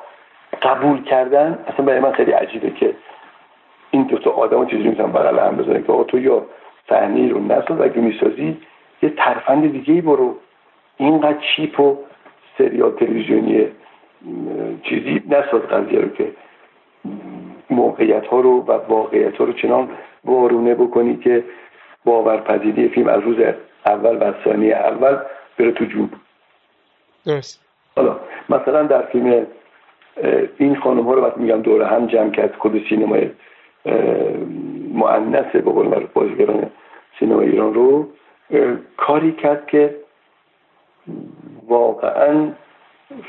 قبول 0.63 1.03
کردن 1.03 1.59
اصلا 1.67 1.87
برای 1.87 2.01
من 2.01 2.13
خیلی 2.13 2.33
عجیبه 2.33 2.71
که 2.71 2.95
این 3.91 4.03
دو 4.03 4.19
تا 4.19 4.31
آدم 4.31 4.67
چیزی 4.67 4.83
می‌تونن 4.83 5.13
بغل 5.13 5.39
هم 5.39 5.57
بزنن 5.57 5.83
که 5.83 6.05
تو 6.09 6.19
یا 6.19 6.47
صحنه 6.89 7.29
رو 7.29 7.41
نساز 7.41 7.81
اگه 7.81 8.01
می‌سازی 8.01 8.57
یه 9.03 9.11
ترفند 9.11 9.73
دیگه 9.73 9.95
ای 9.95 10.01
برو. 10.01 10.35
اینقدر 10.97 11.39
چیپ 11.57 11.81
و 11.81 11.97
سریال 12.59 12.93
تلویزیونی 12.93 13.67
چیزی 14.83 15.23
نساز 15.29 15.61
قضیه 15.61 16.01
رو 16.01 16.09
که 16.09 16.33
موقعیت 17.71 18.27
ها 18.27 18.41
رو 18.41 18.61
و 18.61 18.73
واقعیت 18.89 19.37
ها 19.37 19.45
رو 19.45 19.53
چنان 19.53 19.89
وارونه 20.25 20.75
بکنی 20.75 21.17
که 21.17 21.45
باورپذیری 22.05 22.89
فیلم 22.89 23.09
از 23.09 23.23
روز 23.23 23.37
اول 23.87 24.17
و 24.21 24.33
ثانیه 24.45 24.77
اول 24.77 25.19
بره 25.59 25.73
تو 25.73 25.85
جوب 25.85 26.11
درست. 27.27 27.65
حالا 27.97 28.21
مثلا 28.49 28.83
در 28.83 29.03
فیلم 29.03 29.47
این 30.59 30.77
خانم 30.77 31.03
ها 31.03 31.15
رو 31.15 31.23
وقتی 31.23 31.41
میگم 31.41 31.63
دوره 31.63 31.87
هم 31.87 32.07
جمع 32.07 32.31
کرد 32.31 32.55
کد 32.59 32.89
سینمای 32.89 33.31
معنسه 34.95 35.59
به 35.59 35.71
قول 35.71 36.07
بازیگران 36.15 36.71
سینما 37.19 37.41
ایران 37.41 37.75
رو 37.75 38.09
کاری 38.97 39.33
کرد 39.33 39.67
که 39.67 39.97
واقعا 41.69 42.49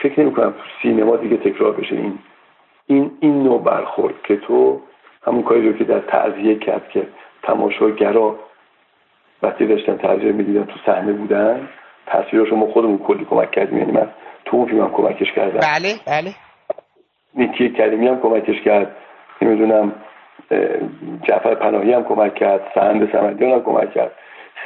فکر 0.02 0.20
نمی 0.22 0.34
کنم 0.34 0.54
سینما 0.82 1.16
دیگه 1.16 1.38
تکرار 1.38 1.72
بشه. 1.72 1.96
این 1.96 2.20
این 2.88 3.12
این 3.20 3.44
نوع 3.44 3.64
برخورد 3.64 4.14
که 4.24 4.38
تو 4.38 4.82
همون 5.28 5.44
کاری 5.44 5.70
رو 5.70 5.78
که 5.78 5.84
در 5.84 6.00
تعذیه 6.00 6.56
کرد 6.56 6.90
که 6.90 7.08
تماشاگرا 7.44 8.40
وقتی 9.44 9.68
داشتن 9.68 9.98
تعذیه 9.98 10.32
می‌دیدن 10.32 10.66
تو 10.66 10.74
صحنه 10.86 11.14
بودن 11.14 11.70
تصویرش 12.08 12.54
ما 12.54 12.68
خودمون 12.68 12.98
کلی 12.98 13.26
کمک 13.26 13.52
کردیم. 13.52 13.78
یعنی 13.78 13.92
من 13.92 14.10
تو 14.46 14.58
اون 14.58 14.66
فیلم 14.66 14.82
هم 14.82 14.92
کمکش 14.92 15.32
کردم. 15.32 15.60
بله 15.60 15.94
بله. 16.08 16.32
نیکی 17.36 17.70
کریمی 17.70 18.08
هم 18.08 18.20
کمکش 18.22 18.62
کرد. 18.62 18.96
نمی‌دونم 19.42 19.92
جعفر 21.24 21.56
پناهی 21.56 21.94
هم 21.94 22.04
کمک 22.04 22.36
کرد. 22.36 22.72
سهند 22.76 23.12
سمندیان 23.12 23.52
هم 23.52 23.64
کمک 23.64 23.94
کرد. 23.94 24.12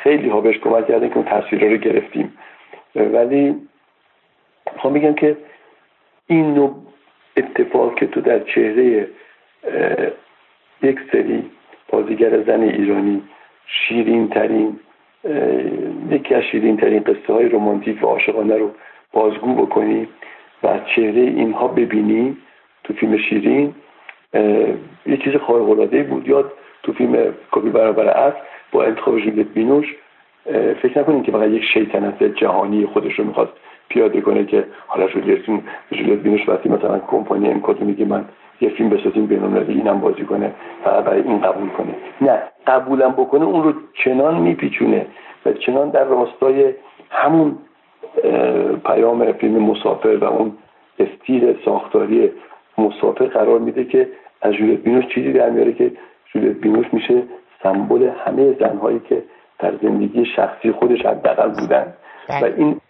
خیلی 0.04 0.30
ها 0.30 0.42
بهش 0.42 0.58
کمک 0.58 0.88
کردن 0.88 1.10
که 1.10 1.16
اون 1.16 1.26
تصویر 1.26 1.72
رو 1.72 1.78
گرفتیم. 1.78 2.38
ولی 2.96 3.56
می‌خوام 4.74 4.94
بگم 4.94 5.14
که 5.14 5.38
این 6.28 6.54
نوع 6.54 6.76
اتفاق 7.38 7.96
که 7.96 8.08
تو 8.08 8.22
در 8.22 8.40
چهره 8.40 9.08
یک 10.82 11.00
سری 11.12 11.44
بازیگر 11.90 12.44
زن 12.44 12.62
ایرانی 12.62 13.22
شیرین 13.66 14.28
ترین 14.28 14.80
یکی 16.12 16.36
از 16.36 16.44
شیرین 16.44 16.78
ترین 16.78 17.00
قصه 17.00 17.34
های 17.34 17.50
رومانتیک 17.50 18.04
و 18.04 18.06
عاشقانه 18.06 18.58
رو 18.58 18.72
بازگو 19.14 19.54
بکنی 19.54 20.08
و 20.64 20.80
چهره 20.96 21.22
اینها 21.22 21.68
ببینی 21.68 22.38
تو 22.84 22.94
فیلم 22.94 23.18
شیرین. 23.18 23.76
یه 25.06 25.18
چیز 25.24 25.36
خارق 25.36 25.70
العاده 25.70 26.04
بود. 26.04 26.28
یاد 26.28 26.52
تو 26.84 26.94
فیلم 26.94 27.34
کپی 27.52 27.70
برابر 27.70 28.08
است 28.08 28.38
با 28.72 28.84
انتخاب 28.84 29.20
جولیت 29.20 29.48
بینوش. 29.48 29.96
فکر 30.82 31.00
نکنیم 31.00 31.24
که 31.24 31.32
فقط 31.32 31.50
یک 31.50 31.64
شیطنت 31.64 32.24
جهانی 32.24 32.86
خودش 32.86 33.20
رو 33.20 33.26
می‌خواست 33.26 33.52
پیاده 33.90 34.22
کنه 34.22 34.46
که 34.46 34.66
حالا 34.88 35.08
جولیت 35.08 36.20
بینوش 36.20 36.50
وقتی 36.50 36.70
مثلا 36.70 37.00
کمپانی 37.00 37.50
امکادو 37.50 37.86
میگه 37.86 38.06
من 38.06 38.26
یه 38.62 38.70
فیلم 38.70 38.90
بسازیم 38.90 39.26
بینالمللی 39.26 39.74
اینم 39.74 40.00
بازی 40.00 40.26
کنه 40.26 40.52
فقط 40.84 41.04
برای 41.04 41.22
این 41.22 41.42
قبول 41.42 41.70
کنه. 41.70 41.96
نه 42.22 42.42
قبولم 42.68 43.12
بکنه 43.12 43.46
اون 43.46 43.64
رو 43.64 43.74
چنان 43.94 44.40
میپیچونه 44.42 45.06
و 45.46 45.54
چنان 45.54 45.90
در 45.90 46.04
راستای 46.04 46.74
همون 47.10 47.58
پیام 48.86 49.32
فیلم 49.32 49.64
مسافر 49.64 50.18
و 50.18 50.24
اون 50.24 50.58
استیل 51.00 51.56
ساختاری 51.66 52.32
مسافر 52.78 53.26
قرار 53.26 53.60
میده 53.60 53.86
که 53.86 54.08
از 54.42 54.54
جولیت 54.54 54.80
بینوش 54.80 55.06
چیزی 55.06 55.34
در 55.34 55.50
میاره 55.50 55.74
که 55.74 55.92
جولیت 56.34 56.56
بینوش 56.56 56.86
میشه 56.94 57.24
سمبل 57.64 58.10
همه 58.26 58.54
زنهایی 58.54 59.00
که 59.00 59.24
در 59.60 59.74
زندگی 59.82 60.26
شخصی 60.26 60.72
خودش 60.72 61.06
حداقل 61.06 61.50
بودن. 61.50 61.94
و 62.30 62.42
بله. 62.42 62.54
این 62.58 62.82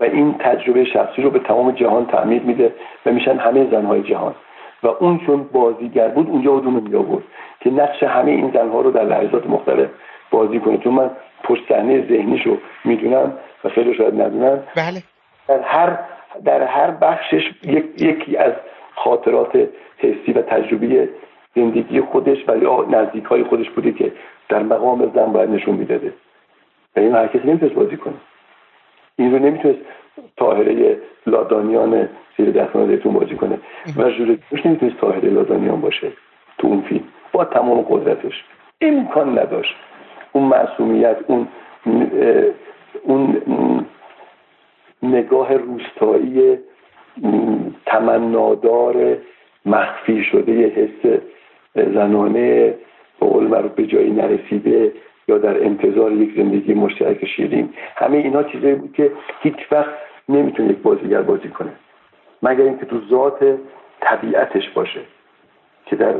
و 0.00 0.04
این 0.04 0.34
تجربه 0.38 0.84
شخصی 0.84 1.22
رو 1.22 1.30
به 1.30 1.38
تمام 1.38 1.70
جهان 1.70 2.06
تعمیر 2.06 2.42
میده 2.42 2.74
و 3.06 3.10
میشن 3.10 3.36
همه 3.36 3.70
زنهای 3.70 4.02
جهان. 4.02 4.34
و 4.82 4.86
اون 4.88 5.18
چون 5.26 5.42
بازیگر 5.52 6.08
بود 6.08 6.28
اونجا 6.28 6.50
اونو 6.50 6.70
می 6.70 6.94
آورد 6.94 7.22
که 7.60 7.70
نقش 7.70 8.02
همه 8.02 8.30
این 8.30 8.50
زنها 8.54 8.80
رو 8.80 8.90
در 8.90 9.04
لحظات 9.04 9.46
مختلف 9.46 9.88
بازی 10.30 10.60
کنه. 10.60 10.78
چون 10.78 10.94
من 10.94 11.10
پشت 11.44 11.68
صحنه 11.68 12.08
ذهنیش 12.08 12.46
رو 12.46 12.56
می‌دونم 12.84 13.32
و 13.64 13.68
خیلی 13.68 13.94
شاید 13.94 14.22
ندونم. 14.22 14.62
بله. 14.76 15.02
در 15.48 15.60
هر 15.60 15.98
در 16.44 16.62
هر 16.62 16.90
بخشش 16.90 17.50
یک، 17.62 17.84
یکی 18.02 18.36
از 18.36 18.52
خاطرات 18.94 19.68
حسی 19.98 20.32
و 20.32 20.42
تجربی 20.42 21.08
زندگی 21.54 22.00
خودش 22.00 22.48
و 22.48 22.56
یا 22.56 22.86
نزدیک 22.90 23.24
های 23.24 23.44
خودش 23.44 23.70
بوده 23.70 23.92
که 23.92 24.12
در 24.48 24.62
مقام 24.62 25.12
زن 25.14 25.32
باید 25.32 25.50
نشون 25.50 25.74
می‌داده. 25.74 26.12
و 26.96 27.00
این 27.00 27.14
هر 27.14 27.26
کسی 27.26 27.48
نمی‌تونست 27.48 27.74
بازی 27.74 27.96
کنه. 27.96 28.14
این 29.20 29.32
رو 29.32 29.38
نمی‌تونست 29.38 29.78
تاهره 30.36 30.98
لادانیان 31.26 32.08
زیر 32.36 32.50
دستان 32.50 32.86
زیتون 32.86 33.12
بازی 33.12 33.34
کنه. 33.34 33.58
و 33.96 34.10
جورجوش 34.10 34.66
نمی‌تونست 34.66 34.96
تاهره 34.96 35.28
لادانیان 35.30 35.80
باشه 35.80 36.12
تو 36.58 36.66
اون 36.66 36.80
فیلم. 36.80 37.04
با 37.32 37.44
تمام 37.44 37.80
قدرتش. 37.80 38.44
امکان 38.80 39.38
نداشت. 39.38 39.74
اون 40.32 40.44
معصومیت 40.44 41.16
اون 41.26 41.48
اون 43.02 43.36
نگاه 45.02 45.54
روستایی 45.54 46.58
تمنادار 47.86 49.16
مخفی 49.66 50.24
شده 50.24 50.52
حس 50.52 51.20
زنانه 51.74 52.74
به 53.20 53.26
قول 53.26 53.68
به 53.68 53.86
جایی 53.86 54.10
نرسیده 54.10 54.92
یا 55.30 55.38
در 55.38 55.64
انتظار 55.64 56.12
یک 56.12 56.36
زندگی 56.36 56.74
مشترک 56.74 57.26
شیرین 57.26 57.72
همه 57.96 58.16
اینا 58.16 58.42
چیزایی 58.42 58.74
بود 58.74 58.92
که 58.92 59.12
هیچ 59.40 59.72
وقت 59.72 59.94
نمی‌تونه 60.28 60.70
یک 60.70 60.78
بازیگر 60.78 61.22
بازی 61.22 61.48
کنه. 61.48 61.72
مگر 62.42 62.64
اینکه 62.64 62.86
تو 62.86 63.00
ذات 63.10 63.58
طبیعتش 64.00 64.68
باشه 64.70 65.00
که 65.86 65.96
در 65.96 66.14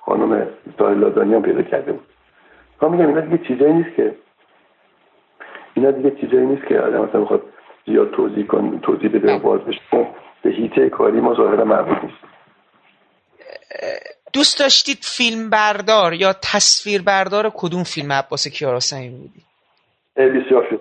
خانم 0.00 0.46
لادانیان 0.80 1.42
پیدا 1.42 1.62
کرده 1.62 1.92
بود. 1.92 2.06
ما 2.82 2.88
میگم 2.88 3.06
اینا 3.06 3.20
دیگه 3.20 3.38
چیزایی 3.38 3.72
نیست 3.72 3.94
که. 3.96 4.14
اینا 5.74 5.90
دیگه 5.90 6.10
چیزایی 6.10 6.46
نیست 6.46 6.66
که 6.66 6.80
آدم 6.80 7.04
مثلا 7.04 7.20
بخواد 7.20 7.42
زیاد 7.86 8.10
توضیح 8.10 8.46
کن 8.46 8.78
توضیح 8.82 9.10
بده 9.10 9.36
و 9.36 9.38
باز 9.38 9.60
بشه. 9.60 10.06
به 10.42 10.50
هیته 10.50 10.88
کاری 10.88 11.20
ما 11.20 11.34
ظاهرا 11.34 11.64
مربوط 11.64 12.04
نیست 12.04 12.37
دوست 14.32 14.58
داشتید 14.58 14.98
فیلم 15.02 15.50
بردار 15.50 16.14
یا 16.14 16.32
تصویر 16.32 17.02
بردار 17.02 17.52
کدوم 17.54 17.82
فیلم 17.82 18.12
عباس 18.12 18.48
کیارستمی 18.48 19.08
بودی؟ 19.08 19.42
بسیار 20.16 20.80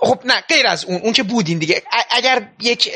خب 0.00 0.18
نه 0.24 0.34
غیر 0.48 0.66
از 0.66 0.84
اون 0.84 0.98
اون 1.02 1.12
که 1.12 1.22
بودین 1.22 1.58
دیگه. 1.58 1.74
اگر 2.16 2.42
یک 2.60 2.86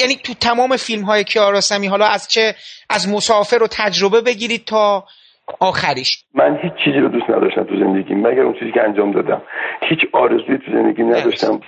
یعنی 0.00 0.16
تو 0.24 0.34
تمام 0.34 0.76
فیلم 0.76 1.02
های 1.02 1.24
کیارستمی 1.24 1.86
حالا 1.86 2.06
از 2.06 2.28
چه 2.28 2.54
از 2.90 3.08
مسافر 3.08 3.58
رو 3.58 3.66
تجربه 3.70 4.20
بگیرید 4.20 4.64
تا 4.64 5.04
آخریش. 5.60 6.24
من 6.34 6.58
هیچ 6.62 6.72
چیزی 6.84 6.98
رو 6.98 7.08
دوست 7.08 7.30
نداشتم 7.30 7.64
تو 7.64 7.76
زندگی 7.78 8.14
مگر 8.14 8.42
اون 8.42 8.54
چیزی 8.58 8.72
که 8.72 8.82
انجام 8.82 9.12
دادم. 9.12 9.42
هیچ 9.88 9.98
آرزویی 10.12 10.58
تو 10.58 10.72
زندگی 10.72 11.02
نداشتم. 11.02 11.60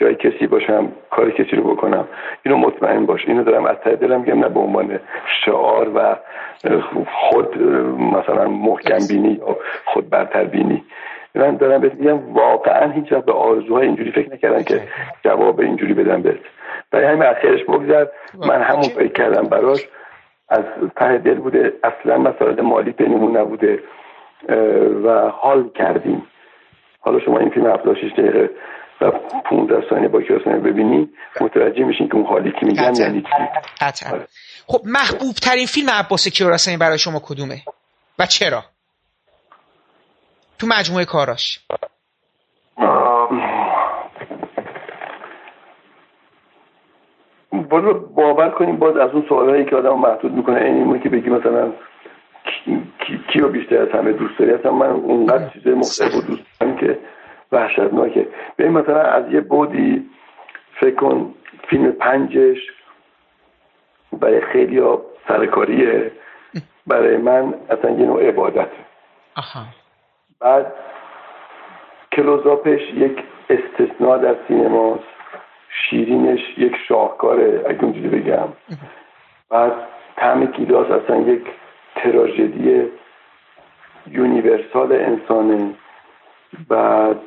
جای 0.00 0.14
کسی 0.14 0.46
باشم 0.46 0.92
کار 1.10 1.30
کسی 1.30 1.56
رو 1.56 1.74
بکنم. 1.74 2.08
اینو 2.42 2.58
مطمئن 2.58 3.06
باش. 3.06 3.28
اینو 3.28 3.44
دارم 3.44 3.64
از 3.64 3.76
ته 3.84 3.96
دلم 3.96 4.20
میگم 4.20 4.38
نه 4.38 4.48
به 4.48 4.60
عنوان 4.60 5.00
شعار 5.44 5.90
و 5.94 6.16
خود 7.12 7.62
مثلا 7.98 8.48
محکم 8.48 8.98
بینی 9.08 9.32
یا 9.32 9.56
خود 9.84 10.10
برتر 10.10 10.44
بینی. 10.44 10.84
من 11.34 11.56
دارم 11.56 11.80
بهت 11.80 11.94
میگم 11.94 12.32
واقعا 12.34 12.92
هیچ 12.92 13.08
به 13.08 13.32
آرزوهای 13.32 13.86
اینجوری 13.86 14.12
فکر 14.12 14.32
نکردم 14.32 14.62
که 14.62 14.82
جواب 15.24 15.60
اینجوری 15.60 15.94
بدم 15.94 16.22
بهت. 16.22 16.40
برای 16.90 17.06
همین 17.06 17.22
اخیرش 17.22 17.64
بگذر. 17.64 18.06
من 18.46 18.62
همون 18.62 18.82
فکر 18.82 19.12
کردم 19.12 19.42
براش. 19.42 19.88
از 20.48 20.64
ته 20.96 21.18
دل 21.18 21.34
بوده. 21.34 21.72
اصلا 21.84 22.18
مسائل 22.18 22.60
مالی 22.60 22.90
بینمون 22.90 23.36
نبوده. 23.36 23.78
و 25.04 25.28
حال 25.28 25.68
کردیم. 25.74 26.26
حالا 27.00 27.18
شما 27.20 27.38
این 27.38 27.50
فیلم 27.50 27.66
76 27.66 28.12
دقیقه 28.12 28.50
و 29.00 29.10
15 29.44 29.88
ثانیه 29.90 30.08
با 30.08 30.22
کیاسانی 30.22 30.60
ببینی 30.60 31.08
متوجه 31.40 31.84
میشین 31.84 32.08
که 32.08 32.14
اون 32.14 32.26
حالی 32.26 32.52
که 32.60 32.66
میگم 32.66 32.92
یعنی 32.98 33.22
چی. 33.94 34.06
آره. 34.12 34.26
خب 34.66 34.80
محبوب 34.84 35.34
ترین 35.42 35.66
فیلم 35.66 35.90
عباس 35.90 36.28
کیارستمی 36.28 36.76
برای 36.76 36.98
شما 36.98 37.20
کدومه؟ 37.24 37.62
و 38.18 38.26
چرا؟ 38.26 38.62
تو 40.58 40.66
مجموعه 40.66 41.04
کاراش. 41.04 41.60
باز 47.50 47.84
باور 48.14 48.50
کنیم 48.50 48.76
باز 48.76 48.96
از 48.96 49.10
اون 49.10 49.24
سوالایی 49.28 49.64
که 49.64 49.76
آدم 49.76 49.98
محدود 49.98 50.32
می‌کنه 50.32 50.64
اینی 50.64 51.00
که 51.00 51.08
بگی 51.08 51.30
مثلا 51.30 51.72
کی, 53.32 53.38
رو 53.38 53.48
بیشتر 53.48 53.82
از 53.82 53.88
همه 53.88 54.12
دوست 54.12 54.38
داری 54.38 54.52
اصلا 54.52 54.72
من 54.72 54.90
اونقدر 54.90 55.48
چیزای 55.48 55.74
مختلف 55.74 56.26
دوست 56.26 56.42
دارم 56.60 56.76
که 56.76 56.98
وحشتناکه. 57.52 58.28
به 58.56 58.68
مثلا 58.68 59.02
از 59.02 59.32
یه 59.32 59.40
بودی 59.40 60.10
فکر 60.80 60.94
کن 60.94 61.34
فیلم 61.68 61.92
پنجش 61.92 62.58
برای 64.12 64.40
خیلی 64.40 64.78
ها 64.78 65.02
سرکاریه. 65.28 66.12
برای 66.86 67.16
من 67.16 67.54
اصلا 67.70 67.90
یه 67.90 68.06
نوع 68.06 68.28
عبادت 68.28 68.68
بعد 70.40 70.72
کلوزاپش 72.12 72.80
یک 72.94 73.18
استثناء 73.50 74.18
در 74.18 74.36
سینماست. 74.48 75.04
شیرینش 75.90 76.40
یک 76.58 76.76
شاهکاره 76.88 77.64
اگه 77.68 77.84
اونجوری 77.84 78.08
بگم. 78.08 78.48
بعد 79.50 79.72
طعم 80.16 80.44
گیلاس 80.44 80.90
اصلا 80.90 81.16
یک 81.16 81.42
تراژدی 81.94 82.90
universal 84.06 84.92
انسانه. 84.92 85.74
بعد 86.68 87.20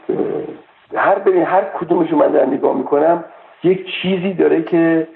هر 0.96 1.20
ببین 1.20 1.44
هر 1.44 1.62
کدومشو 1.62 2.16
من 2.16 2.32
در 2.32 2.46
نگاه 2.46 2.78
می‌کنم 2.78 3.26
یک 3.64 3.86
چیزی 4.02 4.34
داره 4.34 4.64
که 4.64 5.08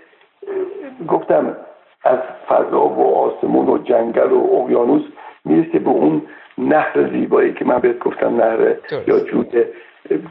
گفتم 1.07 1.57
از 2.03 2.19
فضا 2.47 2.87
و 2.87 3.15
آسمون 3.17 3.69
و 3.69 3.77
جنگل 3.77 4.31
و 4.31 4.55
اقیانوس 4.55 5.03
می‌رسه 5.45 5.79
به 5.79 5.89
اون 5.89 6.21
نهر 6.57 7.09
زیبایی 7.11 7.53
که 7.53 7.65
من 7.65 7.79
بهت 7.79 7.99
گفتم 7.99 8.35
نهر 8.35 8.75
یا 9.07 9.19
جود 9.19 9.65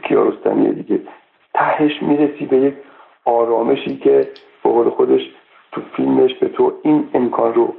کیارستمی 0.03 0.73
دیگه. 0.73 0.99
تهش 1.53 2.01
می‌رسی 2.01 2.45
به 2.45 2.57
یک 2.57 2.73
آرامشی 3.25 3.97
که 3.97 4.27
به 4.63 4.69
قول 4.69 4.89
خودش 4.89 5.21
تو 5.71 5.81
فیلمش 5.95 6.33
به 6.33 6.47
تو 6.47 6.73
این 6.83 7.09
امکان 7.13 7.53
رو 7.53 7.73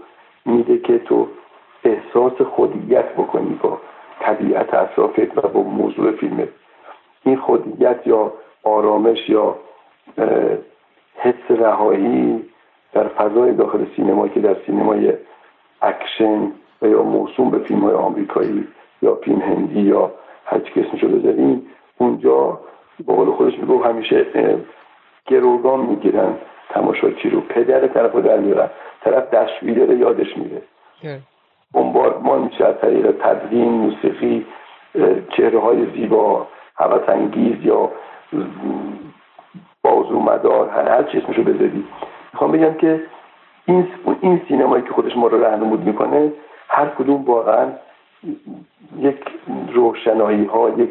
میده 0.47 0.79
که 0.79 0.99
تو 0.99 1.29
احساس 1.85 2.43
خودیت 2.43 3.13
بکنی 3.13 3.59
با 3.63 3.81
طبیعت 4.27 4.75
اطرافت 4.75 5.39
و 5.39 5.49
با 5.49 5.63
موضوع 5.63 6.13
فیلمت 6.13 6.49
این 7.25 7.37
خودیت 7.37 8.07
یا 8.07 8.33
آرامش 8.63 9.29
یا 9.29 9.57
حس 11.17 11.51
رهایی 11.51 12.45
در 12.93 13.09
فضای 13.09 13.53
داخل 13.53 13.85
سینما 13.97 14.29
که 14.29 14.41
در 14.41 14.57
سینمای 14.67 15.13
اکشن 15.83 16.53
و 16.83 16.87
یا 16.87 17.03
موسوم 17.03 17.51
به 17.51 17.59
فیلم 17.59 17.81
های 17.81 17.95
آمریکایی 17.95 18.69
یا 19.03 19.15
فیلم 19.15 19.41
هندی 19.41 19.81
یا 19.81 20.13
هر 20.45 20.59
چی 20.59 20.81
اسمشو 20.81 21.09
بذاریم 21.09 21.67
اونجا 21.99 22.61
به 23.07 23.15
قول 23.15 23.31
خودش 23.31 23.59
میگه 23.59 23.83
همیشه 23.83 24.27
گروگان 25.27 25.81
می‌گیرن 25.81 26.35
تماشاچی 26.71 27.31
رو. 27.31 27.41
پدر 27.41 27.87
طرف 27.87 28.13
رو 28.13 28.21
در 28.21 28.39
میارن 28.39 28.71
طرف 29.05 29.31
دستشویی 29.31 29.75
داره 29.75 29.97
یادش 29.97 30.37
میره. 30.37 30.63
بمباردمان 31.75 32.43
میشه 32.43 32.65
از 32.65 32.75
طریق 32.81 33.11
تدوین 33.11 33.69
موسیقی 33.73 34.47
چهره 35.31 35.59
های 35.59 35.87
زیبا 35.91 36.47
حوث 36.75 37.09
انگیز 37.09 37.65
یا 37.65 37.91
بازو 39.83 40.21
مدار 40.21 40.69
هر, 40.69 40.89
هر 40.89 41.03
چی 41.03 41.19
اسمشو 41.19 41.43
بذاری. 41.43 41.85
می‌خوام 42.33 42.53
بگم 42.53 42.75
که 42.75 43.03
این 43.67 43.89
این 44.21 44.41
سینمایی 44.49 44.83
که 44.83 44.91
خودش 44.91 45.17
ما 45.17 45.27
رو 45.27 45.45
رهنمود 45.45 45.81
می‌کنه 45.81 46.33
هر 46.69 46.87
کدوم 46.87 47.25
واقعا 47.25 47.67
یک 48.99 49.19
روشنایی 49.73 50.45
ها 50.45 50.71
یک 50.71 50.91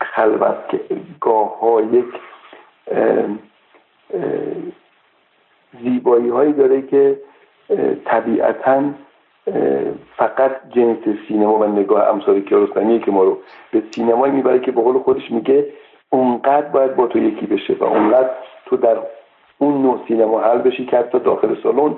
خلوت 0.00 0.80
گاه 1.20 1.60
ها 1.60 1.80
یک 1.80 2.04
زیبایی 5.82 6.28
هایی 6.28 6.52
داره 6.52 6.82
که 6.82 7.20
طبیعتا 8.04 8.82
فقط 10.16 10.50
جنس 10.70 10.98
سینما 11.28 11.58
و 11.58 11.64
نگاه 11.64 12.08
امثال 12.08 12.40
کیارستمیه 12.40 12.98
که 12.98 13.10
ما 13.10 13.24
رو 13.24 13.38
به 13.72 13.82
سینمایی 13.90 14.32
می‌بره 14.32 14.60
که 14.60 14.72
به 14.72 15.00
خودش 15.04 15.30
میگه 15.30 15.66
اونقدر 16.10 16.68
باید 16.68 16.96
با 16.96 17.06
تو 17.06 17.18
یکی 17.18 17.46
بشه 17.46 17.74
و 17.80 17.84
اونقدر 17.84 18.30
تو 18.66 18.76
در 18.76 18.96
اون 19.58 19.82
نوع 19.82 20.00
سینما 20.08 20.40
حل 20.40 20.58
بشی 20.58 20.86
که 20.86 20.96
حتی 20.96 21.18
داخل 21.18 21.62
سالن 21.62 21.94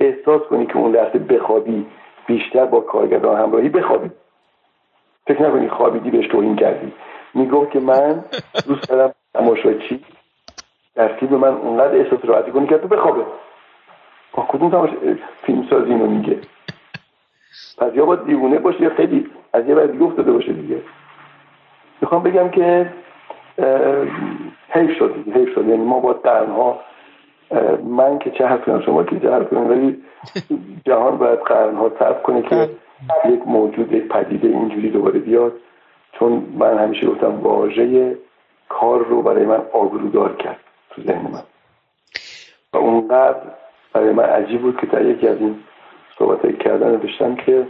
احساس 0.00 0.42
کنی 0.42 0.66
که 0.66 0.76
اون 0.76 0.92
لحظه 0.92 1.18
بخوابی 1.18 1.86
بیشتر 2.26 2.64
با 2.64 2.80
کارگردان 2.80 3.40
همراهی 3.40 3.68
بخوابی. 3.68 4.10
فکر 5.26 5.42
نکنی 5.42 5.68
خوابیدی 5.68 6.10
بهش 6.10 6.26
توهین 6.26 6.56
کردی. 6.56 6.92
می‌گفت 7.34 7.70
که 7.70 7.80
من 7.80 8.24
دوست 8.66 8.88
دارم 8.88 9.14
تماشاچی. 9.34 10.04
در 10.94 11.08
فیلم 11.08 11.36
من 11.36 11.54
اونقدر 11.54 11.96
احساس 11.96 12.18
راحتی 12.24 12.50
کنی 12.50 12.66
که 12.66 12.78
تو 12.78 12.88
بخوابه. 12.88 13.24
با 14.32 14.46
کدوم. 14.48 14.88
فیلم 15.42 15.66
سازی 15.70 15.90
اینو 15.90 16.06
میگه. 16.06 16.36
پس 17.78 17.94
یا 17.94 18.06
باید 18.06 18.24
دیوونه 18.24 18.58
باشه 18.58 18.82
یا 18.82 18.94
خیلی 18.94 19.26
از 19.52 19.68
یه 19.68 19.74
بعد 19.74 20.02
افتاده 20.02 20.32
باشه 20.32 20.52
دیگه. 20.52 20.82
می‌خوام 22.00 22.22
بگم 22.22 22.48
که 22.48 22.92
حیف 24.68 24.98
شد 24.98 25.14
حیف 25.34 25.54
شد. 25.54 25.68
یعنی 25.68 25.84
ما 25.84 26.00
با 26.00 26.12
قرنها 26.12 26.80
من 27.84 28.18
که 28.18 28.30
چه 28.30 28.46
حرف 28.46 28.84
شما 28.84 29.04
که 29.04 29.20
چه 29.20 29.30
حرف 29.30 29.52
ولی 29.52 30.02
جهان 30.86 31.18
باید 31.18 31.38
قرنها 31.38 31.88
صبر 31.98 32.22
کنه 32.22 32.42
که 32.42 32.70
یک 33.28 33.40
موجود 33.46 33.92
یک 33.92 34.08
پدیده 34.08 34.48
اینجوری 34.48 34.90
دوباره 34.90 35.18
بیاد. 35.18 35.52
چون 36.12 36.46
من 36.58 36.78
همیشه 36.78 37.06
گفتم 37.06 37.40
واژه 37.40 38.16
کار 38.68 39.04
رو 39.04 39.22
برای 39.22 39.44
من 39.44 39.62
آبرودار 39.72 40.36
کرد 40.36 40.60
تو 40.90 41.02
ذهن 41.02 41.30
من. 41.32 41.42
و 42.72 42.76
اونقدر 42.76 43.40
برای 43.92 44.12
من 44.12 44.24
عجیب 44.24 44.62
بود 44.62 44.80
که 44.80 44.86
در 44.86 45.04
یکی 45.04 45.28
از 45.28 45.38
این 45.40 45.56
صحبت 46.18 46.58
کردن 46.58 46.90
نوشتم 46.90 47.36
که 47.36 47.66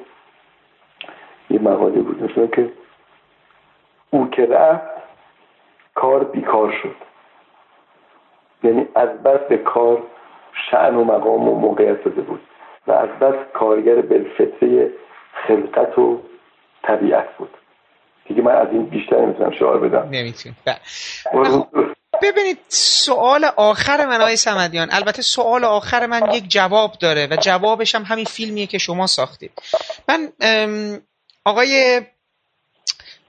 یه 1.51 1.62
مقاله 1.62 2.01
بود. 2.01 2.22
نشون 2.22 2.49
که 2.49 2.72
او 4.11 4.30
که 4.30 4.47
رفت 4.47 4.97
کار 5.94 6.24
بیکار 6.24 6.74
شد. 6.82 6.97
یعنی 8.62 8.88
از 8.94 9.22
بس 9.22 9.40
به 9.49 9.57
کار 9.57 10.03
شعن 10.70 10.94
و 10.94 11.05
مقام 11.05 11.49
و 11.49 11.55
موقعیت 11.55 12.05
داده 12.05 12.20
بود 12.22 12.40
و 12.86 12.92
از 12.92 13.09
بس 13.09 13.34
کارگر 13.55 14.01
بالفطره 14.01 14.90
خلقت 15.32 15.99
و 15.99 16.20
طبیعت 16.82 17.36
بود. 17.36 17.51
دیگه 18.24 18.42
من 18.42 18.55
از 18.55 18.68
این 18.70 18.86
بیشتر 18.86 19.20
نمی‌تونم 19.20 19.51
شعار 19.51 19.80
بدم. 19.80 20.09
نمی‌تونم. 20.11 20.57
ببینید 22.22 22.58
سوال 22.68 23.44
آخر 23.44 24.06
من 24.06 24.20
آقای 24.20 24.36
سمدیان 24.36 24.88
البته 24.92 25.22
سوال 25.22 25.64
آخر 25.64 26.06
من 26.06 26.34
یک 26.34 26.48
جواب 26.48 26.98
داره 26.98 27.26
و 27.30 27.36
جوابش 27.36 27.94
هم 27.94 28.02
همین 28.02 28.24
فیلمیه 28.24 28.66
که 28.66 28.78
شما 28.78 29.06
ساختید. 29.06 29.52
من 30.08 30.32
آقای 31.44 32.02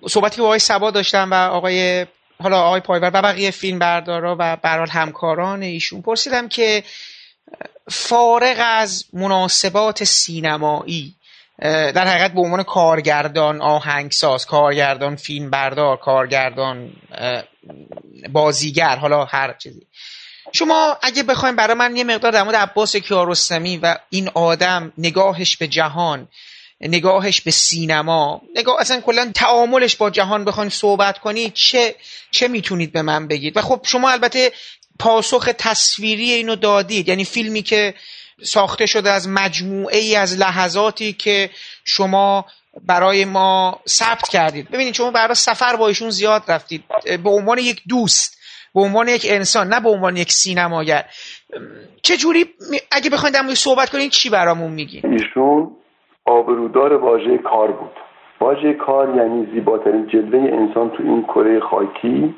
صحبتی 0.07 0.35
که 0.35 0.41
با 0.41 0.47
آقای 0.47 0.59
سبا 0.59 0.91
داشتم 0.91 1.31
و 1.31 1.33
آقای 1.33 2.05
حالا 2.43 2.61
آقای 2.61 2.79
پایور 2.79 3.11
و 3.13 3.21
بقیه 3.21 3.51
فیلم 3.51 3.79
بردارا 3.79 4.35
و 4.39 4.55
برال 4.55 4.89
همکاران 4.89 5.61
ایشون 5.61 6.01
پرسیدم 6.01 6.47
که 6.49 6.83
فارغ 7.89 8.55
از 8.59 9.05
مناسبات 9.13 10.03
سینمایی 10.03 11.15
در 11.61 12.07
حقیقت 12.07 12.33
به 12.33 12.41
عنوان 12.41 12.63
کارگردان 12.63 13.61
آهنگساز 13.61 14.45
کارگردان 14.45 15.15
فیلم 15.15 15.49
بردار 15.49 15.97
کارگردان 15.97 16.91
بازیگر 18.29 18.95
حالا 18.95 19.25
هر 19.25 19.53
چیزی. 19.53 19.87
شما 20.53 20.97
اگه 21.01 21.23
بخوایم 21.23 21.55
برای 21.55 21.73
من 21.73 21.95
یه 21.95 22.03
مقدار 22.03 22.31
در 22.31 22.43
مورد 22.43 22.55
عباس 22.55 22.95
کیارستمی 22.95 23.77
و 23.77 23.97
این 24.09 24.29
آدم 24.33 24.93
نگاهش 24.97 25.57
به 25.57 25.67
جهان 25.67 26.27
نگاهش 26.81 27.41
به 27.41 27.51
سینما 27.51 28.41
نگاه 28.55 28.79
اصلا 28.79 29.01
کلا 29.01 29.31
تعاملش 29.35 29.95
با 29.95 30.09
جهان 30.09 30.45
بخواین 30.45 30.69
صحبت 30.69 31.17
کنید 31.17 31.53
چه 31.53 31.95
چه 32.31 32.47
می‌تونید 32.47 32.91
به 32.91 33.01
من 33.01 33.27
بگید؟ 33.27 33.57
و 33.57 33.61
خب 33.61 33.81
شما 33.83 34.09
البته 34.09 34.51
پاسخ 34.99 35.49
تصویری 35.57 36.31
اینو 36.31 36.55
دادید 36.55 37.07
یعنی 37.07 37.25
فیلمی 37.25 37.61
که 37.61 37.93
ساخته 38.41 38.85
شده 38.85 39.11
از 39.11 39.29
مجموعه 39.29 39.97
ای 39.97 40.15
از 40.15 40.39
لحظاتی 40.39 41.13
که 41.13 41.49
شما 41.85 42.45
برای 42.87 43.25
ما 43.25 43.79
ثبت 43.87 44.27
کردید. 44.27 44.69
ببینید 44.71 44.93
شما 44.93 45.11
برای 45.11 45.35
سفر 45.35 45.75
با 45.75 45.87
ایشون 45.87 46.09
زیاد 46.09 46.41
رفتید. 46.47 46.83
به 47.23 47.29
عنوان 47.29 47.57
یک 47.57 47.81
دوست 47.89 48.37
به 48.75 48.81
عنوان 48.81 49.07
یک 49.07 49.25
انسان 49.29 49.67
نه 49.67 49.79
به 49.79 49.89
عنوان 49.89 50.17
یک 50.17 50.31
سینماگر. 50.31 51.05
چه 52.01 52.17
جوری 52.17 52.45
اگه 52.91 53.09
بخواید 53.09 53.35
در 53.35 53.53
صحبت 53.53 53.89
کنید 53.89 54.11
چی 54.11 54.29
برامون 54.29 54.71
میگین؟ 54.71 55.01
ایشون 55.05 55.71
آبرودار 56.25 56.93
واژه 56.93 57.37
کار 57.37 57.71
بود. 57.71 57.91
واژه 58.41 58.73
کار 58.73 59.15
یعنی 59.15 59.47
زیباترین 59.53 60.07
جلوه 60.07 60.39
انسان 60.39 60.89
تو 60.89 61.03
این 61.03 61.23
کره 61.23 61.59
خاکی 61.59 62.35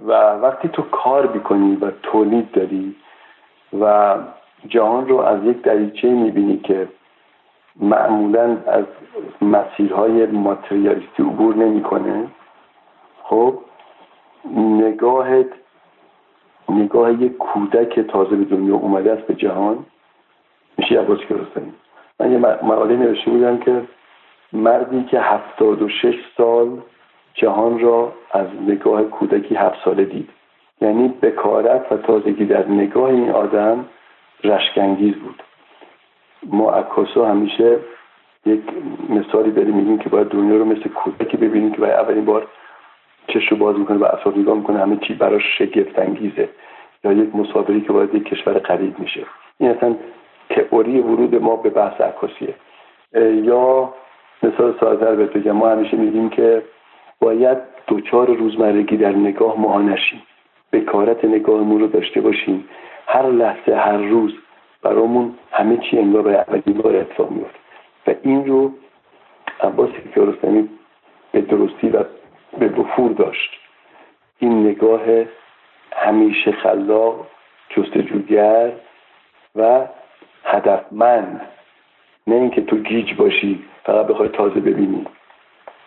و 0.00 0.12
وقتی 0.42 0.68
تو 0.68 0.82
کار 0.82 1.26
بیکنی 1.26 1.76
و 1.76 1.90
تولید 2.02 2.52
داری 2.52 2.96
و 3.80 4.14
جهان 4.68 5.08
رو 5.08 5.16
از 5.16 5.44
یک 5.44 5.62
دریچه 5.62 6.08
می‌بینی 6.08 6.56
که 6.56 6.88
معمولا 7.76 8.56
از 8.66 8.84
مسیرهای 9.42 10.26
ماتریالیستی 10.26 11.22
عبور 11.22 11.56
نمی‌کنه. 11.56 12.26
خب 13.22 13.58
نگاهت 14.56 15.46
نگاه 16.68 17.22
یک 17.22 17.36
کودک 17.36 18.00
تازه 18.00 18.36
به 18.36 18.44
دنیا 18.44 18.74
اومده 18.74 19.12
است 19.12 19.22
به 19.22 19.34
جهان. 19.34 19.78
میشه 20.78 21.00
عباس 21.00 21.18
کیارستمی 21.18 21.72
من 22.20 22.32
یه 22.32 22.38
مقاله 22.38 22.96
نوشته 22.96 23.30
بودم 23.30 23.58
که 23.58 23.82
مردی 24.52 25.04
که 25.04 25.20
هفتاد 25.20 25.82
و 25.82 25.88
شش 25.88 26.14
سال 26.36 26.78
جهان 27.34 27.78
را 27.78 28.12
از 28.30 28.46
نگاه 28.66 29.02
کودکی 29.02 29.54
هفت 29.54 29.84
ساله 29.84 30.04
دید. 30.04 30.28
یعنی 30.80 31.08
بکارت 31.08 31.92
و 31.92 31.96
تازگی 31.96 32.44
در 32.44 32.68
نگاه 32.68 33.04
این 33.04 33.30
آدم 33.30 33.84
رشکنگیز 34.44 35.14
بود. 35.14 35.42
ما 36.46 36.70
عکاسا 36.70 37.26
همیشه 37.26 37.78
یک 38.46 38.60
مثالی 39.08 39.50
داریم 39.50 39.74
میگیم 39.74 39.98
که 39.98 40.08
باید 40.08 40.28
دنیا 40.28 40.56
رو 40.56 40.64
مثل 40.64 40.88
کودکی 40.88 41.36
ببینیم 41.36 41.72
که 41.72 41.80
باید 41.80 41.92
اولین 41.92 42.24
بار 42.24 42.46
چش 43.28 43.48
رو 43.48 43.56
باز 43.56 43.78
می‌کنه 43.78 43.98
و 43.98 44.04
اصلا 44.04 44.32
نگاه 44.36 44.56
می‌کنه 44.56 44.78
همه 44.78 44.96
چی 44.96 45.14
براش 45.14 45.42
شگفت 45.58 45.98
انگیزه 45.98 46.48
یا 47.04 47.12
یک 47.12 47.36
مسافری 47.36 47.80
که 47.80 47.92
باید 47.92 48.14
یک 48.14 48.24
کشور 48.24 48.52
قریب 48.52 48.98
میشه. 48.98 49.26
این 49.58 49.70
اصلا 49.70 49.96
تئوری 50.50 51.00
ورود 51.00 51.42
ما 51.42 51.56
به 51.56 51.70
بحث 51.70 52.00
عکاسیه. 52.00 52.54
یا 53.44 53.94
مثال 54.42 54.74
سازر 54.80 55.14
بهت 55.14 55.32
بگم 55.32 55.52
ما 55.52 55.68
همیشه 55.68 55.96
میگیم 55.96 56.30
که 56.30 56.62
باید 57.20 57.58
دوچار 57.86 58.36
روزمرگی 58.36 58.96
در 58.96 59.12
نگاه 59.12 59.60
ما 59.60 59.82
نشیم. 59.82 60.22
بکارت 60.72 61.24
نگاهمون 61.24 61.80
رو 61.80 61.86
داشته 61.86 62.20
باشیم. 62.20 62.64
هر 63.12 63.26
لحظه 63.26 63.76
هر 63.76 63.96
روز 63.96 64.32
برامون 64.82 65.34
همه 65.52 65.76
چی 65.76 65.98
انگار 65.98 66.22
به 66.22 66.38
اولین 66.38 66.78
بار 66.78 66.96
اتفاق 66.96 67.30
میفته 67.30 67.58
و 68.06 68.14
این 68.22 68.46
رو 68.46 68.72
عباس 69.60 69.90
کیارستمی 70.14 70.68
به 71.32 71.40
درستی 71.40 71.88
و 71.88 72.04
به 72.58 72.68
بفور 72.68 73.12
داشت. 73.12 73.50
این 74.38 74.66
نگاه 74.66 75.00
همیشه 75.92 76.52
خلاق 76.52 77.26
جستجوگر 77.70 78.72
و 79.56 79.86
هدفمند. 80.44 81.40
نه 82.26 82.34
اینکه 82.34 82.60
تو 82.60 82.76
گیج 82.76 83.14
باشی 83.14 83.64
فقط 83.84 84.06
بخوای 84.06 84.28
تازه 84.28 84.60
ببینی. 84.60 85.06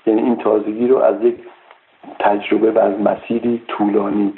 یعنی 0.06 0.22
این 0.22 0.38
تازگی 0.38 0.88
رو 0.88 0.98
از 0.98 1.22
یک 1.22 1.36
تجربه 2.20 2.72
و 2.72 2.80
از 2.80 3.00
مسیری 3.00 3.64
طولانی 3.68 4.34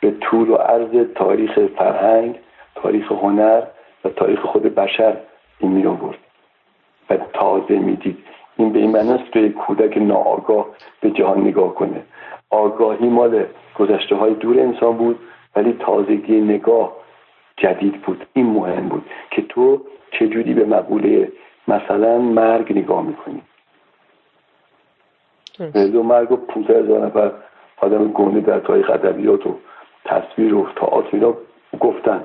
به 0.00 0.10
طول 0.10 0.50
و 0.50 0.54
عرض 0.54 1.06
تاریخ 1.14 1.58
فرهنگ 1.76 2.38
تاریخ 2.74 3.12
هنر 3.12 3.62
و 4.04 4.08
تاریخ 4.08 4.40
خود 4.40 4.62
بشر 4.62 5.16
این 5.58 5.72
می 5.72 5.86
آورد. 5.86 6.18
و 7.10 7.16
تازه 7.16 7.78
می‌دید. 7.78 8.18
این 8.56 8.72
به 8.72 8.78
این 8.78 8.90
معنی 8.90 9.12
است 9.12 9.32
که 9.32 9.48
کودک 9.48 9.98
ناآگاه 9.98 10.66
به 11.00 11.10
جهان 11.10 11.40
نگاه 11.40 11.74
کنه. 11.74 12.02
آگاهی 12.50 13.08
مال 13.08 13.44
گذشته 13.78 14.16
های 14.16 14.34
دور 14.34 14.60
انسان 14.60 14.96
بود 14.96 15.18
ولی 15.56 15.72
تازگی 15.72 16.40
نگاه 16.40 16.92
جدید 17.56 18.02
بود. 18.02 18.26
این 18.32 18.46
مهم 18.46 18.88
بود 18.88 19.04
که 19.30 19.42
تو 19.42 19.80
چجوری 20.10 20.54
به 20.54 20.64
مقوله 20.64 21.32
مثلا 21.68 22.18
مرگ 22.18 22.78
نگاه 22.78 23.02
می‌کنی. 23.02 23.42
دو 25.92 26.02
مرگ 26.02 26.32
و 26.32 26.36
پونزه 26.36 26.78
هزار 26.78 27.06
نفر 27.06 27.32
آدم 27.76 28.08
گونه 28.08 28.40
در 28.40 28.58
تاریخ 28.58 28.90
ادبیات 28.90 29.46
و 29.46 29.56
تصویر 30.10 30.54
و 30.54 30.68
تئاتر 30.76 31.08
اینا 31.12 31.34
گفتن. 31.80 32.24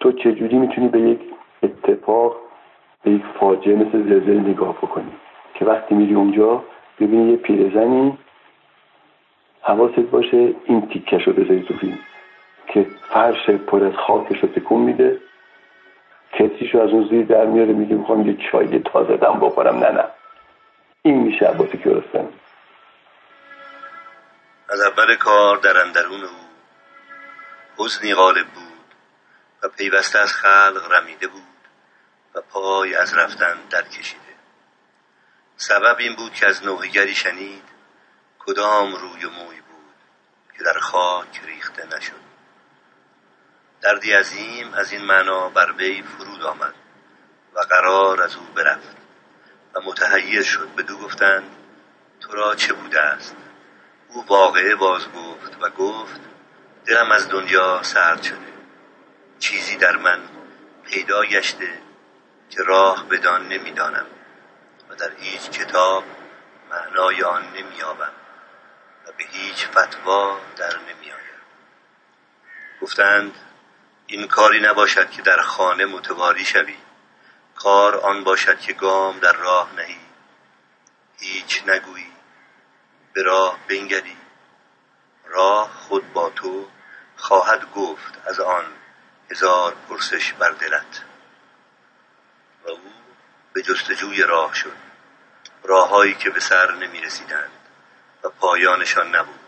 تو 0.00 0.12
چجوری 0.12 0.58
می‌تونی 0.58 0.88
به 0.88 1.00
یک 1.00 1.20
اتفاق 1.62 2.36
به 3.02 3.10
یک 3.10 3.22
فاجعه 3.40 3.74
مثل 3.74 4.02
زلزله 4.02 4.40
نگاه 4.40 4.76
بکنی؟ 4.76 5.12
که 5.54 5.64
وقتی 5.64 5.94
میری 5.94 6.14
اونجا 6.14 6.64
ببینی 7.00 7.30
یه 7.30 7.36
پیرزنی 7.36 8.18
حواست 9.62 10.00
باشه 10.00 10.54
این 10.64 10.88
تیکش 10.88 11.26
رو 11.26 11.32
بذاری 11.32 11.62
تو 11.62 11.74
فیلم. 11.74 11.98
که 12.66 12.86
فرش 13.08 13.50
پر 13.50 13.84
از 13.84 13.92
خاکش 14.06 14.38
رو 14.42 14.48
تکون 14.48 14.80
میده. 14.80 15.20
کسیش 16.32 16.74
رو 16.74 16.80
از 16.80 16.90
اون 16.90 17.08
زیر 17.08 17.26
در 17.26 17.46
میاره 17.46 17.72
میگه 17.72 17.94
می‌خوام 17.94 18.26
یه 18.28 18.36
چای 18.52 18.78
تازه 18.78 19.16
دم 19.16 19.40
بخورم. 19.40 19.76
نه 19.78 19.90
نه. 19.90 20.04
این 21.02 21.22
میشه 21.22 21.46
عباس 21.46 21.68
کیارستمی 21.68 22.28
از 24.70 24.80
اول 24.80 25.14
کار 25.14 25.56
در 25.56 25.80
اندرون 25.86 26.20
او. 26.20 26.47
حزنی 27.78 28.14
غالب 28.14 28.46
بود 28.46 28.94
و 29.62 29.68
پیوسته 29.68 30.18
از 30.18 30.32
خلق 30.32 30.92
رمیده 30.92 31.26
بود 31.26 31.42
و 32.34 32.40
پای 32.40 32.94
از 32.94 33.14
رفتن 33.14 33.58
در 33.70 33.82
کشیده. 33.82 34.22
سبب 35.56 35.96
این 35.98 36.14
بود 36.14 36.34
که 36.34 36.46
از 36.46 36.64
نوحیگری 36.64 37.14
شنید 37.14 37.64
کدام 38.38 38.94
روی 38.94 39.24
و 39.24 39.30
موی 39.30 39.60
بود 39.60 39.94
که 40.58 40.64
در 40.64 40.78
خاک 40.78 41.40
ریخته 41.44 41.86
نشد. 41.96 42.28
دردی 43.80 44.12
عظیم 44.12 44.74
از 44.74 44.92
این 44.92 45.04
معنا 45.04 45.48
بر 45.48 45.72
وی 45.72 46.02
فرود 46.02 46.42
آمد 46.42 46.74
و 47.54 47.60
قرار 47.60 48.22
از 48.22 48.36
او 48.36 48.44
برفت 48.44 48.96
و 49.74 49.80
متحیر 49.80 50.42
شد. 50.42 50.74
بدو 50.74 50.98
گفتند 50.98 51.56
تو 52.20 52.32
را 52.32 52.54
چه 52.54 52.72
بوده 52.72 53.00
است؟ 53.00 53.36
او 54.08 54.26
واقعه 54.26 54.74
باز 54.74 55.12
گفت 55.12 55.56
و 55.60 55.70
گفت 55.70 56.20
دلم 56.88 57.12
از 57.12 57.28
دنیا 57.28 57.82
سرد 57.82 58.22
شده. 58.22 58.52
چیزی 59.38 59.76
در 59.76 59.96
من 59.96 60.20
پیدا 60.82 61.24
گشته 61.24 61.82
که 62.50 62.62
راه 62.62 63.08
بدان 63.08 63.48
نمی‌دانم 63.48 64.06
و 64.88 64.94
در 64.94 65.10
هیچ 65.18 65.50
کتاب 65.50 66.04
معنای 66.70 67.22
آن 67.22 67.52
نمییابم 67.52 68.12
و 69.06 69.12
به 69.18 69.24
هیچ 69.24 69.66
فتوا 69.66 70.40
در 70.56 70.76
نمیآیم. 70.78 71.40
گفتند 72.82 73.34
این 74.06 74.28
کاری 74.28 74.60
نباشد 74.60 75.10
که 75.10 75.22
در 75.22 75.42
خانه 75.42 75.84
متواری 75.86 76.44
شوی. 76.44 76.76
کار 77.54 77.96
آن 77.96 78.24
باشد 78.24 78.60
که 78.60 78.72
گام 78.72 79.18
در 79.18 79.32
راه 79.32 79.74
نهی. 79.76 80.00
هیچ 81.18 81.62
نگویی 81.66 82.12
به 83.12 83.22
راه 83.22 83.58
بنگری. 83.68 84.16
راه 85.26 85.70
خود 85.70 86.12
با 86.12 86.30
تو 86.30 86.68
خواهد 87.18 87.72
گفت 87.72 88.14
از 88.26 88.40
آن 88.40 88.64
هزار 89.30 89.76
پرسش 89.88 90.32
بر 90.32 90.50
دلت. 90.50 91.02
و 92.64 92.70
او 92.70 92.92
به 93.52 93.62
جستجوی 93.62 94.22
راه 94.22 94.54
شد. 94.54 94.76
راههایی 95.62 96.14
که 96.14 96.30
به 96.30 96.40
سر 96.40 96.74
نمی 96.74 97.00
رسیدند 97.00 97.50
و 98.24 98.28
پایانشان 98.28 99.16
نبود. 99.16 99.40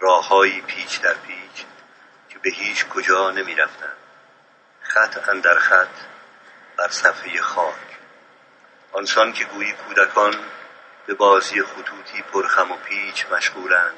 راههایی 0.00 0.60
پیچ 0.60 1.00
در 1.00 1.14
پیچ 1.14 1.64
که 2.28 2.38
به 2.38 2.50
هیچ 2.50 2.86
کجا 2.86 3.30
نمی 3.30 3.54
رفتند 3.54 3.96
خط 4.82 5.28
اندر 5.28 5.58
خط 5.58 5.96
بر 6.76 6.88
صفحه 6.88 7.40
خاک. 7.40 7.98
آنسان 8.92 9.32
که 9.32 9.44
گویی 9.44 9.72
کودکان 9.72 10.34
به 11.06 11.14
بازی 11.14 11.62
خطوطی 11.62 12.22
پرخم 12.22 12.70
و 12.70 12.76
پیچ 12.76 13.26
مشغولند 13.26 13.96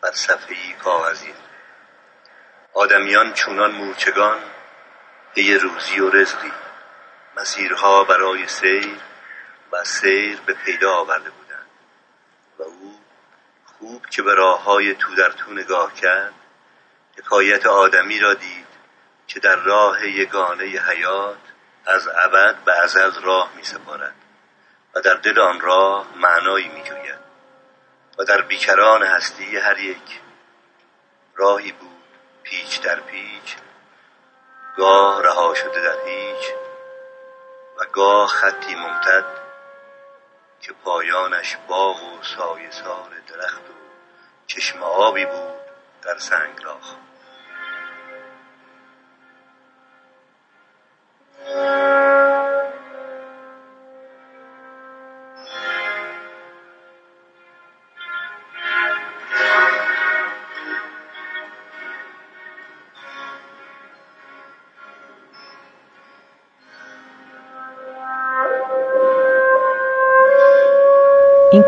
بر 0.00 0.12
صفحه 0.12 0.72
کاغذی. 0.72 1.34
آدمیان 2.74 3.32
چونان 3.32 3.70
مورچگان 3.70 4.38
پی 5.34 5.54
روزی 5.54 6.00
و 6.00 6.10
رزقی. 6.10 6.52
مسیرها 7.36 8.04
برای 8.04 8.48
سیر 8.48 8.96
و 9.72 9.84
سیر 9.84 10.40
به 10.40 10.54
پیدا 10.54 10.94
آورده 10.94 11.30
بودند. 11.30 11.66
و 12.58 12.62
او 12.62 13.00
خوب 13.64 14.06
که 14.06 14.22
به 14.22 14.34
راه 14.34 14.64
های 14.64 14.94
تو 14.94 15.14
در 15.14 15.30
تو 15.30 15.52
نگاه 15.52 15.94
کرد 15.94 16.34
حکایت 17.18 17.66
آدمی 17.66 18.18
را 18.18 18.34
دید 18.34 18.66
که 19.26 19.40
در 19.40 19.56
راه 19.56 20.08
یگانه 20.08 20.64
حیات 20.64 21.38
از 21.86 22.08
ابد 22.08 22.56
به 22.64 22.78
ازل 22.82 23.22
راه 23.22 23.52
می 23.56 23.64
سپارد 23.64 24.14
و 24.94 25.00
در 25.00 25.14
دل 25.14 25.38
آن 25.38 25.60
راه 25.60 26.06
معنایی 26.16 26.68
می 26.68 26.82
جوید 26.82 27.20
و 28.18 28.24
در 28.24 28.42
بیکران 28.42 29.02
هستی 29.02 29.56
هر 29.56 29.78
یک 29.78 30.20
راهی 31.36 31.72
بود 31.72 31.89
پیچ 32.50 32.82
در 32.82 33.00
پیچ 33.00 33.56
گاه 34.76 35.22
رها 35.22 35.54
شده 35.54 35.82
در 35.82 36.04
هیچ 36.06 36.54
و 37.78 37.84
گاه 37.92 38.28
خطی 38.28 38.74
ممتد 38.74 39.24
که 40.60 40.72
پایانش 40.72 41.56
باغ 41.68 42.02
و 42.02 42.22
سایه 42.22 42.70
سار 42.70 43.10
درخت 43.28 43.62
و 43.62 43.72
چشم 44.46 44.82
آبی 44.82 45.24
بود 45.24 45.60
در 46.02 46.18
سنگلاخ 46.18 46.94
این 51.46 52.09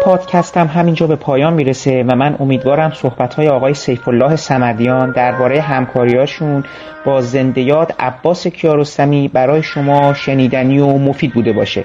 پادکست 0.04 0.56
هم 0.56 0.66
همینجا 0.66 1.06
به 1.06 1.16
پایان 1.16 1.54
می‌رسه 1.54 2.04
و 2.08 2.16
من 2.16 2.36
امیدوارم 2.40 2.90
صحبت 2.90 3.34
های 3.34 3.48
آقای 3.48 3.74
سیف 3.74 4.08
الله 4.08 4.36
سمدیان 4.36 5.10
درباره 5.10 5.60
همکاریاشون 5.60 6.64
با 7.04 7.20
زنده 7.20 7.60
یاد 7.60 7.94
عباس 7.98 8.46
کیارستمی 8.46 9.28
برای 9.28 9.62
شما 9.62 10.14
شنیدنی 10.14 10.78
و 10.78 10.86
مفید 10.86 11.32
بوده 11.32 11.52
باشه. 11.52 11.84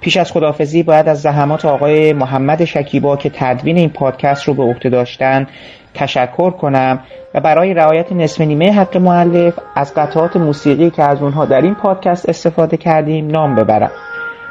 پیش 0.00 0.16
از 0.16 0.32
خدافزی 0.32 0.82
باید 0.82 1.08
از 1.08 1.22
زحمات 1.22 1.64
آقای 1.64 2.12
محمد 2.12 2.64
شکیبا 2.64 3.16
که 3.16 3.30
تدوین 3.34 3.78
این 3.78 3.90
پادکست 3.90 4.44
رو 4.48 4.54
به 4.54 4.62
عهده 4.62 4.88
داشتن 4.88 5.46
تشکر 5.94 6.50
کنم 6.50 7.00
و 7.34 7.40
برای 7.40 7.74
رعایت 7.74 8.12
نصف 8.12 8.40
نیمه 8.40 8.72
حق 8.72 8.96
معلف 8.96 9.58
از 9.76 9.94
قطعات 9.94 10.36
موسیقی 10.36 10.90
که 10.90 11.02
از 11.02 11.22
اونها 11.22 11.44
در 11.44 11.60
این 11.60 11.74
پادکست 11.74 12.28
استفاده 12.28 12.76
کردیم 12.76 13.26
نام 13.26 13.54
ببرم. 13.54 13.90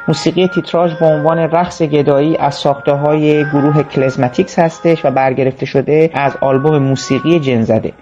موسیقی 0.08 0.48
تیتراژ 0.48 0.94
با 0.94 1.06
عنوان 1.06 1.38
رقص 1.38 1.82
گدایی 1.82 2.36
از 2.36 2.54
ساخته 2.54 2.92
های 2.92 3.44
گروه 3.44 3.82
کلزماتیکس 3.82 4.58
هستش 4.58 5.04
و 5.04 5.10
برگرفته 5.10 5.66
شده 5.66 6.10
از 6.14 6.36
آلبوم 6.40 6.78
موسیقی 6.78 7.40
جنزده. 7.40 7.92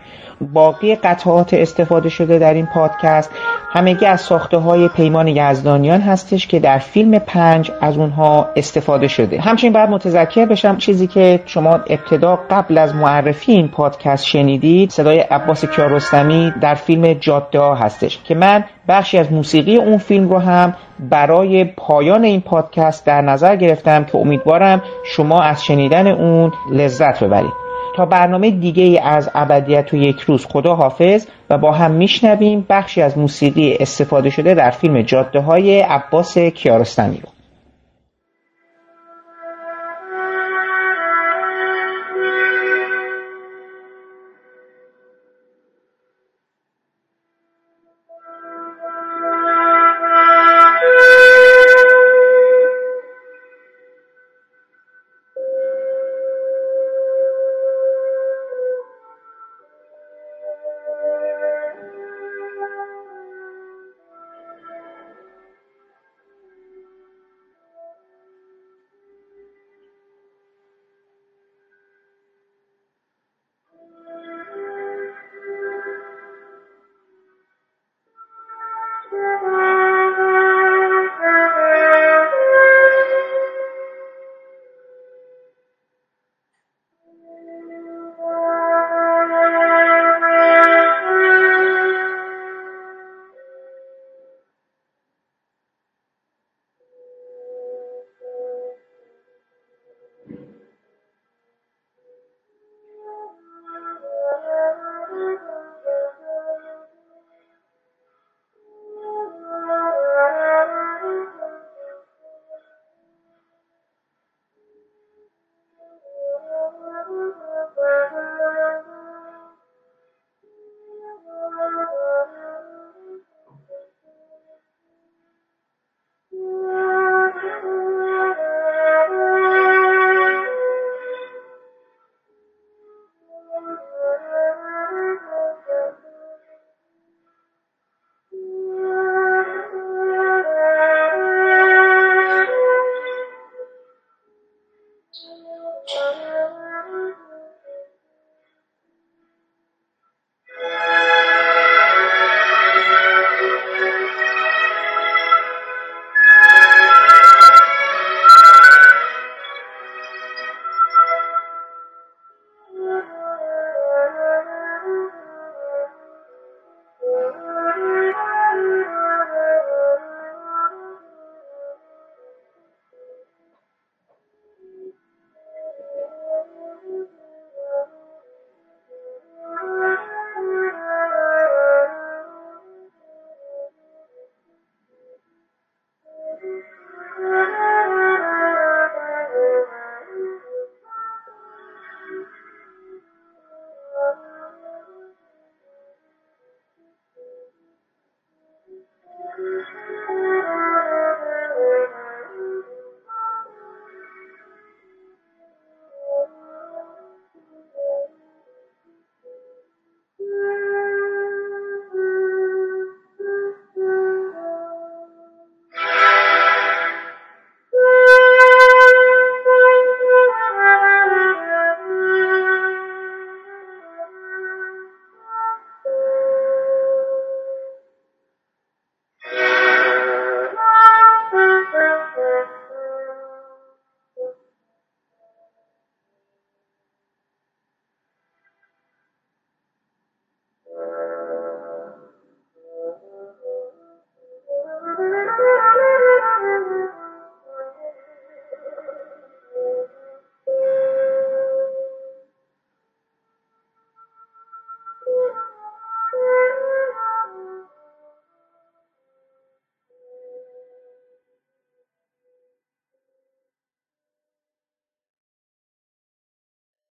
باقی 0.42 0.94
قطعات 0.94 1.54
استفاده 1.54 2.08
شده 2.08 2.38
در 2.38 2.54
این 2.54 2.66
پادکست 2.66 3.30
همگی 3.72 4.06
از 4.06 4.20
ساخته 4.20 4.56
های 4.56 4.88
پیمان 4.88 5.28
یزدانیان 5.28 6.00
هستش 6.00 6.46
که 6.46 6.60
در 6.60 6.78
فیلم 6.78 7.18
پنج 7.18 7.70
از 7.80 7.98
اونها 7.98 8.48
استفاده 8.56 9.08
شده. 9.08 9.40
همچنین 9.40 9.72
باید 9.72 9.90
متذکر 9.90 10.46
بشم 10.46 10.76
چیزی 10.76 11.06
که 11.06 11.40
شما 11.46 11.74
ابتدا 11.74 12.38
قبل 12.50 12.78
از 12.78 12.94
معرفی 12.94 13.52
این 13.52 13.68
پادکست 13.68 14.24
شنیدید 14.24 14.90
صدای 14.90 15.18
عباس 15.18 15.64
کیارستمی 15.64 16.52
در 16.60 16.74
فیلم 16.74 17.12
جاده 17.12 17.74
هستش 17.74 18.18
که 18.24 18.34
من 18.34 18.64
بخشی 18.88 19.18
از 19.18 19.32
موسیقی 19.32 19.76
اون 19.76 19.98
فیلم 19.98 20.28
رو 20.28 20.38
هم 20.38 20.74
برای 21.10 21.64
پایان 21.64 22.24
این 22.24 22.40
پادکست 22.40 23.06
در 23.06 23.20
نظر 23.20 23.56
گرفتم 23.56 24.04
که 24.04 24.18
امیدوارم 24.18 24.82
شما 25.04 25.42
از 25.42 25.64
شنیدن 25.64 26.06
اون 26.06 26.52
لذت 26.72 27.24
ببرید. 27.24 27.61
تا 27.96 28.06
برنامه 28.06 28.50
دیگه 28.50 29.00
از 29.04 29.30
ابدیت 29.34 29.94
و 29.94 29.96
یک 29.96 30.20
روز. 30.20 30.46
خدا 30.46 30.74
حافظ 30.74 31.26
و 31.50 31.58
با 31.58 31.72
هم 31.72 31.90
میشنویم. 31.90 32.66
بخشی 32.70 33.02
از 33.02 33.18
موسیقی 33.18 33.76
استفاده 33.80 34.30
شده 34.30 34.54
در 34.54 34.70
فیلم 34.70 35.02
جاده 35.02 35.40
های 35.40 35.80
عباس 35.80 36.38
کیارستمی 36.38 37.16
رو. 37.16 37.41